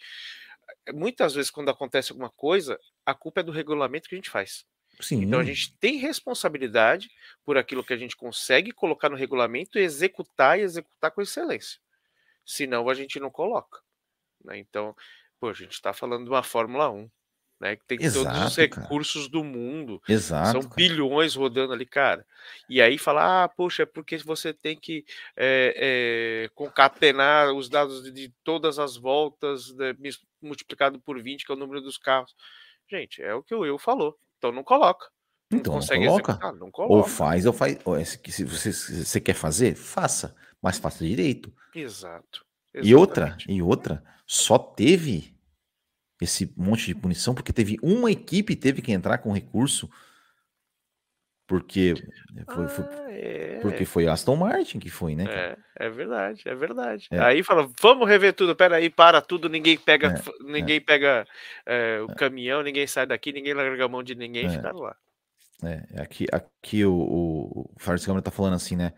[0.94, 4.65] Muitas vezes, quando acontece alguma coisa, a culpa é do regulamento que a gente faz.
[5.00, 5.24] Sim.
[5.24, 7.10] Então a gente tem responsabilidade
[7.44, 11.80] por aquilo que a gente consegue colocar no regulamento e executar e executar com excelência.
[12.46, 13.82] Senão a gente não coloca.
[14.44, 14.60] Né?
[14.60, 14.96] Então,
[15.40, 17.10] pô, a gente está falando de uma Fórmula 1.
[17.58, 19.32] Né, que tem Exato, todos os recursos cara.
[19.32, 20.02] do mundo.
[20.10, 20.76] Exato, São cara.
[20.76, 22.28] bilhões rodando ali, cara.
[22.68, 25.06] E aí falar, ah, poxa, é porque você tem que
[25.38, 29.96] é, é, concatenar os dados de, de todas as voltas né,
[30.42, 32.36] multiplicado por 20, que é o número dos carros.
[32.90, 34.20] Gente, é o que o Will falou.
[34.38, 35.07] Então não coloca.
[35.52, 36.52] Não então não coloca.
[36.53, 36.94] não coloca.
[36.94, 37.78] Ou faz, ou faz.
[37.86, 41.53] Ou se você, se você quer fazer, faça, mas faça direito.
[41.74, 42.45] Exato.
[42.74, 42.90] Exatamente.
[42.90, 45.36] E outra, e outra, só teve
[46.22, 49.90] esse monte de punição porque teve uma equipe teve que entrar com recurso
[51.48, 51.94] porque
[52.48, 53.60] foi, foi ah, é.
[53.62, 55.26] porque foi Aston Martin que foi, né?
[55.28, 57.08] É, é verdade, é verdade.
[57.12, 57.20] É.
[57.20, 61.26] Aí fala, vamos rever tudo, pera aí, para tudo, ninguém pega, é, ninguém pega
[61.66, 62.16] eh, o é.
[62.16, 64.72] caminhão, ninguém sai daqui, ninguém larga a mão de ninguém, é.
[64.72, 64.96] lá.
[65.64, 68.92] É, aqui, aqui o, o, o Fábio Câmara tá falando assim, né?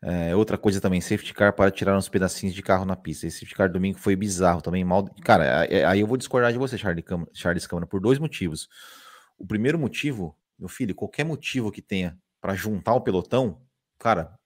[0.00, 3.26] É, outra coisa também, safety car para tirar uns pedacinhos de carro na pista.
[3.26, 5.04] Esse safety car domingo foi bizarro também, mal.
[5.24, 8.68] Cara, aí eu vou discordar de você, Charles Câmara, Charles Câmara, por dois motivos.
[9.36, 13.62] O primeiro motivo meu filho, qualquer motivo que tenha para juntar o pelotão,
[13.98, 14.38] cara,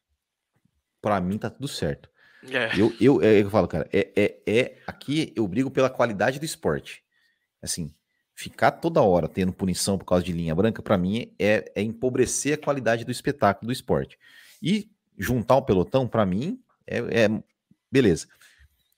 [1.01, 2.11] para mim tá tudo certo.
[2.51, 2.79] É.
[2.79, 6.45] Eu, eu, é, eu falo, cara, é, é, é, aqui eu brigo pela qualidade do
[6.45, 7.03] esporte.
[7.61, 7.95] Assim,
[8.35, 12.55] ficar toda hora tendo punição por causa de linha branca, para mim, é, é, empobrecer
[12.55, 14.19] a qualidade do espetáculo do esporte.
[14.61, 17.43] E juntar o pelotão, para mim, é, é,
[17.91, 18.27] beleza.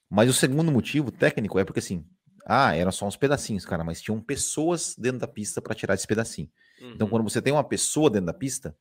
[0.09, 2.07] Mas o segundo motivo técnico é porque assim,
[2.47, 6.07] ah, eram só uns pedacinhos, cara, mas tinham pessoas dentro da pista para tirar esse
[6.07, 6.49] pedacinho.
[6.77, 6.95] Então, uhum.
[6.95, 8.77] Então, quando você tem uma pessoa dentro da pista,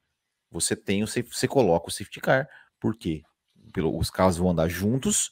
[0.50, 2.48] você tem, você, você coloca o safety car,
[2.80, 3.24] por quê?
[3.74, 5.32] Pelo, os carros vão andar juntos.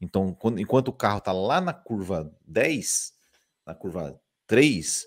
[0.00, 3.12] Então, quando, enquanto o carro está lá na curva 10,
[3.66, 5.06] na curva 3,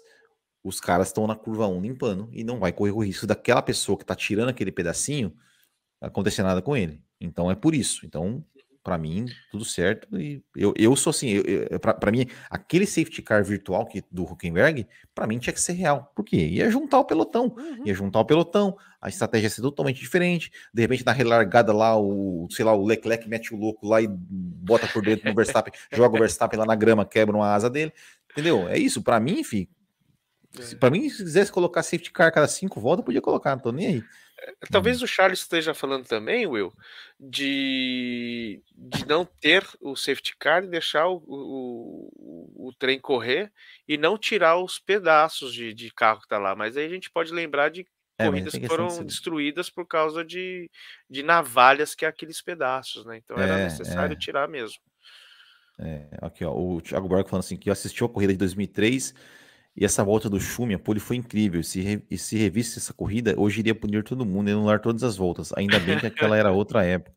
[0.63, 3.97] os caras estão na curva 1 limpando e não vai correr o risco daquela pessoa
[3.97, 5.35] que está tirando aquele pedacinho
[6.01, 7.01] acontecer nada com ele.
[7.19, 8.05] Então é por isso.
[8.05, 8.43] Então
[8.85, 10.07] para mim, tudo certo.
[10.15, 11.41] E eu, eu sou assim,
[11.99, 14.85] para mim, aquele safety car virtual que, do Huckenberg,
[15.15, 16.11] para mim tinha que ser real.
[16.15, 16.37] Por quê?
[16.37, 17.81] Ia juntar o pelotão, uhum.
[17.83, 20.51] ia juntar o pelotão, a estratégia ia ser totalmente diferente.
[20.71, 24.07] De repente, na relargada lá, o, sei lá, o Leclerc mete o louco lá e
[24.07, 27.91] bota por dentro no Verstappen, joga o Verstappen lá na grama, quebra uma asa dele.
[28.31, 28.69] Entendeu?
[28.69, 29.01] É isso.
[29.01, 29.67] Para mim, enfim.
[30.59, 30.75] É.
[30.75, 33.87] Para mim, se quisesse colocar safety car cada cinco voltas, podia colocar, não tô nem
[33.87, 34.03] aí.
[34.71, 36.73] Talvez o Charles esteja falando também, Will,
[37.19, 43.51] de, de não ter o safety car e deixar o, o, o trem correr
[43.87, 46.55] e não tirar os pedaços de, de carro que está lá.
[46.55, 47.87] Mas aí a gente pode lembrar de
[48.17, 50.69] é, corridas que foram de destruídas por causa de,
[51.09, 53.17] de navalhas que é aqueles pedaços, né?
[53.17, 54.19] Então era é, necessário é.
[54.19, 54.79] tirar mesmo.
[55.79, 59.13] É, aqui, ó, o Thiago Barco falando assim que assistiu a corrida de 2003
[59.75, 61.61] e essa volta do Schumi, a pole foi incrível.
[61.61, 65.03] Se, re, e se revisse essa corrida, hoje iria punir todo mundo e anular todas
[65.03, 65.51] as voltas.
[65.57, 67.13] Ainda bem que aquela era outra época.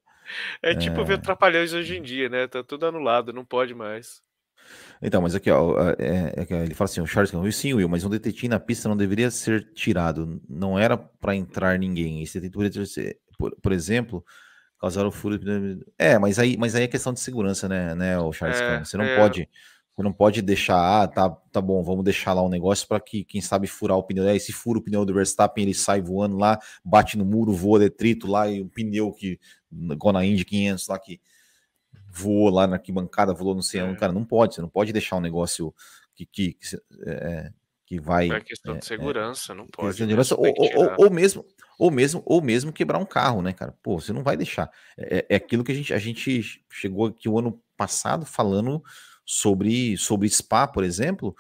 [0.63, 1.05] É tipo é...
[1.05, 2.49] ver Trapalhões hoje em dia, né?
[2.49, 4.21] Tá tudo anulado, não pode mais.
[5.01, 8.05] Então, mas aqui, ó, é, é, ele fala assim: o Charles Campbell, sim, Will, mas
[8.05, 10.43] um detetive na pista não deveria ser tirado.
[10.49, 12.23] Não era para entrar ninguém.
[12.23, 14.25] Esse detetive, por, por exemplo,
[14.81, 15.39] causar o furo.
[15.97, 18.97] É, mas aí, mas aí é questão de segurança, né, né o Charles é, Você
[18.97, 19.17] não é...
[19.17, 19.49] pode
[19.99, 23.25] você não pode deixar, ah, tá, tá bom, vamos deixar lá um negócio para que,
[23.25, 24.29] quem sabe, furar o pneu.
[24.29, 27.81] Aí, se fura o pneu do Verstappen, ele sai voando lá, bate no muro, voa
[27.81, 29.41] detrito lá, e o pneu que,
[29.73, 31.21] igual na Indy 500 lá, que
[32.09, 33.77] voou lá na arquibancada, voou onde.
[33.77, 33.95] É.
[33.97, 35.75] Cara, não pode, você não pode deixar um negócio
[36.15, 37.51] que, que, que, é,
[37.85, 38.31] que vai.
[38.31, 39.91] É questão de é, é, segurança, não pode.
[39.91, 41.45] De segurança, ou, ou, ou, mesmo,
[41.77, 43.77] ou mesmo, ou mesmo quebrar um carro, né, cara?
[43.83, 44.71] Pô, você não vai deixar.
[44.97, 48.81] É, é aquilo que a gente, a gente chegou aqui o ano passado falando
[49.29, 51.37] sobre, sobre Spa, por exemplo.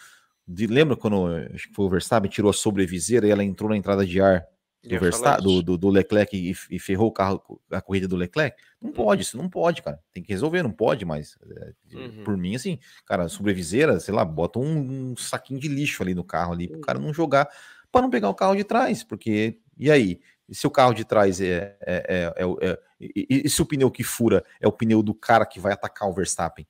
[0.46, 3.78] De, lembra quando acho que foi o Verstappen tirou a sobreviseira e ela entrou na
[3.78, 4.46] entrada de ar
[4.84, 8.56] do, Verstappen, do, do, do, Leclerc e, e, ferrou o carro, a corrida do Leclerc?
[8.80, 8.94] Não uhum.
[8.94, 9.98] pode, isso não pode, cara.
[10.12, 11.38] Tem que resolver, não pode mais.
[11.50, 12.24] É, uhum.
[12.24, 16.22] Por mim, assim, cara, sobreviseira, sei lá, bota um, um, saquinho de lixo ali no
[16.22, 17.48] carro ali, pro cara não jogar,
[17.90, 19.58] para não pegar o carro de trás, porque.
[19.78, 20.20] E aí?
[20.46, 23.66] E se o carro de trás é, é, é, é, é e, e, se o
[23.66, 26.66] pneu que fura é o pneu do cara que vai atacar o Verstappen?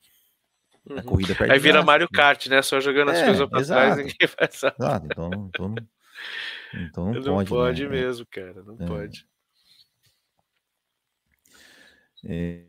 [0.88, 1.02] Uhum.
[1.02, 2.62] corrida perde Aí vira Mario Kart, né?
[2.62, 3.80] Só jogando as é, coisas pra exato.
[3.80, 4.76] trás e ninguém vai saber.
[4.78, 5.74] Exato, então, então,
[6.74, 7.50] então não, não pode.
[7.50, 7.88] Não pode né?
[7.88, 8.86] mesmo, cara, não é.
[8.86, 9.26] pode.
[12.24, 12.64] É,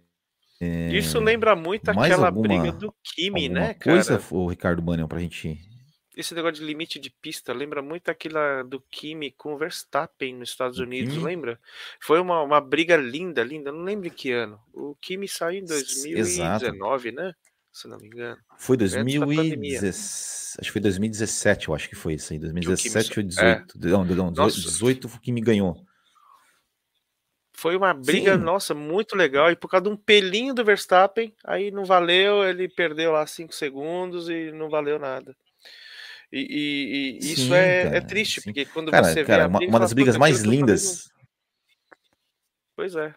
[0.61, 0.93] é...
[0.93, 3.95] Isso lembra muito aquela alguma, briga do Kimi, né, cara?
[3.95, 5.69] coisa, o Ricardo Banner, pra gente
[6.19, 10.49] esse negócio de limite de pista lembra muito aquela do Kimi com o Verstappen nos
[10.49, 11.25] Estados Unidos, Kimi?
[11.25, 11.57] lembra?
[12.01, 14.59] Foi uma, uma briga linda, linda, não lembro em que ano.
[14.73, 17.15] O Kimi saiu em 2019, Exato.
[17.15, 17.33] né?
[17.71, 18.37] Se não me engano.
[18.57, 20.39] Foi 2017.
[20.59, 22.39] Acho que foi 2017, eu acho que foi isso aí.
[22.39, 23.45] 2017 ou 18.
[23.47, 23.87] É.
[23.89, 24.59] Não, não, nossa.
[24.59, 25.85] 18 que me ganhou.
[27.53, 28.43] Foi uma briga, Sim.
[28.43, 29.51] nossa, muito legal.
[29.51, 33.53] E por causa de um pelinho do Verstappen, aí não valeu, ele perdeu lá 5
[33.53, 35.35] segundos e não valeu nada.
[36.31, 38.45] E, e, e isso é, é, triste, sim.
[38.45, 39.57] porque quando cara, você cara, vê.
[39.57, 41.11] Briga, uma, das brigas mais lindas.
[42.75, 43.13] Pois é.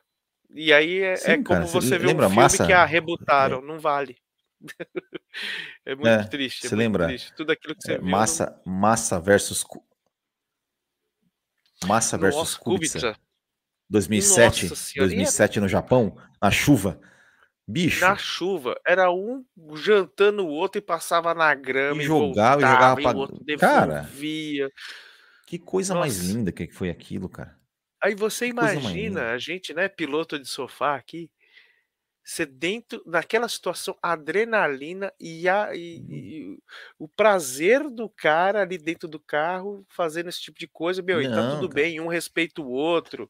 [0.55, 2.67] E aí é, sim, é como cara, você vê um filme massa...
[2.67, 3.63] que arrebutaram, é.
[3.63, 4.17] não vale.
[5.87, 6.67] é muito é, triste.
[6.67, 7.07] É você lembra?
[7.07, 7.35] Triste.
[7.35, 8.07] Tudo aquilo que você é, viu.
[8.07, 8.73] Massa, não...
[8.73, 9.65] massa versus.
[11.87, 13.01] Massa versus Nossa, Kubica.
[13.01, 13.21] Kubica.
[13.91, 17.01] 2007, 2007 no Japão, na chuva.
[17.69, 18.01] Bicho.
[18.01, 18.75] Na chuva.
[18.87, 19.45] Era um
[19.75, 23.19] jantando o outro e passava na grama e, jogava e, voltava, e jogava pra...
[23.19, 24.11] outro Cara,
[25.47, 26.07] que coisa Nossa.
[26.07, 27.61] mais linda que foi aquilo, cara.
[28.03, 31.31] Aí você imagina a gente, né, piloto de sofá aqui,
[32.25, 36.07] ser dentro daquela situação, a adrenalina e, a, e, uhum.
[36.11, 36.59] e,
[36.99, 41.23] o prazer do cara ali dentro do carro fazendo esse tipo de coisa, meu, Não,
[41.23, 41.83] e tá tudo cara.
[41.83, 43.29] bem, um respeita o outro.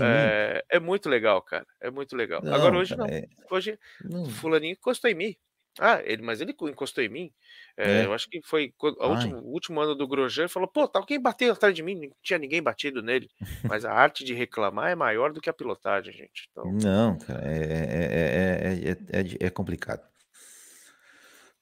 [0.00, 1.66] É, é, muito legal, cara.
[1.80, 2.40] É muito legal.
[2.42, 3.16] Não, Agora hoje cara, não.
[3.16, 3.28] É...
[3.50, 4.24] Hoje, não.
[4.26, 5.36] fulaninho encostou em mim.
[5.78, 7.32] Ah, ele, mas ele encostou em mim.
[7.76, 8.04] É, é.
[8.04, 10.48] Eu acho que foi último, o último ano do Grosjean.
[10.48, 11.94] Falou, pô, tá alguém bateu atrás de mim.
[11.94, 13.28] Não tinha ninguém batido nele.
[13.64, 16.48] Mas a arte de reclamar é maior do que a pilotagem, gente.
[16.50, 16.70] Então...
[16.72, 20.02] Não, cara, é, é, é, é, complicado.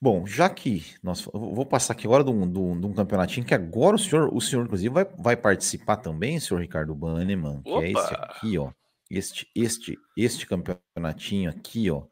[0.03, 3.47] Bom, já que nós vou passar aqui agora de um, de um, de um campeonatinho
[3.47, 7.71] que agora o senhor, o senhor inclusive vai, vai participar também, senhor Ricardo Banneman, que
[7.71, 8.73] é esse aqui, ó.
[9.11, 12.05] Este, este, este campeonatinho aqui, ó,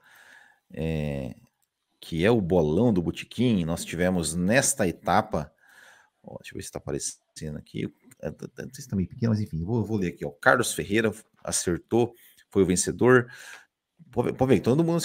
[0.74, 1.34] é,
[2.00, 3.64] que é o bolão do Botequim.
[3.64, 5.52] Nós tivemos nesta etapa,
[6.22, 7.92] ó, deixa eu ver se está aparecendo aqui.
[8.20, 10.24] É, tá, tá, não sei se está meio pequeno, mas enfim, vou, vou ler aqui,
[10.24, 10.30] ó.
[10.30, 11.12] Carlos Ferreira
[11.42, 12.14] acertou,
[12.50, 13.30] foi o vencedor.
[14.10, 15.04] Pode ver, todo mundo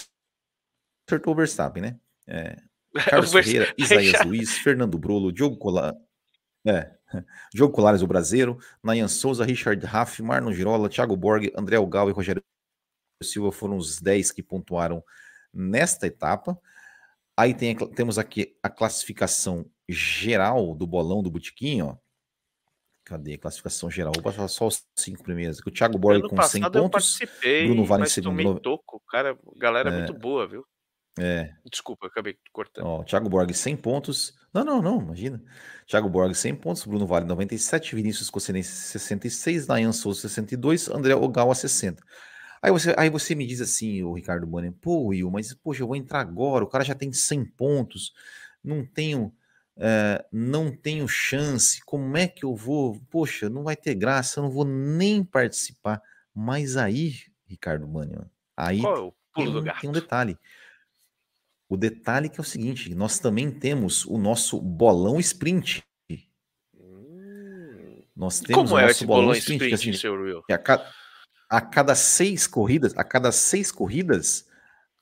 [1.08, 2.00] acertou o Verstappen, né?
[2.28, 2.58] É,
[3.10, 5.96] Carlos Ferreira, Isaías Luiz, Fernando Brulo, Diogo Colar,
[6.66, 6.92] é,
[7.54, 12.14] Diogo Colares, o Brasileiro, Nayan Souza, Richard Raff, Marlon Girola, Thiago Borg, André Algal e
[12.14, 12.44] Rogério
[13.22, 15.04] Silva foram os 10 que pontuaram
[15.54, 16.60] nesta etapa.
[17.36, 21.98] Aí tem, temos aqui a classificação geral do bolão do Botiquinho, ó.
[23.06, 24.14] Cadê a classificação geral?
[24.16, 25.60] Vou passar só os cinco primeiros.
[25.60, 26.82] O Thiago Borg com 100 pontos.
[26.82, 28.60] Eu participei, Bruno Vale em segundo.
[28.62, 29.02] Toco.
[29.10, 30.66] Cara, galera é muito boa, viu?
[31.20, 31.52] É.
[31.70, 32.86] Desculpa, acabei cortando.
[32.86, 34.34] Ó, Thiago Borg, 100 pontos.
[34.54, 35.44] Não, não, não, imagina.
[35.86, 36.86] Thiago Borg, 100 pontos.
[36.86, 37.94] Bruno Vale, 97.
[37.94, 39.68] Vinícius Cocinense, 66.
[39.68, 40.90] Nayan Souza, 62.
[40.90, 42.02] André Ogawa, 60.
[42.64, 45.88] Aí você, aí você me diz assim, o Ricardo Bonner, pô, Will, mas poxa, eu
[45.88, 48.14] vou entrar agora, o cara já tem 100 pontos,
[48.64, 49.34] não tenho,
[49.76, 53.02] é, não tenho chance, como é que eu vou?
[53.10, 56.02] Poxa, não vai ter graça, eu não vou nem participar.
[56.34, 57.16] Mas aí,
[57.46, 58.26] Ricardo Bonner,
[58.56, 60.38] aí Qual é tem, um, tem um detalhe.
[61.68, 65.84] O detalhe que é o seguinte: nós também temos o nosso bolão sprint.
[66.80, 68.04] Hum.
[68.16, 70.44] Nós temos Como o é nosso é bolão, bolão sprint, sprint que, assim, Will?
[70.44, 70.90] Que a, cada,
[71.50, 74.48] a cada seis corridas, a cada seis corridas,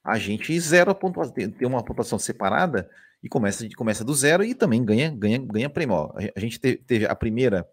[0.03, 2.89] a gente zero a pontuação, tem uma pontuação separada
[3.23, 5.95] e começa, começa do zero e também ganha, ganha, ganha prêmio.
[5.95, 7.67] Ó, a gente teve a primeira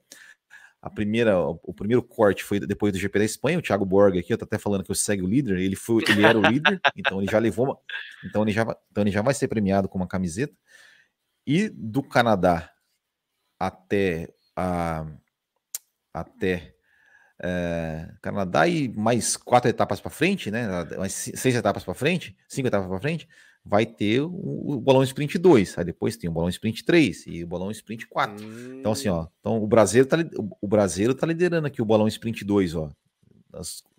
[0.81, 4.33] a primeira, o primeiro corte foi depois do GP da Espanha, o Thiago Borg aqui,
[4.33, 6.81] eu tô até falando que eu segue o líder, ele foi, ele era o líder,
[6.97, 7.79] então ele já levou uma,
[8.25, 10.55] então ele já, então ele já vai ser premiado com uma camiseta.
[11.45, 12.71] E do Canadá
[13.59, 15.07] até a
[16.15, 16.75] até
[17.41, 20.67] é, Canadá e mais quatro etapas para frente, né?
[20.97, 23.29] Mais seis etapas para frente, cinco etapas para frente,
[23.65, 27.45] vai ter o, o bolão sprint 2, aí depois tem o bolão sprint 3 e
[27.45, 28.45] o bolão sprint 4.
[28.45, 28.79] Hum.
[28.81, 30.17] Então assim, ó, então o brasileiro tá
[30.61, 32.91] o brasileiro tá liderando aqui o bolão sprint 2, ó.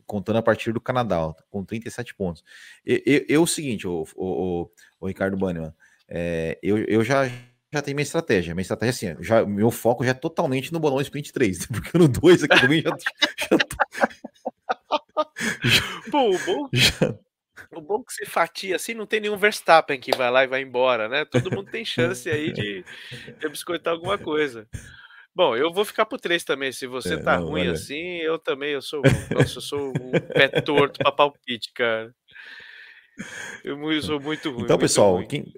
[0.06, 2.44] Contando a partir do Canadá, ó, com 37 pontos.
[2.84, 5.72] Eu, eu, eu o seguinte, o, o, o, Ricardo Bannerman,
[6.08, 7.30] é, eu, eu já
[7.72, 8.54] já tenho minha estratégia.
[8.56, 11.98] Minha estratégia é assim, já, meu foco já é totalmente no bolão sprint 3, porque
[11.98, 13.78] no 2 aqui também já, já tô...
[16.12, 17.16] Pô, o bom, já...
[17.76, 20.62] o bom que se fatia assim, não tem nenhum Verstappen que vai lá e vai
[20.62, 21.26] embora, né?
[21.26, 22.84] Todo mundo tem chance aí de,
[23.40, 24.68] de biscoitar alguma coisa.
[25.36, 26.72] Bom, eu vou ficar pro 3 também.
[26.72, 29.02] Se você é, tá não, ruim assim, eu também, eu sou,
[29.32, 32.14] nossa, eu sou um pé torto pra palpite, cara.
[33.64, 34.64] Eu sou muito ruim.
[34.64, 35.28] Então, muito pessoal, ruim.
[35.28, 35.54] quem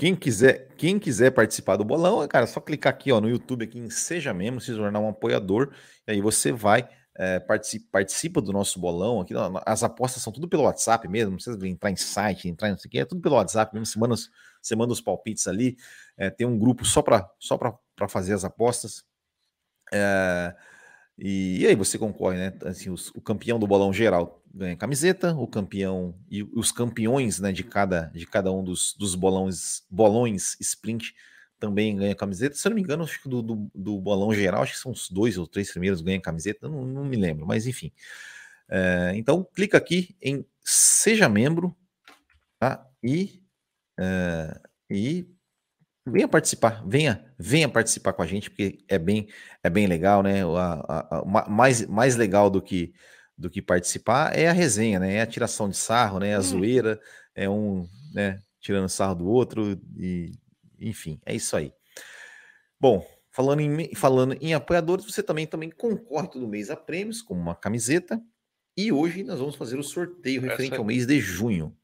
[0.00, 3.64] quem quiser, quem quiser participar do bolão, cara, é só clicar aqui ó, no YouTube
[3.64, 5.74] aqui em Seja Membro, se tornar um apoiador,
[6.08, 9.34] e aí você vai, é, participa, participa do nosso bolão aqui.
[9.66, 12.78] As apostas são tudo pelo WhatsApp mesmo, não precisa entrar em site, entrar em não
[12.78, 13.84] sei o que, é tudo pelo WhatsApp mesmo.
[13.84, 14.14] Você manda
[14.62, 15.76] você manda os palpites ali,
[16.16, 17.58] é, tem um grupo só para só
[18.08, 19.04] fazer as apostas.
[19.92, 20.56] É,
[21.18, 22.54] e, e, aí você concorre, né?
[22.64, 27.52] Assim, os, o campeão do bolão geral ganha camiseta, o campeão e os campeões, né,
[27.52, 31.14] de cada de cada um dos, dos bolões bolões sprint
[31.58, 32.56] também ganha camiseta.
[32.56, 34.92] Se eu não me engano, acho que do, do, do bolão geral, acho que são
[34.92, 37.92] os dois ou três primeiros ganham camiseta, não, não me lembro, mas enfim.
[38.68, 41.76] É, então clica aqui em seja membro,
[42.58, 42.86] tá?
[43.02, 43.42] E
[43.98, 44.60] é,
[44.90, 45.26] e
[46.06, 49.28] venha participar, venha, venha participar com a gente, porque é bem,
[49.62, 50.42] é bem legal, né?
[50.44, 52.92] A, a, a, mais, mais legal do que
[53.40, 55.14] do que participar é a resenha, né?
[55.14, 56.34] É a tiração de sarro, né?
[56.36, 56.42] A hum.
[56.42, 57.00] zoeira,
[57.34, 58.38] é um, né?
[58.60, 60.32] Tirando sarro do outro e,
[60.78, 61.72] enfim, é isso aí.
[62.78, 67.40] Bom, falando em, falando em apoiadores, você também também concorre todo mês a prêmios, como
[67.40, 68.20] uma camiseta.
[68.76, 71.74] E hoje nós vamos fazer o sorteio referente ao mês de junho.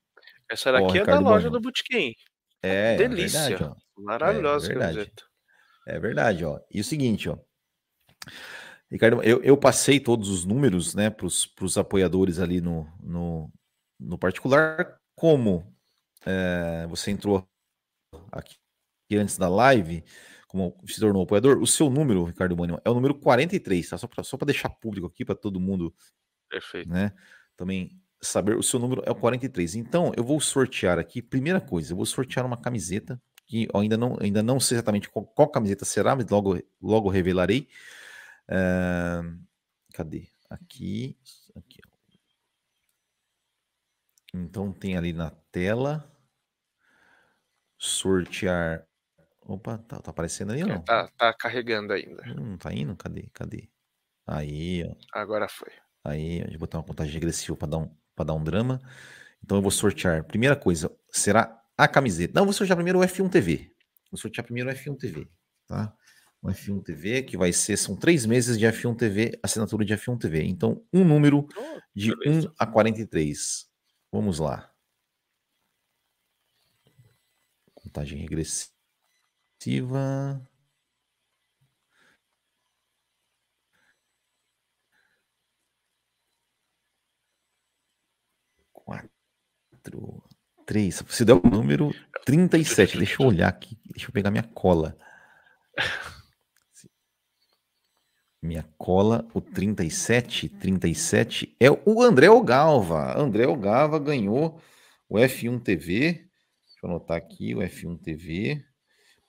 [0.51, 2.15] Essa daqui é da loja do Botequim.
[2.63, 3.39] É, delícia.
[3.39, 5.13] É verdade, Maravilhosa é verdade.
[5.89, 6.61] É verdade, ó.
[6.71, 7.39] E o seguinte, ó.
[8.91, 13.53] Ricardo, eu, eu passei todos os números, né, para os apoiadores ali no, no,
[13.99, 14.99] no particular.
[15.15, 15.67] Como
[16.25, 17.49] é, você entrou
[18.31, 18.57] aqui
[19.13, 20.05] antes da live,
[20.49, 23.99] como se tornou apoiador, o seu número, Ricardo Mano, é o número 43, tá?
[23.99, 25.95] Só para só deixar público aqui para todo mundo.
[26.49, 26.89] Perfeito.
[26.89, 27.13] Né,
[27.57, 29.75] também saber, o seu número é o 43.
[29.75, 34.17] Então, eu vou sortear aqui, primeira coisa, eu vou sortear uma camiseta que ainda não,
[34.21, 37.69] ainda não sei exatamente qual, qual camiseta será, mas logo, logo revelarei.
[38.51, 39.39] Uh,
[39.93, 40.29] cadê?
[40.51, 41.19] Aqui,
[41.57, 41.81] aqui.
[44.33, 46.09] Então tem ali na tela.
[47.79, 48.87] sortear.
[49.43, 50.83] Opa, tá, tá aparecendo aí ou É, não?
[50.85, 52.23] tá, tá carregando ainda.
[52.25, 52.97] Hum, tá indo?
[52.97, 53.29] Cadê?
[53.33, 53.71] Cadê?
[54.27, 54.95] Aí, ó.
[55.13, 55.73] Agora foi.
[56.05, 58.81] Aí, deixa eu botar uma contagem regressiva para dar, um, dar um drama.
[59.45, 60.25] Então eu vou sortear.
[60.25, 62.33] Primeira coisa, será a camiseta.
[62.35, 63.73] Não, eu vou sortear primeiro o F1 TV.
[64.11, 65.29] Vou sortear primeiro o F1 TV,
[65.67, 65.95] tá?
[66.47, 70.17] O F1 TV, que vai ser, são três meses de F1 TV, assinatura de F1
[70.17, 70.45] TV.
[70.45, 72.49] Então, um número Oh, de beleza.
[72.51, 73.69] 1 a 43.
[74.13, 74.71] Vamos lá.
[77.75, 78.71] Contagem regressiva.
[88.73, 90.23] Quatro,
[90.65, 91.03] três.
[91.09, 91.93] Se der o número
[92.25, 92.99] 37.
[92.99, 93.77] Deixa eu olhar aqui.
[93.91, 94.97] Deixa eu pegar minha cola.
[98.47, 100.49] Minha cola, o 37.
[100.49, 103.19] 37 é o André Ogalva.
[103.19, 104.61] André Ogalva ganhou
[105.09, 106.13] o F1 TV.
[106.13, 108.65] Deixa eu anotar aqui o F1 TV.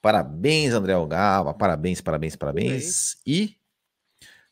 [0.00, 1.52] Parabéns, André Ogalva.
[1.52, 3.16] Parabéns, parabéns, parabéns.
[3.26, 3.56] E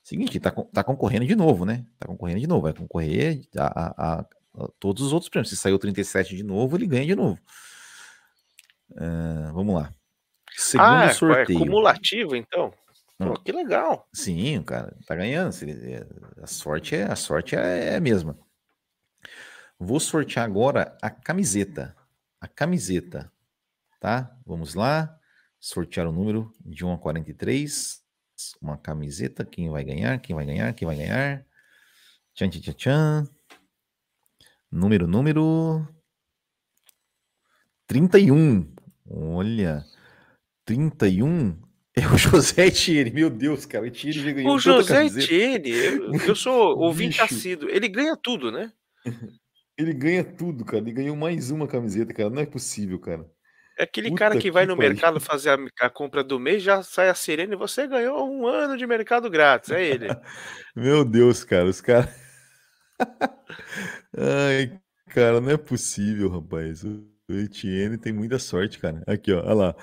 [0.02, 1.86] seguinte, tá, tá concorrendo de novo, né?
[1.98, 2.62] Tá concorrendo de novo.
[2.62, 4.26] Vai concorrer a, a- a-
[4.80, 5.50] todos os outros prêmios.
[5.50, 7.38] Se saiu 37 de novo, ele ganha de novo.
[8.96, 9.92] Ah, vamos lá.
[10.56, 11.58] Segundo ah, é sorteio.
[11.58, 12.72] cumulativo, então.
[13.18, 14.08] Pô, que legal.
[14.12, 15.54] Sim, cara, tá ganhando.
[15.64, 16.06] É,
[16.42, 18.38] A sorte é a sorte é é a mesma.
[19.78, 21.96] Vou sortear agora a camiseta.
[22.40, 23.32] A camiseta,
[24.00, 24.36] tá?
[24.44, 25.18] Vamos lá.
[25.58, 28.02] Sortear o número de 1 a 43.
[28.60, 29.44] Uma camiseta.
[29.44, 30.18] Quem vai ganhar?
[30.20, 30.72] Quem vai ganhar?
[30.74, 31.44] Quem vai ganhar?
[32.34, 33.28] Tchan, tchan, tchan, tchan.
[34.70, 35.88] Número, número
[37.86, 38.74] 31.
[39.08, 39.84] Olha,
[40.64, 41.65] 31
[41.96, 43.10] é o José Etienne.
[43.10, 45.06] Meu Deus, cara, o Etienne já ganhou O José.
[45.06, 47.68] Etienne, eu, eu sou ouvinte assíduo.
[47.70, 48.72] Ele ganha tudo, né?
[49.78, 50.78] Ele ganha tudo, cara.
[50.78, 52.30] Ele ganhou mais uma camiseta, cara.
[52.30, 53.30] Não é possível, cara.
[53.78, 54.90] É aquele Puta cara que vai que no pariu.
[54.90, 58.46] mercado fazer a, a compra do mês, já sai a sirene e você ganhou um
[58.46, 59.70] ano de mercado grátis.
[59.70, 60.06] É ele.
[60.74, 61.66] Meu Deus, cara.
[61.66, 62.08] Os caras.
[64.16, 66.82] Ai, cara, não é possível, rapaz.
[66.82, 69.02] O o Etienne tem muita sorte, cara.
[69.06, 69.40] Aqui, ó.
[69.40, 69.76] Olha lá.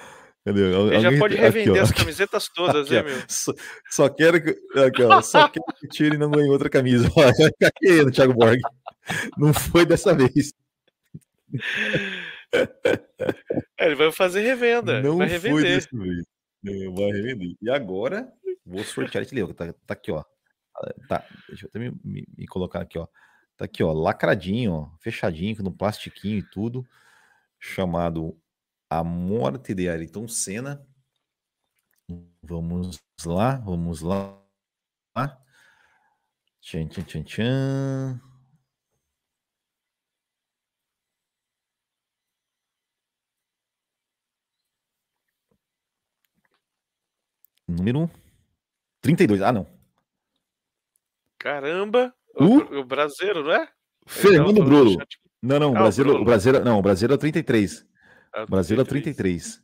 [0.46, 0.62] Cadê?
[0.62, 1.84] Ele já pode aqui, revender ó.
[1.84, 3.18] as camisetas todas, Aqui, né, meu?
[3.30, 3.54] Só,
[3.90, 4.50] só quero que.
[4.80, 5.22] Aqui, ó.
[5.22, 7.08] Só quero que o Etienne não ganhe outra camisa.
[7.64, 8.60] Aqui no Thiago Borg.
[9.38, 10.54] Não foi dessa vez.
[13.78, 15.02] É, ele vai fazer revenda.
[15.02, 15.76] Não vai foi revender.
[15.76, 16.26] dessa vez.
[16.62, 17.56] Não, vai revender.
[17.62, 18.32] E agora,
[18.66, 19.54] vou sortear esse livro.
[19.54, 20.24] Tá, tá aqui, ó.
[21.08, 23.08] Tá, deixa eu até me, me- me colocar aqui, ó.
[23.56, 26.84] Tá aqui, ó, lacradinho, ó, fechadinho, no plastiquinho e tudo,
[27.60, 28.36] chamado
[28.94, 30.86] A Morte de Ayrton Senna.
[32.44, 34.40] Vamos lá, vamos lá.
[36.62, 38.22] Tchan, tchan, tchan, tchan.
[47.68, 48.12] Número
[49.02, 49.42] 32.
[49.42, 49.68] Ah, não.
[51.40, 52.14] Caramba!
[52.36, 52.44] Uh!
[52.44, 53.68] O, o brasileiro, não é?
[54.06, 54.92] Fernando falando no Brolo.
[55.00, 55.20] chat.
[55.42, 56.26] Não, não, o Ah, o Brasil, o Brolo.
[56.26, 57.93] Brasil, não, o Brasil é o 33.
[58.36, 59.62] O Brasil é 33.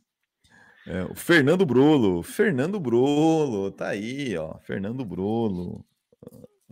[0.86, 5.84] É, o Fernando Brolo, Fernando Brolo, tá aí, ó, Fernando Brolo.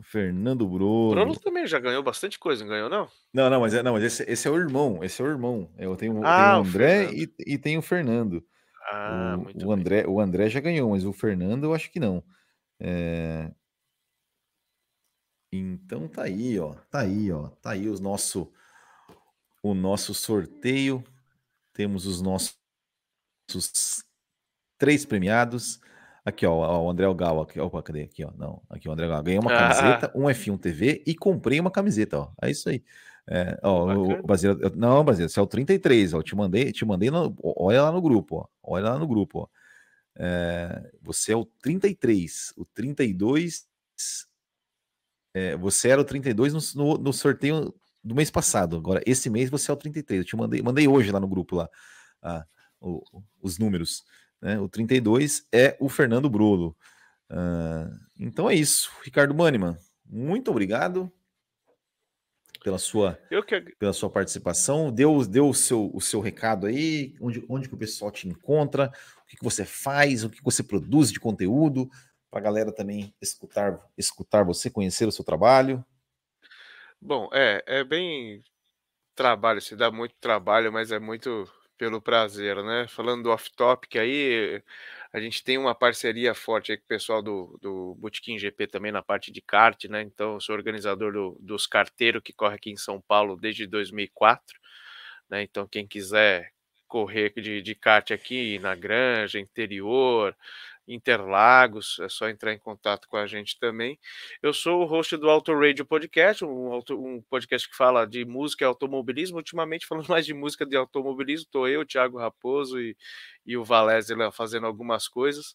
[0.01, 1.11] Fernando O Brolo.
[1.11, 3.09] Bruno também já ganhou bastante coisa, não ganhou, não?
[3.35, 5.70] Não, não, mas, é, não, mas esse, esse é o irmão, esse é o irmão.
[5.77, 8.45] Eu tenho, Ah, tenho o o André e, e tenho o Fernando.
[8.91, 9.79] Ah, o, muito o bem.
[9.81, 12.23] André, o André já ganhou, mas o Fernando eu acho que não.
[12.81, 13.51] É,
[15.53, 16.75] Então tá aí, ó.
[16.91, 17.49] Tá aí, ó.
[17.49, 18.53] Tá aí os nosso,
[19.62, 21.03] o nosso sorteio.
[21.78, 22.59] Temos os nossos
[24.76, 25.78] três premiados.
[26.24, 28.32] Aqui, ó, o André Gal, aqui, ó, cadê aqui, ó?
[28.36, 29.22] Não, aqui o André Gal.
[29.22, 29.59] Ganhei uma Ah.
[29.72, 32.32] camiseta, um F1 TV e comprei uma camiseta, ó.
[32.42, 32.82] É isso aí.
[33.30, 36.18] É, ó, o- o Brasileiro, eu- não, Brasileiro, esse é o 33, ó.
[36.18, 38.46] Eu te mandei, te mandei, no, olha lá no grupo, ó.
[38.60, 39.48] Olha lá no grupo, ó.
[40.18, 43.68] É, você é o 33, o 32.
[45.32, 47.72] é, você era o 32 no, no, no sorteio
[48.03, 48.77] do mês passado.
[48.77, 50.20] Agora, esse mês você é o 33.
[50.20, 51.69] Eu te mandei, mandei hoje lá no grupo lá
[52.23, 52.45] ah,
[52.81, 54.05] o- o- os números.
[54.41, 54.59] Né?
[54.59, 56.77] O 32 é o Fernando Brolo.
[57.31, 58.91] Ah, então é isso.
[59.05, 59.77] Ricardo Maniman,
[60.07, 61.12] muito obrigado
[62.62, 63.19] pela sua
[63.62, 64.91] que pela sua participação.
[64.93, 68.93] Deu, deu o, seu, o seu recado aí, onde, onde que o pessoal te encontra,
[69.23, 71.89] o que, que você faz, o que, que você produz de conteúdo,
[72.31, 75.85] para a galera também escutar, escutar você, conhecer o seu trabalho.
[77.01, 78.43] Bom, é, é bem
[79.16, 82.89] trabalho, se dá muito trabalho, mas é muito pelo prazer, né?
[82.89, 84.62] Falando do off-topic aí,
[85.12, 88.93] a gente tem uma parceria forte aí com o pessoal do, do Botequim GP também
[88.93, 90.03] na parte de kart, né?
[90.03, 94.59] Então, eu sou organizador do- dos carteiros que corre aqui em São Paulo desde 2004,
[95.31, 95.43] né?
[95.43, 96.53] Então, quem quiser
[96.89, 100.37] correr de, de kart aqui na Granja, interior,
[100.89, 103.98] Interlagos, é só entrar em contato com a gente também.
[104.43, 108.65] Eu sou o host do Auto Radio Podcast, um, um podcast que fala de música
[108.65, 109.36] e automobilismo.
[109.36, 112.97] Ultimamente falando mais de música de automobilismo, estou eu, Thiago Raposo e,
[113.47, 115.55] e o Valese fazendo algumas coisas.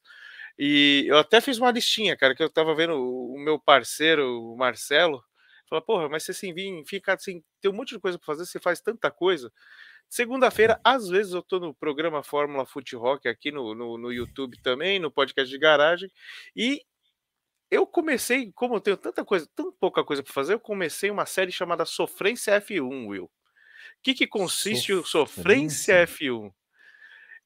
[0.57, 4.55] E eu até fiz uma listinha, cara, que eu estava vendo o, meu parceiro, o
[4.55, 5.23] Marcelo,
[5.69, 6.53] Fala, porra, mas você assim,
[6.85, 9.51] fica assim, tem um monte de coisa para fazer, você faz tanta coisa.
[10.09, 14.61] Segunda-feira, às vezes, eu tô no programa Fórmula Foot Rock aqui no, no, no YouTube
[14.61, 16.11] também, no podcast de garagem,
[16.55, 16.81] e
[17.71, 21.25] eu comecei, como eu tenho tanta coisa, tão pouca coisa para fazer, eu comecei uma
[21.25, 23.25] série chamada Sofrência F1, Will.
[23.25, 23.29] O
[24.03, 24.99] que, que consiste Sofrência.
[24.99, 26.53] o Sofrência F1?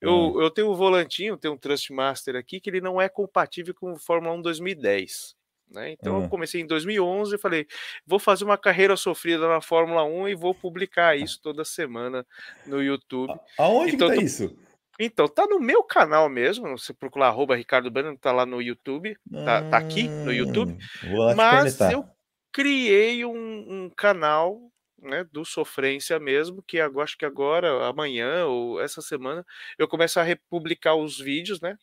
[0.02, 0.42] Eu, hum.
[0.42, 4.00] eu tenho um volantinho, tenho um Trustmaster aqui, que ele não é compatível com o
[4.00, 5.36] Fórmula 1 2010.
[5.70, 5.92] Né?
[5.92, 6.30] Então, eu hum.
[6.30, 7.68] comecei em 2011 e falei:
[8.06, 12.26] vou fazer uma carreira sofrida na Fórmula 1 e vou publicar isso toda semana
[12.66, 13.34] no YouTube.
[13.58, 14.58] Aonde então, que tá isso?
[15.00, 16.78] Então, tá no meu canal mesmo.
[16.78, 19.16] Você procurar arroba Ricardo Banner, tá lá no YouTube.
[19.46, 20.72] Tá, tá aqui no YouTube.
[21.04, 22.04] Hum, Mas eu
[22.52, 24.60] criei um, um, canal
[25.00, 29.46] né, do Sofrência mesmo, que agora, acho que agora, amanhã ou essa semana,
[29.78, 31.78] eu começo a republicar os vídeos, né?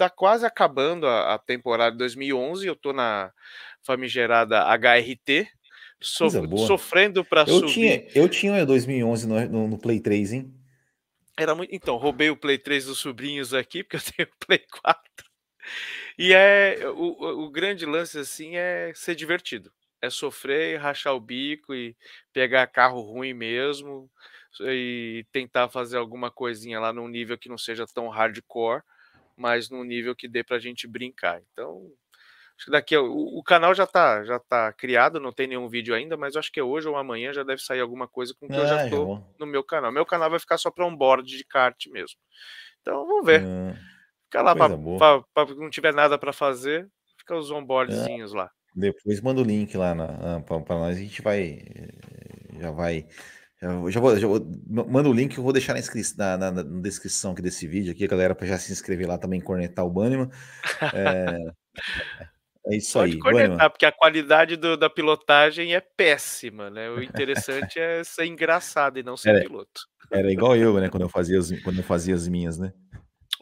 [0.00, 2.66] Tá quase acabando a, a temporada de 2011.
[2.66, 3.30] Eu tô na
[3.82, 5.46] famigerada HRT,
[6.00, 6.26] so,
[6.66, 7.66] sofrendo para subir.
[7.66, 10.54] Tinha, eu tinha 2011 no, no, no, Play 3, hein?
[11.36, 11.74] Era muito.
[11.74, 15.04] Então, roubei o Play 3 dos sobrinhos aqui, porque eu tenho o Play 4.
[16.18, 19.70] E é o, o grande lance assim é ser divertido.
[20.00, 21.94] É sofrer, rachar o bico e
[22.32, 24.10] pegar carro ruim mesmo
[24.60, 28.82] e tentar fazer alguma coisinha lá num nível que não seja tão hardcore
[29.40, 31.40] mas num nível que dê para a gente brincar.
[31.52, 31.90] Então,
[32.54, 35.94] acho que daqui o, o, canal já está já tá criado, não tem nenhum vídeo
[35.94, 38.58] ainda, mas acho que hoje ou amanhã já deve sair alguma coisa com que ah,
[38.58, 39.90] eu já estou é no meu canal.
[39.90, 42.18] Meu canal vai ficar só para um board de kart mesmo.
[42.82, 43.42] Então, vamos ver.
[43.42, 43.74] Ah,
[44.24, 46.86] fica lá para não tiver nada para fazer,
[47.18, 48.50] fica os onboardzinhos ah, lá.
[48.76, 49.96] Depois manda o link lá
[50.46, 51.60] para nós, a gente vai
[52.60, 53.06] já vai
[53.60, 55.80] eu já vou, já vou, manda o link, eu vou deixar na,
[56.16, 59.18] na, na, na, descrição aqui desse vídeo aqui, a galera para já se inscrever lá
[59.18, 60.30] também, cornetar o Bannerman.
[60.94, 61.52] É,
[62.66, 63.18] é isso Pode aí.
[63.18, 63.70] cornetar, Bannerman.
[63.70, 66.88] porque a qualidade do, da pilotagem é péssima, né?
[66.88, 69.82] O interessante é ser engraçado e não ser era, piloto.
[70.10, 70.88] Era igual eu, né?
[70.88, 72.72] Quando eu fazia as, quando eu fazia as minhas, né?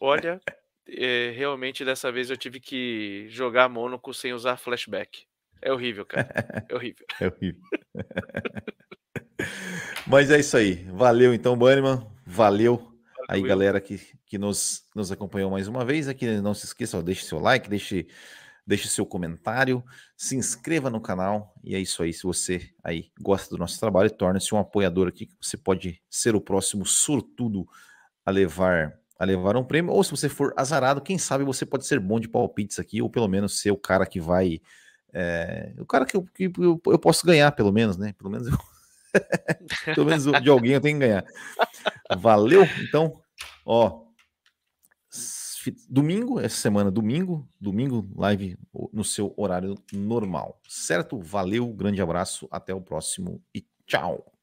[0.01, 0.41] Olha,
[0.89, 5.27] é, realmente dessa vez eu tive que jogar Mônaco sem usar flashback.
[5.63, 6.29] É horrível, cara.
[6.69, 7.07] É horrível.
[7.21, 7.63] é horrível.
[10.07, 10.87] Mas é isso aí.
[10.93, 12.07] Valeu então, Bannerman.
[12.27, 12.93] Valeu,
[13.29, 16.09] aí, galera que, que nos, nos acompanhou mais uma vez.
[16.09, 18.07] Aqui não se esqueça, ó, deixe seu like, deixe,
[18.67, 19.83] deixe seu comentário,
[20.17, 21.55] se inscreva no canal.
[21.63, 22.13] E é isso aí.
[22.13, 25.29] Se você aí gosta do nosso trabalho, torne-se um apoiador aqui.
[25.41, 27.67] Você pode ser o próximo sortudo
[28.25, 29.93] a levar a levar um prêmio.
[29.93, 33.11] Ou se você for azarado, quem sabe você pode ser bom de palpites aqui, ou
[33.11, 34.61] pelo menos ser o cara que vai.
[35.13, 38.15] É, o cara que eu, que eu, eu posso ganhar, pelo menos, né?
[38.17, 38.59] Pelo menos eu.
[39.95, 41.25] Pelo menos de alguém eu tenho que ganhar.
[42.17, 42.65] Valeu?
[42.83, 43.21] Então,
[43.65, 44.07] ó.
[45.89, 48.57] Domingo, essa semana, domingo, domingo, live
[48.93, 51.19] no seu horário normal, certo?
[51.19, 54.38] Valeu, grande abraço, até o próximo e tchau.